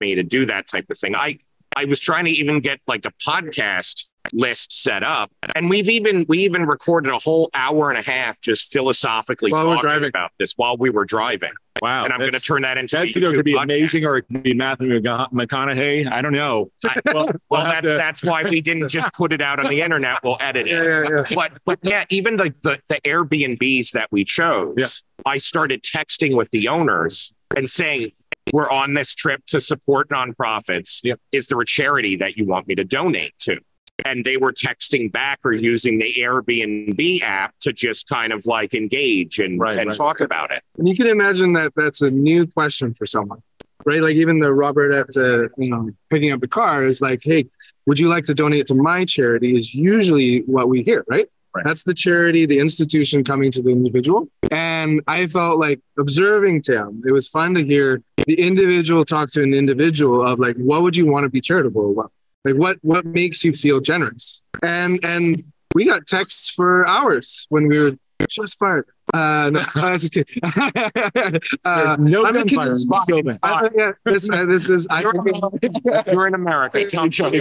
me 0.00 0.14
to 0.14 0.22
do 0.22 0.46
that 0.46 0.68
type 0.68 0.86
of 0.90 0.98
thing. 0.98 1.14
I 1.14 1.38
I 1.76 1.86
was 1.86 2.00
trying 2.00 2.24
to 2.26 2.30
even 2.30 2.60
get 2.60 2.80
like 2.86 3.04
a 3.04 3.12
podcast 3.12 4.08
list 4.32 4.72
set 4.82 5.02
up, 5.02 5.30
and 5.54 5.68
we've 5.68 5.88
even 5.88 6.24
we 6.28 6.38
even 6.40 6.62
recorded 6.64 7.12
a 7.12 7.18
whole 7.18 7.50
hour 7.54 7.90
and 7.90 7.98
a 7.98 8.02
half 8.02 8.40
just 8.40 8.72
philosophically 8.72 9.52
While 9.52 9.76
talking 9.76 10.04
about 10.08 10.30
this 10.38 10.54
while 10.56 10.76
we 10.76 10.90
were 10.90 11.04
driving. 11.04 11.52
Wow, 11.82 12.04
and 12.04 12.12
I'm 12.12 12.20
going 12.20 12.32
to 12.32 12.40
turn 12.40 12.62
that 12.62 12.78
into 12.78 12.96
That 12.96 13.02
a 13.02 13.06
either 13.06 13.32
could 13.32 13.44
be 13.44 13.54
podcast. 13.54 13.62
amazing 13.64 14.04
or 14.06 14.16
it 14.18 14.22
could 14.30 14.42
be 14.44 14.54
Matthew 14.54 15.00
McCona- 15.00 15.30
McConaughey. 15.32 16.10
I 16.10 16.22
don't 16.22 16.32
know. 16.32 16.70
I- 16.84 17.00
Well, 17.12 17.30
Well, 17.50 17.64
that's 17.64 17.86
to- 17.86 17.94
that's 17.98 18.22
why 18.24 18.44
we 18.44 18.60
didn't 18.60 18.88
just 18.88 19.12
put 19.12 19.32
it 19.32 19.40
out 19.40 19.58
on 19.58 19.66
the 19.68 19.82
internet. 19.82 20.18
We'll 20.22 20.36
edit 20.40 20.66
it. 20.68 20.72
Yeah, 20.74 21.02
yeah, 21.08 21.24
yeah. 21.28 21.34
But 21.34 21.52
but 21.64 21.78
yeah, 21.82 22.04
even 22.10 22.36
the, 22.36 22.54
the 22.62 22.78
the 22.88 23.00
Airbnbs 23.04 23.90
that 23.92 24.08
we 24.10 24.24
chose. 24.24 25.02
I 25.26 25.38
started 25.38 25.82
texting 25.82 26.36
with 26.36 26.50
the 26.50 26.68
owners 26.68 27.32
and 27.56 27.70
saying, 27.70 28.12
"We're 28.52 28.70
on 28.70 28.94
this 28.94 29.14
trip 29.14 29.42
to 29.48 29.60
support 29.60 30.08
nonprofits. 30.10 31.00
Yeah. 31.02 31.14
Is 31.32 31.46
there 31.48 31.60
a 31.60 31.66
charity 31.66 32.16
that 32.16 32.36
you 32.36 32.44
want 32.46 32.66
me 32.68 32.74
to 32.76 32.84
donate 32.84 33.34
to?" 33.40 33.58
And 34.04 34.24
they 34.24 34.36
were 34.36 34.52
texting 34.52 35.10
back 35.12 35.40
or 35.44 35.52
using 35.52 35.98
the 35.98 36.14
Airbnb 36.18 37.22
app 37.22 37.54
to 37.60 37.72
just 37.72 38.08
kind 38.08 38.32
of 38.32 38.44
like 38.46 38.74
engage 38.74 39.38
and 39.38 39.58
Right, 39.60 39.78
and 39.78 39.88
right. 39.88 39.96
talk 39.96 40.20
about 40.20 40.50
it. 40.50 40.62
And 40.78 40.88
you 40.88 40.96
can 40.96 41.06
imagine 41.06 41.52
that 41.54 41.72
that's 41.76 42.02
a 42.02 42.10
new 42.10 42.46
question 42.46 42.92
for 42.92 43.06
someone, 43.06 43.42
right? 43.84 44.02
Like 44.02 44.16
even 44.16 44.40
the 44.40 44.52
Robert 44.52 44.92
at 44.92 45.16
uh, 45.16 45.48
you 45.56 45.70
know 45.70 45.90
picking 46.10 46.32
up 46.32 46.40
the 46.40 46.48
car 46.48 46.82
is 46.82 47.00
like, 47.00 47.20
hey, 47.22 47.46
would 47.86 47.98
you 47.98 48.08
like 48.08 48.24
to 48.26 48.34
donate 48.34 48.66
to 48.66 48.74
my 48.74 49.04
charity? 49.04 49.56
Is 49.56 49.74
usually 49.74 50.40
what 50.40 50.68
we 50.68 50.82
hear, 50.82 51.04
right? 51.08 51.28
Right. 51.54 51.64
That's 51.64 51.84
the 51.84 51.94
charity, 51.94 52.46
the 52.46 52.58
institution 52.58 53.22
coming 53.22 53.52
to 53.52 53.62
the 53.62 53.70
individual. 53.70 54.28
And 54.50 55.02
I 55.06 55.28
felt 55.28 55.60
like 55.60 55.80
observing 55.96 56.62
Tim, 56.62 57.04
it 57.06 57.12
was 57.12 57.28
fun 57.28 57.54
to 57.54 57.64
hear 57.64 58.02
the 58.26 58.40
individual 58.40 59.04
talk 59.04 59.30
to 59.32 59.42
an 59.44 59.54
individual 59.54 60.26
of 60.26 60.40
like, 60.40 60.56
what 60.56 60.82
would 60.82 60.96
you 60.96 61.06
want 61.06 61.22
to 61.24 61.28
be 61.28 61.40
charitable 61.40 61.92
about? 61.92 62.10
Like 62.44 62.56
what 62.56 62.78
what 62.82 63.06
makes 63.06 63.44
you 63.44 63.52
feel 63.52 63.80
generous? 63.80 64.42
And 64.62 65.02
and 65.04 65.42
we 65.74 65.86
got 65.86 66.06
texts 66.06 66.50
for 66.50 66.86
hours 66.86 67.46
when 67.48 67.68
we 67.68 67.78
were 67.78 67.92
shots 68.28 68.54
fired. 68.54 68.86
Uh, 69.12 69.50
no, 69.52 69.64
I 69.74 69.92
was 69.92 70.08
just 70.08 70.14
kidding. 70.14 70.40
There's 71.14 71.40
uh, 71.64 71.96
no 71.98 72.24
I'm 72.24 72.34
gunfire 72.34 72.72
in 72.72 72.76
kid- 72.76 72.88
the 72.88 73.04
building. 73.06 73.38
I- 73.42 73.68
yeah, 73.76 73.92
this, 74.04 74.30
uh, 74.30 74.44
this 74.46 74.70
is 74.70 74.86
I. 74.90 75.00
You're 75.00 76.26
in 76.26 76.34
America. 76.34 76.84
Tom 76.88 77.08
It's 77.08 77.20
not. 77.20 77.34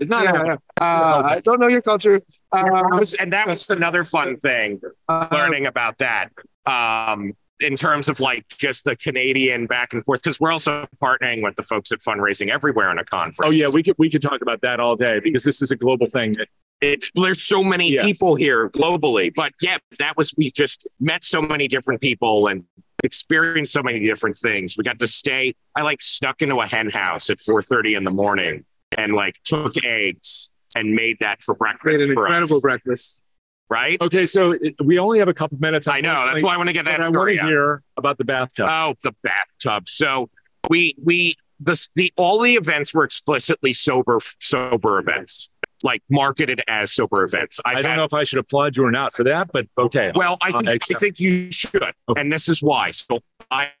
It's 0.00 0.10
not. 0.10 0.24
Yeah, 0.24 0.44
yeah. 0.44 0.56
Uh, 0.80 1.22
I 1.26 1.40
don't 1.40 1.60
know 1.60 1.68
your 1.68 1.82
culture. 1.82 2.22
Uh, 2.50 3.04
and 3.20 3.32
that 3.32 3.46
was 3.46 3.68
another 3.68 4.04
fun 4.04 4.36
thing 4.36 4.80
uh, 5.08 5.28
learning 5.30 5.66
about 5.66 5.98
that 5.98 6.30
um, 6.66 7.34
in 7.60 7.76
terms 7.76 8.08
of 8.08 8.20
like 8.20 8.46
just 8.48 8.84
the 8.84 8.96
Canadian 8.96 9.66
back 9.66 9.92
and 9.92 10.04
forth 10.04 10.22
because 10.22 10.38
we're 10.40 10.52
also 10.52 10.86
partnering 11.02 11.42
with 11.42 11.56
the 11.56 11.62
folks 11.62 11.90
at 11.92 11.98
fundraising 12.00 12.48
everywhere 12.50 12.90
in 12.90 12.98
a 12.98 13.04
conference. 13.04 13.40
Oh 13.42 13.50
yeah, 13.50 13.68
we 13.68 13.82
could 13.82 13.94
we 13.98 14.08
could 14.10 14.22
talk 14.22 14.40
about 14.42 14.60
that 14.62 14.80
all 14.80 14.96
day 14.96 15.20
because 15.20 15.42
this 15.44 15.60
is 15.62 15.70
a 15.70 15.76
global 15.76 16.06
thing. 16.06 16.36
it's 16.80 17.10
there's 17.14 17.42
so 17.42 17.64
many 17.64 17.92
Yes. 17.92 18.04
people 18.04 18.34
here 18.36 18.68
globally, 18.70 19.32
but 19.34 19.52
yeah, 19.60 19.78
that 19.98 20.16
was 20.16 20.34
we 20.36 20.50
just 20.50 20.86
met 21.00 21.24
so 21.24 21.42
many 21.42 21.66
different 21.68 22.00
people 22.00 22.46
and 22.46 22.64
experienced 23.04 23.72
so 23.72 23.82
many 23.82 24.00
different 24.00 24.36
things. 24.36 24.76
We 24.76 24.84
got 24.84 24.98
to 25.00 25.06
stay. 25.06 25.54
I 25.76 25.82
like 25.82 26.02
snuck 26.02 26.42
into 26.42 26.56
a 26.60 26.66
hen 26.66 26.90
house 26.90 27.30
at 27.30 27.38
4:30 27.38 27.96
in 27.96 28.04
the 28.04 28.10
morning 28.10 28.64
and 28.96 29.12
like 29.14 29.36
took 29.44 29.74
eggs 29.84 30.50
and 30.76 30.94
made 30.94 31.16
that 31.20 31.42
for 31.42 31.54
breakfast. 31.54 31.80
Create 31.82 32.00
an 32.02 32.10
incredible 32.10 32.60
breakfast. 32.60 33.22
Right? 33.70 34.00
Okay, 34.00 34.24
so 34.26 34.52
it, 34.52 34.74
we 34.82 34.98
only 34.98 35.18
have 35.18 35.28
a 35.28 35.34
couple 35.34 35.58
minutes. 35.60 35.86
I 35.88 36.00
know. 36.00 36.24
That's 36.26 36.42
why 36.42 36.54
I 36.54 36.56
want 36.56 36.68
to 36.68 36.72
get 36.72 36.86
that 36.86 37.00
I 37.00 37.04
want 37.04 37.12
story 37.14 37.36
to 37.36 37.42
hear 37.42 37.82
about 37.96 38.16
the 38.16 38.24
bathtub. 38.24 38.66
Oh, 38.70 38.94
the 39.02 39.14
bathtub. 39.22 39.88
So 39.88 40.30
we 40.70 40.94
we 41.02 41.36
the 41.60 41.88
the 41.94 42.12
all 42.16 42.40
the 42.40 42.54
events 42.54 42.94
were 42.94 43.04
explicitly 43.04 43.72
sober 43.72 44.20
sober 44.40 44.98
events, 44.98 45.50
like 45.82 46.02
marketed 46.08 46.62
as 46.66 46.92
sober 46.92 47.22
events. 47.24 47.60
I've 47.64 47.78
I 47.78 47.82
don't 47.82 47.90
had- 47.90 47.96
know 47.96 48.04
if 48.04 48.14
I 48.14 48.24
should 48.24 48.38
applaud 48.38 48.76
you 48.76 48.84
or 48.84 48.90
not 48.90 49.12
for 49.14 49.24
that, 49.24 49.50
but 49.52 49.66
okay. 49.76 50.12
Well, 50.14 50.38
I 50.40 50.50
uh, 50.50 50.62
think 50.62 50.82
I 50.90 50.98
think 50.98 51.20
you 51.20 51.50
should, 51.52 51.82
Okay. 51.82 52.20
and 52.20 52.32
this 52.32 52.48
is 52.48 52.62
why. 52.62 52.92
So 52.92 53.20
I, 53.50 53.72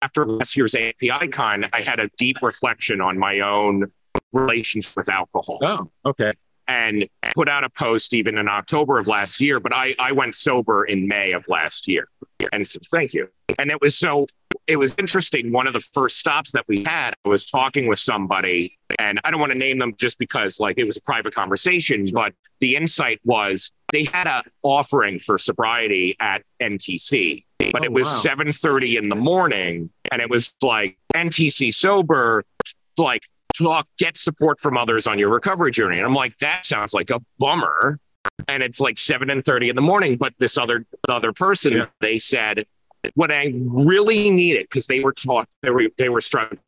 after 0.00 0.26
last 0.26 0.56
year's 0.56 0.72
AFP 0.72 1.10
ICON, 1.10 1.66
I 1.72 1.82
had 1.82 2.00
a 2.00 2.08
deep 2.16 2.36
reflection 2.40 3.00
on 3.00 3.18
my 3.18 3.40
own 3.40 3.92
relationship 4.32 4.96
with 4.96 5.08
alcohol 5.08 5.58
oh, 5.62 5.90
okay. 6.06 6.32
And 6.68 7.06
put 7.34 7.48
out 7.48 7.64
a 7.64 7.70
post 7.70 8.14
even 8.14 8.38
in 8.38 8.48
October 8.48 8.98
of 8.98 9.06
last 9.06 9.40
year. 9.40 9.60
But 9.60 9.74
I, 9.74 9.94
I 9.98 10.12
went 10.12 10.34
sober 10.34 10.84
in 10.84 11.08
May 11.08 11.32
of 11.32 11.46
last 11.48 11.88
year. 11.88 12.08
And 12.52 12.66
so, 12.66 12.78
thank 12.90 13.14
you. 13.14 13.28
And 13.58 13.70
it 13.70 13.80
was 13.80 13.96
so, 13.96 14.26
it 14.66 14.76
was 14.76 14.94
interesting. 14.98 15.52
One 15.52 15.66
of 15.66 15.72
the 15.72 15.80
first 15.80 16.18
stops 16.18 16.52
that 16.52 16.64
we 16.68 16.84
had, 16.84 17.14
I 17.24 17.28
was 17.28 17.46
talking 17.46 17.86
with 17.86 17.98
somebody, 17.98 18.78
and 18.98 19.20
I 19.24 19.30
don't 19.30 19.40
want 19.40 19.52
to 19.52 19.58
name 19.58 19.78
them 19.78 19.94
just 19.98 20.18
because 20.18 20.58
like 20.58 20.78
it 20.78 20.84
was 20.84 20.96
a 20.96 21.02
private 21.02 21.34
conversation, 21.34 22.08
but 22.12 22.32
the 22.60 22.76
insight 22.76 23.20
was 23.24 23.72
they 23.92 24.04
had 24.04 24.26
a 24.26 24.42
offering 24.62 25.18
for 25.18 25.38
sobriety 25.38 26.16
at 26.18 26.42
NTC, 26.60 27.44
but 27.58 27.82
Oh, 27.82 27.84
it 27.84 27.92
was 27.92 28.06
wow. 28.06 28.34
7:30 28.36 28.96
in 28.98 29.08
the 29.08 29.16
morning, 29.16 29.90
and 30.10 30.20
it 30.22 30.30
was 30.30 30.56
like 30.62 30.96
NTC 31.14 31.72
sober, 31.74 32.44
like 32.96 33.22
talk, 33.56 33.86
get 33.98 34.16
support 34.16 34.60
from 34.60 34.76
others 34.76 35.06
on 35.06 35.18
your 35.18 35.28
recovery 35.30 35.70
journey. 35.70 35.98
And 35.98 36.06
I'm 36.06 36.14
like, 36.14 36.36
that 36.38 36.66
sounds 36.66 36.92
like 36.94 37.10
a 37.10 37.20
bummer. 37.38 37.98
And 38.48 38.62
it's 38.62 38.80
like 38.80 38.98
seven 38.98 39.30
and 39.30 39.44
thirty 39.44 39.68
in 39.68 39.76
the 39.76 39.82
morning. 39.82 40.16
But 40.16 40.32
this 40.38 40.56
other 40.58 40.86
other 41.08 41.32
person, 41.32 41.72
Yeah. 41.74 41.86
they 42.00 42.18
said, 42.18 42.64
what 43.14 43.30
I 43.30 43.52
really 43.54 44.30
needed 44.30 44.62
because 44.70 44.86
they 44.86 45.00
were 45.00 45.12
taught 45.12 45.46
they 45.62 45.70
were 45.70 45.88
they 45.98 46.08
were 46.08 46.22
struggling 46.22 46.58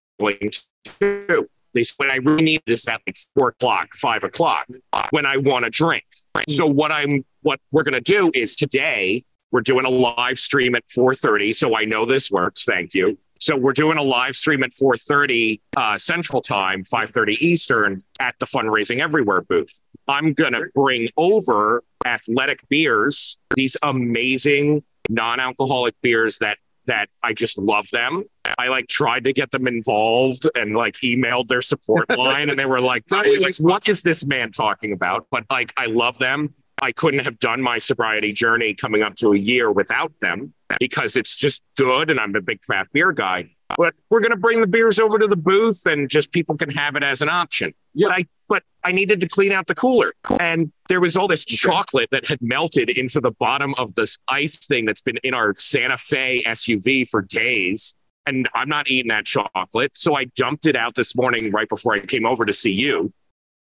too. 1.00 1.48
They 1.72 1.84
said, 1.84 1.94
what 1.96 2.10
I 2.10 2.16
really 2.16 2.42
need 2.44 2.62
is 2.66 2.86
at 2.88 3.00
like 3.06 3.16
four 3.34 3.48
o'clock, 3.48 3.94
five 3.94 4.22
o'clock 4.22 4.66
when 5.10 5.24
I 5.26 5.38
want 5.38 5.64
to 5.64 5.70
drink. 5.70 6.04
So 6.48 6.66
what 6.66 6.92
I'm 6.92 7.24
what 7.40 7.58
we're 7.72 7.84
gonna 7.84 8.00
do 8.02 8.30
is 8.34 8.54
today 8.54 9.24
we're 9.50 9.62
doing 9.62 9.86
a 9.86 9.90
live 9.90 10.38
stream 10.38 10.74
at 10.74 10.84
4:30. 10.94 11.54
So 11.54 11.74
I 11.76 11.84
know 11.86 12.04
this 12.04 12.30
works. 12.30 12.64
Thank 12.64 12.92
you. 12.94 13.16
So 13.38 13.56
we're 13.56 13.72
doing 13.72 13.98
a 13.98 14.02
live 14.02 14.36
stream 14.36 14.62
at 14.62 14.70
4:30 14.70 15.60
uh, 15.76 15.98
Central 15.98 16.40
Time, 16.40 16.84
5:30 16.84 17.36
Eastern 17.40 18.02
at 18.20 18.34
the 18.38 18.46
Fundraising 18.46 19.00
Everywhere 19.00 19.42
booth. 19.42 19.82
I'm 20.08 20.32
gonna 20.32 20.62
bring 20.74 21.08
over 21.16 21.82
athletic 22.04 22.68
beers, 22.68 23.38
these 23.54 23.76
amazing 23.82 24.84
non-alcoholic 25.08 25.94
beers 26.02 26.38
that 26.38 26.58
that 26.86 27.08
I 27.22 27.34
just 27.34 27.58
love 27.58 27.88
them. 27.92 28.24
I 28.58 28.68
like 28.68 28.86
tried 28.86 29.24
to 29.24 29.32
get 29.32 29.50
them 29.50 29.66
involved 29.66 30.48
and 30.54 30.74
like 30.76 30.94
emailed 30.96 31.48
their 31.48 31.62
support 31.62 32.08
line, 32.16 32.48
and 32.48 32.58
they 32.58 32.64
were 32.64 32.80
like, 32.80 33.04
"What 33.08 33.88
is 33.88 34.02
this 34.02 34.24
man 34.24 34.52
talking 34.52 34.92
about?" 34.92 35.26
But 35.30 35.44
like, 35.50 35.72
I 35.76 35.86
love 35.86 36.18
them. 36.18 36.54
I 36.82 36.92
couldn't 36.92 37.20
have 37.20 37.38
done 37.38 37.62
my 37.62 37.78
sobriety 37.78 38.32
journey 38.32 38.74
coming 38.74 39.02
up 39.02 39.16
to 39.16 39.32
a 39.32 39.38
year 39.38 39.72
without 39.72 40.12
them 40.20 40.52
because 40.78 41.16
it's 41.16 41.36
just 41.36 41.64
good 41.76 42.10
and 42.10 42.20
I'm 42.20 42.34
a 42.34 42.40
big 42.40 42.60
craft 42.62 42.92
beer 42.92 43.12
guy. 43.12 43.50
But 43.76 43.94
we're 44.10 44.20
going 44.20 44.32
to 44.32 44.38
bring 44.38 44.60
the 44.60 44.66
beers 44.66 44.98
over 44.98 45.18
to 45.18 45.26
the 45.26 45.36
booth 45.36 45.86
and 45.86 46.08
just 46.08 46.32
people 46.32 46.56
can 46.56 46.70
have 46.70 46.94
it 46.94 47.02
as 47.02 47.22
an 47.22 47.28
option. 47.28 47.74
Yeah. 47.94 48.08
But 48.08 48.16
I 48.16 48.24
but 48.48 48.62
I 48.84 48.92
needed 48.92 49.20
to 49.22 49.28
clean 49.28 49.50
out 49.50 49.66
the 49.66 49.74
cooler 49.74 50.12
and 50.38 50.70
there 50.88 51.00
was 51.00 51.16
all 51.16 51.26
this 51.26 51.44
chocolate 51.44 52.08
that 52.12 52.28
had 52.28 52.40
melted 52.40 52.90
into 52.90 53.20
the 53.20 53.32
bottom 53.32 53.74
of 53.74 53.96
this 53.96 54.18
ice 54.28 54.64
thing 54.64 54.84
that's 54.84 55.00
been 55.00 55.16
in 55.24 55.34
our 55.34 55.52
Santa 55.56 55.96
Fe 55.96 56.44
SUV 56.46 57.08
for 57.08 57.22
days 57.22 57.96
and 58.24 58.48
I'm 58.54 58.68
not 58.68 58.88
eating 58.88 59.08
that 59.08 59.24
chocolate. 59.24 59.92
So 59.94 60.16
I 60.16 60.26
dumped 60.36 60.66
it 60.66 60.76
out 60.76 60.94
this 60.94 61.16
morning 61.16 61.50
right 61.50 61.68
before 61.68 61.94
I 61.94 62.00
came 62.00 62.24
over 62.24 62.44
to 62.44 62.52
see 62.52 62.72
you 62.72 63.12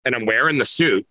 and 0.03 0.15
I'm 0.15 0.25
wearing 0.25 0.57
the 0.57 0.65
suit 0.65 1.07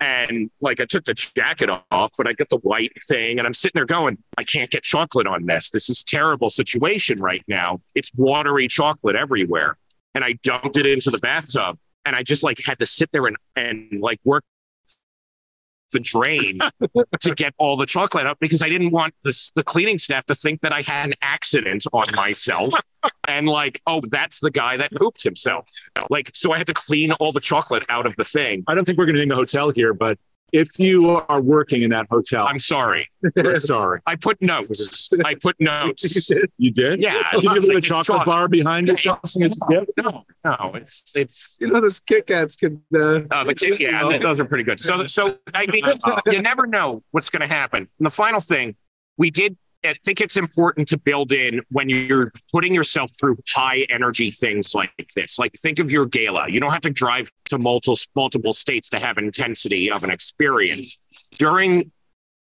and 0.00 0.50
like 0.60 0.80
I 0.80 0.84
took 0.84 1.04
the 1.04 1.14
jacket 1.14 1.70
off, 1.90 2.12
but 2.16 2.28
I 2.28 2.32
got 2.32 2.48
the 2.50 2.58
white 2.58 2.92
thing, 3.06 3.38
and 3.38 3.46
I'm 3.46 3.54
sitting 3.54 3.78
there 3.78 3.86
going, 3.86 4.18
I 4.36 4.44
can't 4.44 4.70
get 4.70 4.82
chocolate 4.82 5.26
on 5.26 5.46
this. 5.46 5.70
This 5.70 5.90
is 5.90 6.04
terrible 6.04 6.50
situation 6.50 7.20
right 7.20 7.42
now. 7.48 7.80
It's 7.94 8.12
watery 8.16 8.68
chocolate 8.68 9.16
everywhere, 9.16 9.76
and 10.14 10.24
I 10.24 10.38
dumped 10.42 10.76
it 10.76 10.86
into 10.86 11.10
the 11.10 11.18
bathtub, 11.18 11.78
and 12.04 12.14
I 12.14 12.22
just 12.22 12.42
like 12.42 12.58
had 12.64 12.78
to 12.80 12.86
sit 12.86 13.10
there 13.12 13.26
and 13.26 13.36
and 13.56 14.00
like 14.00 14.20
work 14.24 14.44
the 15.92 16.00
drain 16.00 16.58
to 17.20 17.34
get 17.34 17.54
all 17.58 17.76
the 17.76 17.86
chocolate 17.86 18.26
out 18.26 18.38
because 18.40 18.62
I 18.62 18.68
didn't 18.68 18.90
want 18.90 19.14
the 19.22 19.50
the 19.54 19.62
cleaning 19.62 19.98
staff 19.98 20.26
to 20.26 20.34
think 20.34 20.60
that 20.60 20.72
I 20.72 20.82
had 20.82 21.08
an 21.08 21.14
accident 21.22 21.84
on 21.92 22.14
myself 22.14 22.74
and 23.28 23.48
like, 23.48 23.80
oh, 23.86 24.02
that's 24.10 24.40
the 24.40 24.50
guy 24.50 24.76
that 24.76 24.92
pooped 24.92 25.22
himself. 25.22 25.70
Like, 26.10 26.30
so 26.34 26.52
I 26.52 26.58
had 26.58 26.66
to 26.66 26.74
clean 26.74 27.12
all 27.12 27.32
the 27.32 27.40
chocolate 27.40 27.84
out 27.88 28.06
of 28.06 28.16
the 28.16 28.24
thing. 28.24 28.64
I 28.66 28.74
don't 28.74 28.84
think 28.84 28.98
we're 28.98 29.06
going 29.06 29.16
to 29.16 29.20
name 29.20 29.28
the 29.28 29.36
hotel 29.36 29.70
here, 29.70 29.94
but 29.94 30.18
if 30.52 30.78
you 30.78 31.08
are 31.08 31.40
working 31.40 31.82
in 31.82 31.90
that 31.90 32.06
hotel, 32.10 32.46
I'm 32.46 32.58
sorry. 32.58 33.10
we're 33.36 33.56
sorry. 33.56 34.00
I 34.06 34.16
put 34.16 34.40
notes. 34.40 35.10
I 35.24 35.34
put 35.34 35.56
notes. 35.60 36.30
You 36.56 36.70
did? 36.70 37.02
Yeah. 37.02 37.22
Did 37.32 37.44
you 37.44 37.54
give 37.54 37.62
them 37.62 37.76
a 37.76 37.80
chocolate 37.80 38.06
chocolate. 38.06 38.26
bar 38.26 38.48
behind 38.48 38.88
it? 38.88 39.04
Yeah. 39.04 39.16
Yep. 39.34 39.88
No, 39.98 40.24
no, 40.44 40.72
it's 40.74 41.12
it's 41.14 41.56
You 41.60 41.68
know, 41.68 41.80
those 41.80 42.00
Kit 42.00 42.26
Kats 42.26 42.56
could. 42.56 42.80
Uh, 42.94 43.20
uh, 43.30 43.44
the 43.44 43.54
kids, 43.54 43.80
yeah, 43.80 44.08
th- 44.08 44.22
those 44.22 44.40
are 44.40 44.44
pretty 44.44 44.64
good. 44.64 44.80
So 44.80 45.06
so 45.06 45.38
I 45.54 45.66
mean, 45.66 45.84
you 46.26 46.42
never 46.42 46.66
know 46.66 47.02
what's 47.10 47.30
going 47.30 47.46
to 47.46 47.52
happen. 47.52 47.88
And 47.98 48.06
the 48.06 48.10
final 48.10 48.40
thing, 48.40 48.76
we 49.16 49.30
did. 49.30 49.56
I 49.84 49.94
think 50.04 50.20
it's 50.20 50.36
important 50.36 50.88
to 50.88 50.98
build 50.98 51.32
in 51.32 51.60
when 51.70 51.88
you're 51.88 52.32
putting 52.52 52.74
yourself 52.74 53.12
through 53.18 53.38
high 53.48 53.86
energy 53.88 54.30
things 54.30 54.74
like 54.74 54.90
this. 55.14 55.38
Like 55.38 55.52
think 55.54 55.78
of 55.78 55.90
your 55.90 56.06
gala. 56.06 56.48
You 56.48 56.60
don't 56.60 56.72
have 56.72 56.82
to 56.82 56.90
drive 56.90 57.30
to 57.46 57.58
multiple 57.58 57.96
multiple 58.14 58.52
states 58.52 58.88
to 58.90 58.98
have 58.98 59.18
intensity 59.18 59.90
of 59.90 60.04
an 60.04 60.10
experience. 60.10 60.98
During 61.38 61.92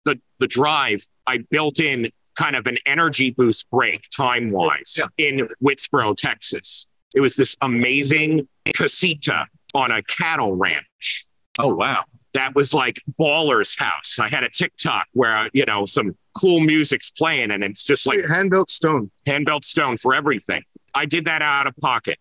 the 0.06 0.20
the 0.40 0.48
drive, 0.48 1.08
I 1.26 1.40
built 1.50 1.80
in 1.80 2.10
kind 2.36 2.56
of 2.56 2.68
an 2.68 2.78
energy 2.86 3.32
boost 3.32 3.70
break 3.70 4.08
time 4.16 4.52
wise 4.52 5.00
in 5.18 5.48
Whitesboro, 5.64 6.18
Texas. 6.18 6.88
It 7.16 7.22
was 7.22 7.36
this 7.36 7.56
amazing 7.62 8.48
casita 8.74 9.46
on 9.76 9.92
a 9.92 10.02
cattle 10.02 10.56
ranch 10.56 11.28
Oh, 11.60 11.76
wow. 11.76 12.04
That 12.34 12.56
was 12.56 12.74
like 12.74 13.02
baller's 13.18 13.78
house. 13.78 14.18
I 14.20 14.30
had 14.30 14.44
a 14.44 14.50
TikTok 14.50 15.08
where 15.14 15.50
you 15.54 15.66
know 15.66 15.86
some 15.86 16.16
cool 16.40 16.60
music's 16.60 17.12
playing, 17.12 17.52
and 17.52 17.64
it's 17.64 17.84
just 17.84 18.08
like 18.08 18.26
hand 18.26 18.50
built 18.50 18.70
stone. 18.70 19.12
handbelt 19.26 19.66
stone 19.66 19.98
for 19.98 20.14
everything. 20.14 20.64
I 20.96 21.06
did 21.06 21.26
that 21.26 21.42
out 21.42 21.68
of 21.68 21.76
pocket, 21.78 22.18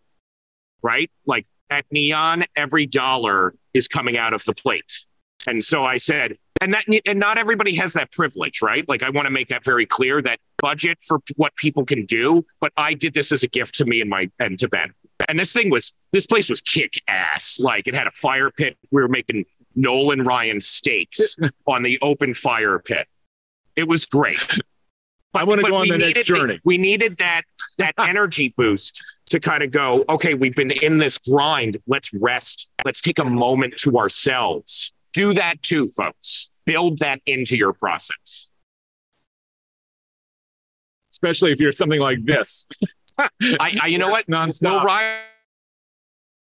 right? 0.83 1.11
Like 1.27 1.47
at 1.71 1.85
Neon, 1.91 2.45
every 2.57 2.87
dollar 2.87 3.55
is 3.75 3.89
coming 3.89 4.17
out 4.17 4.33
of 4.33 4.45
the 4.45 4.55
plate, 4.55 5.01
and 5.47 5.65
so 5.65 5.85
I 5.85 5.99
said, 5.99 6.37
and 6.61 6.75
that 6.75 6.85
and 7.07 7.19
not 7.19 7.39
everybody 7.39 7.75
has 7.77 7.95
that 7.95 8.13
privilege, 8.13 8.63
right? 8.63 8.89
Like 8.89 9.03
I 9.03 9.11
want 9.11 9.27
to 9.27 9.31
make 9.31 9.49
that 9.49 9.65
very 9.65 9.87
clear 9.87 10.23
that 10.23 10.39
budget 10.59 10.99
for 11.03 11.21
what 11.37 11.57
people 11.57 11.85
can 11.85 12.05
do, 12.05 12.45
but 12.61 12.73
I 12.77 12.95
did 12.95 13.15
this 13.15 13.33
as 13.33 13.43
a 13.43 13.49
gift 13.49 13.75
to 13.77 13.85
me 13.85 14.01
and 14.01 14.09
my 14.09 14.31
and 14.39 14.59
to 14.59 14.69
Ben. 14.69 14.93
And 15.29 15.39
this 15.39 15.53
thing 15.53 15.71
was 15.71 15.95
this 16.13 16.27
place 16.27 16.51
was 16.51 16.61
kick 16.61 17.01
ass. 17.09 17.59
Like 17.61 17.89
it 17.89 17.95
had 17.95 18.07
a 18.07 18.11
fire 18.11 18.51
pit. 18.51 18.77
We 18.91 19.03
were 19.03 19.09
making 19.09 19.45
Nolan 19.75 20.23
Ryan 20.23 20.61
steaks 20.61 21.37
on 21.67 21.83
the 21.83 21.99
open 22.03 22.35
fire 22.35 22.79
pit. 22.79 23.07
It 23.77 23.89
was 23.89 24.05
great. 24.05 24.39
I 25.35 25.45
wanna 25.45 25.63
go 25.63 25.77
on 25.77 25.89
the 25.89 25.99
next 25.99 26.25
journey. 26.25 26.61
we 26.65 26.77
needed 26.77 27.17
that 27.19 27.43
that 27.79 27.95
energy 27.99 28.53
boost 28.57 29.03
to 29.31 29.41
kind 29.41 29.63
of 29.63 29.71
go, 29.71 30.05
okay, 30.11 30.35
we've 30.35 30.55
been 30.55 30.71
in 30.71 30.99
this 30.99 31.17
grind. 31.17 31.79
Let's 31.87 32.13
rest. 32.13 32.71
Let's 32.85 33.01
take 33.01 33.19
a 33.19 33.25
moment 33.25 33.79
to 33.79 33.97
ourselves. 33.97 34.93
Do 35.15 35.33
that 35.35 35.63
too, 35.63 35.89
folks. 35.89 36.51
Build 36.67 36.99
that 36.99 37.21
into 37.25 37.57
your 37.57 37.73
process. 37.73 38.51
Especially 41.13 41.53
if 41.53 41.61
you're 41.61 41.73
something 41.73 42.01
like 42.01 42.25
this. 42.25 42.67
I, 43.19 43.29
I 43.83 43.87
you 43.87 43.99
know 43.99 44.11
what? 44.11 44.27
Nonstop. 44.27 44.63
No, 44.63 44.85
Ryan. 44.85 45.23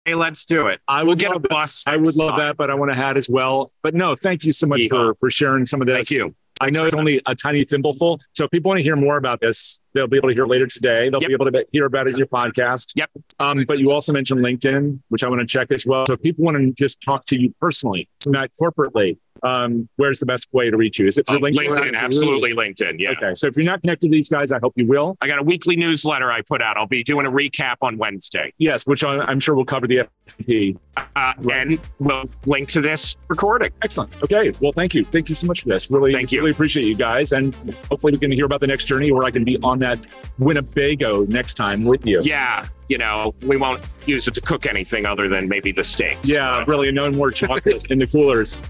Hey, 0.05 0.15
let's 0.17 0.45
do 0.45 0.67
it. 0.67 0.81
I 0.89 1.03
We'll 1.03 1.11
would 1.13 1.19
get 1.21 1.31
a 1.31 1.35
love 1.35 1.43
that. 1.43 1.49
bus. 1.51 1.85
I 1.87 1.97
would 1.97 2.17
love 2.17 2.37
that, 2.39 2.57
but 2.57 2.71
I 2.71 2.75
want 2.75 2.91
a 2.91 2.95
hat 2.95 3.17
as 3.17 3.29
well. 3.29 3.71
But 3.83 3.95
no, 3.95 4.17
thank 4.17 4.45
you 4.45 4.53
so 4.53 4.67
much 4.67 4.81
Yeehaw. 4.81 4.89
for 4.91 5.15
for 5.15 5.31
sharing 5.31 5.65
some 5.65 5.81
of 5.81 5.87
this. 5.87 6.09
Thank 6.09 6.11
you. 6.11 6.35
I 6.61 6.71
know 6.71 6.85
it's 6.85 6.95
only 6.95 7.21
a 7.27 7.35
tiny 7.35 7.65
thimbleful. 7.65 8.21
So 8.35 8.45
if 8.45 8.51
people 8.51 8.69
want 8.69 8.79
to 8.79 8.83
hear 8.85 8.95
more 8.95 9.17
about 9.17 9.41
this, 9.41 9.81
they'll 9.95 10.07
be 10.07 10.17
able 10.17 10.29
to 10.29 10.35
hear 10.35 10.47
later 10.47 10.67
today. 10.67 11.09
They'll 11.09 11.21
Yep. 11.21 11.29
be 11.29 11.33
able 11.35 11.51
to 11.51 11.67
hear 11.73 11.87
about 11.87 12.07
it 12.07 12.11
in 12.11 12.19
your 12.19 12.27
podcast. 12.29 12.93
Yep. 12.95 13.11
Um, 13.41 13.65
but 13.67 13.79
you 13.81 13.91
also 13.91 14.13
mentioned 14.13 14.41
LinkedIn, 14.45 15.01
which 15.09 15.25
I 15.25 15.29
want 15.29 15.41
to 15.41 15.47
check 15.47 15.73
as 15.73 15.87
well. 15.87 16.05
So 16.07 16.15
if 16.15 16.23
people 16.23 16.45
want 16.45 16.57
to 16.59 16.71
just 16.73 17.01
talk 17.01 17.27
to 17.27 17.41
you 17.41 17.53
personally, 17.61 18.09
not 18.27 18.51
corporately, 18.61 19.19
um, 19.43 19.89
where's 19.97 20.21
the 20.21 20.27
best 20.27 20.47
way 20.53 20.71
to 20.71 20.77
reach 20.77 20.99
you? 20.99 21.07
Is 21.07 21.19
it 21.19 21.27
through 21.27 21.41
LinkedIn? 21.41 21.67
LinkedIn, 21.75 21.95
absolutely 21.97 22.53
LinkedIn. 22.55 22.97
Yeah. 22.99 23.11
Okay. 23.13 23.35
So 23.35 23.47
if 23.47 23.57
you're 23.57 23.65
not 23.67 23.81
connected 23.81 24.07
to 24.09 24.13
these 24.13 24.29
guys, 24.29 24.53
I 24.53 24.59
hope 24.61 24.73
you 24.77 24.87
will. 24.87 25.17
I 25.21 25.27
got 25.27 25.39
a 25.39 25.43
weekly 25.43 25.77
newsletter 25.77 26.31
I 26.31 26.43
put 26.43 26.63
out. 26.63 26.77
I'll 26.77 26.87
be 26.87 27.03
doing 27.03 27.27
a 27.27 27.31
recap 27.31 27.77
on 27.83 27.99
Wednesday. 27.99 28.53
Yes, 28.59 28.87
which 28.87 29.03
I- 29.05 29.19
I'm 29.25 29.41
sure 29.41 29.55
will 29.55 29.65
cover 29.65 29.87
the 29.87 30.09
FP. 30.41 30.77
Uh, 31.17 31.33
And 31.53 31.81
we'll 31.99 32.29
link 32.47 32.69
to 32.71 32.81
this 32.81 33.19
recording. 33.29 33.71
Excellent. 33.83 34.11
Okay. 34.23 34.53
Well, 34.61 34.73
thank 34.73 34.95
you. 34.95 35.05
Thank 35.05 35.29
you 35.29 35.35
so 35.35 35.47
much 35.47 35.63
for 35.63 35.69
this. 35.71 35.91
Really, 35.91 36.13
Thank 36.13 36.31
you. 36.33 36.39
really 36.41 36.51
appreciate 36.53 36.87
you 36.87 36.95
guys. 36.95 37.33
And 37.33 37.55
hopefully 37.91 38.13
we 38.13 38.19
can 38.19 38.31
hear 38.33 38.45
about 38.47 38.61
the 38.61 38.67
next 38.67 38.85
journey 38.85 39.11
where 39.13 39.25
I 39.25 39.31
can 39.31 39.45
be 39.45 39.59
on 39.63 39.79
that 39.81 39.99
Winnebago 40.39 41.25
next 41.27 41.55
time 41.55 41.85
with 41.85 42.07
you. 42.07 42.21
Yeah. 42.23 42.67
You 42.89 42.99
know, 42.99 43.35
we 43.43 43.57
won't 43.57 43.81
use 44.07 44.29
it 44.29 44.35
to 44.35 44.41
cook 44.41 44.67
anything 44.67 45.07
other 45.07 45.29
than 45.29 45.49
maybe 45.49 45.73
the 45.73 45.83
steaks. 45.85 46.29
Yeah, 46.29 46.63
really, 46.67 46.93
no 46.93 47.11
more 47.11 47.31
chocolate 47.31 47.91
in 47.91 47.99
the 47.99 48.07
coolers. 48.07 48.61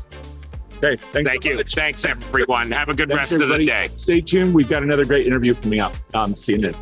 Okay, 0.85 0.97
thanks. 0.97 1.31
Thank 1.31 1.45
so 1.45 1.51
you. 1.51 1.57
much. 1.57 1.75
Thanks, 1.75 2.05
everyone. 2.05 2.71
Have 2.73 2.89
a 2.89 2.95
good 2.95 3.09
Thanks, 3.09 3.33
rest 3.33 3.43
of 3.43 3.49
the 3.49 3.65
day. 3.65 3.89
Stay 3.97 4.21
tuned. 4.21 4.53
We've 4.53 4.69
got 4.69 4.83
another 4.83 5.05
great 5.05 5.27
interview 5.27 5.55
coming 5.55 5.79
up. 5.79 5.95
Um, 6.15 6.35
see 6.35 6.55
you 6.55 6.59
then. 6.59 6.75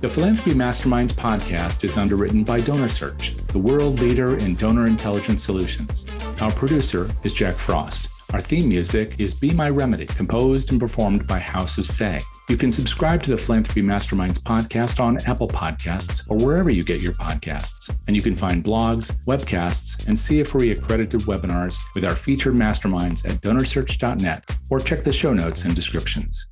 The 0.00 0.08
Philanthropy 0.08 0.56
Masterminds 0.56 1.12
podcast 1.12 1.84
is 1.84 1.96
underwritten 1.96 2.44
by 2.44 2.60
DonorSearch, 2.60 3.36
the 3.48 3.58
world 3.58 4.00
leader 4.00 4.36
in 4.36 4.54
donor 4.54 4.86
intelligence 4.86 5.44
solutions. 5.44 6.06
Our 6.40 6.52
producer 6.52 7.08
is 7.24 7.32
Jack 7.32 7.56
Frost. 7.56 8.08
Our 8.34 8.42
theme 8.42 8.68
music 8.68 9.18
is 9.18 9.32
Be 9.32 9.54
My 9.54 9.70
Remedy, 9.70 10.04
composed 10.04 10.70
and 10.70 10.78
performed 10.78 11.26
by 11.26 11.38
House 11.38 11.78
of 11.78 11.86
Say. 11.86 12.20
You 12.50 12.58
can 12.58 12.70
subscribe 12.70 13.22
to 13.22 13.30
the 13.30 13.38
Philanthropy 13.38 13.80
Masterminds 13.80 14.38
podcast 14.38 15.00
on 15.00 15.16
Apple 15.26 15.48
Podcasts 15.48 16.28
or 16.28 16.36
wherever 16.36 16.68
you 16.68 16.84
get 16.84 17.00
your 17.00 17.14
podcasts. 17.14 17.88
And 18.06 18.14
you 18.14 18.20
can 18.20 18.34
find 18.34 18.62
blogs, 18.62 19.16
webcasts, 19.26 20.06
and 20.06 20.14
CFRE 20.14 20.76
accredited 20.76 21.22
webinars 21.22 21.78
with 21.94 22.04
our 22.04 22.14
featured 22.14 22.52
masterminds 22.52 23.24
at 23.24 23.40
donorsearch.net 23.40 24.44
or 24.68 24.78
check 24.78 25.04
the 25.04 25.12
show 25.12 25.32
notes 25.32 25.64
and 25.64 25.74
descriptions. 25.74 26.48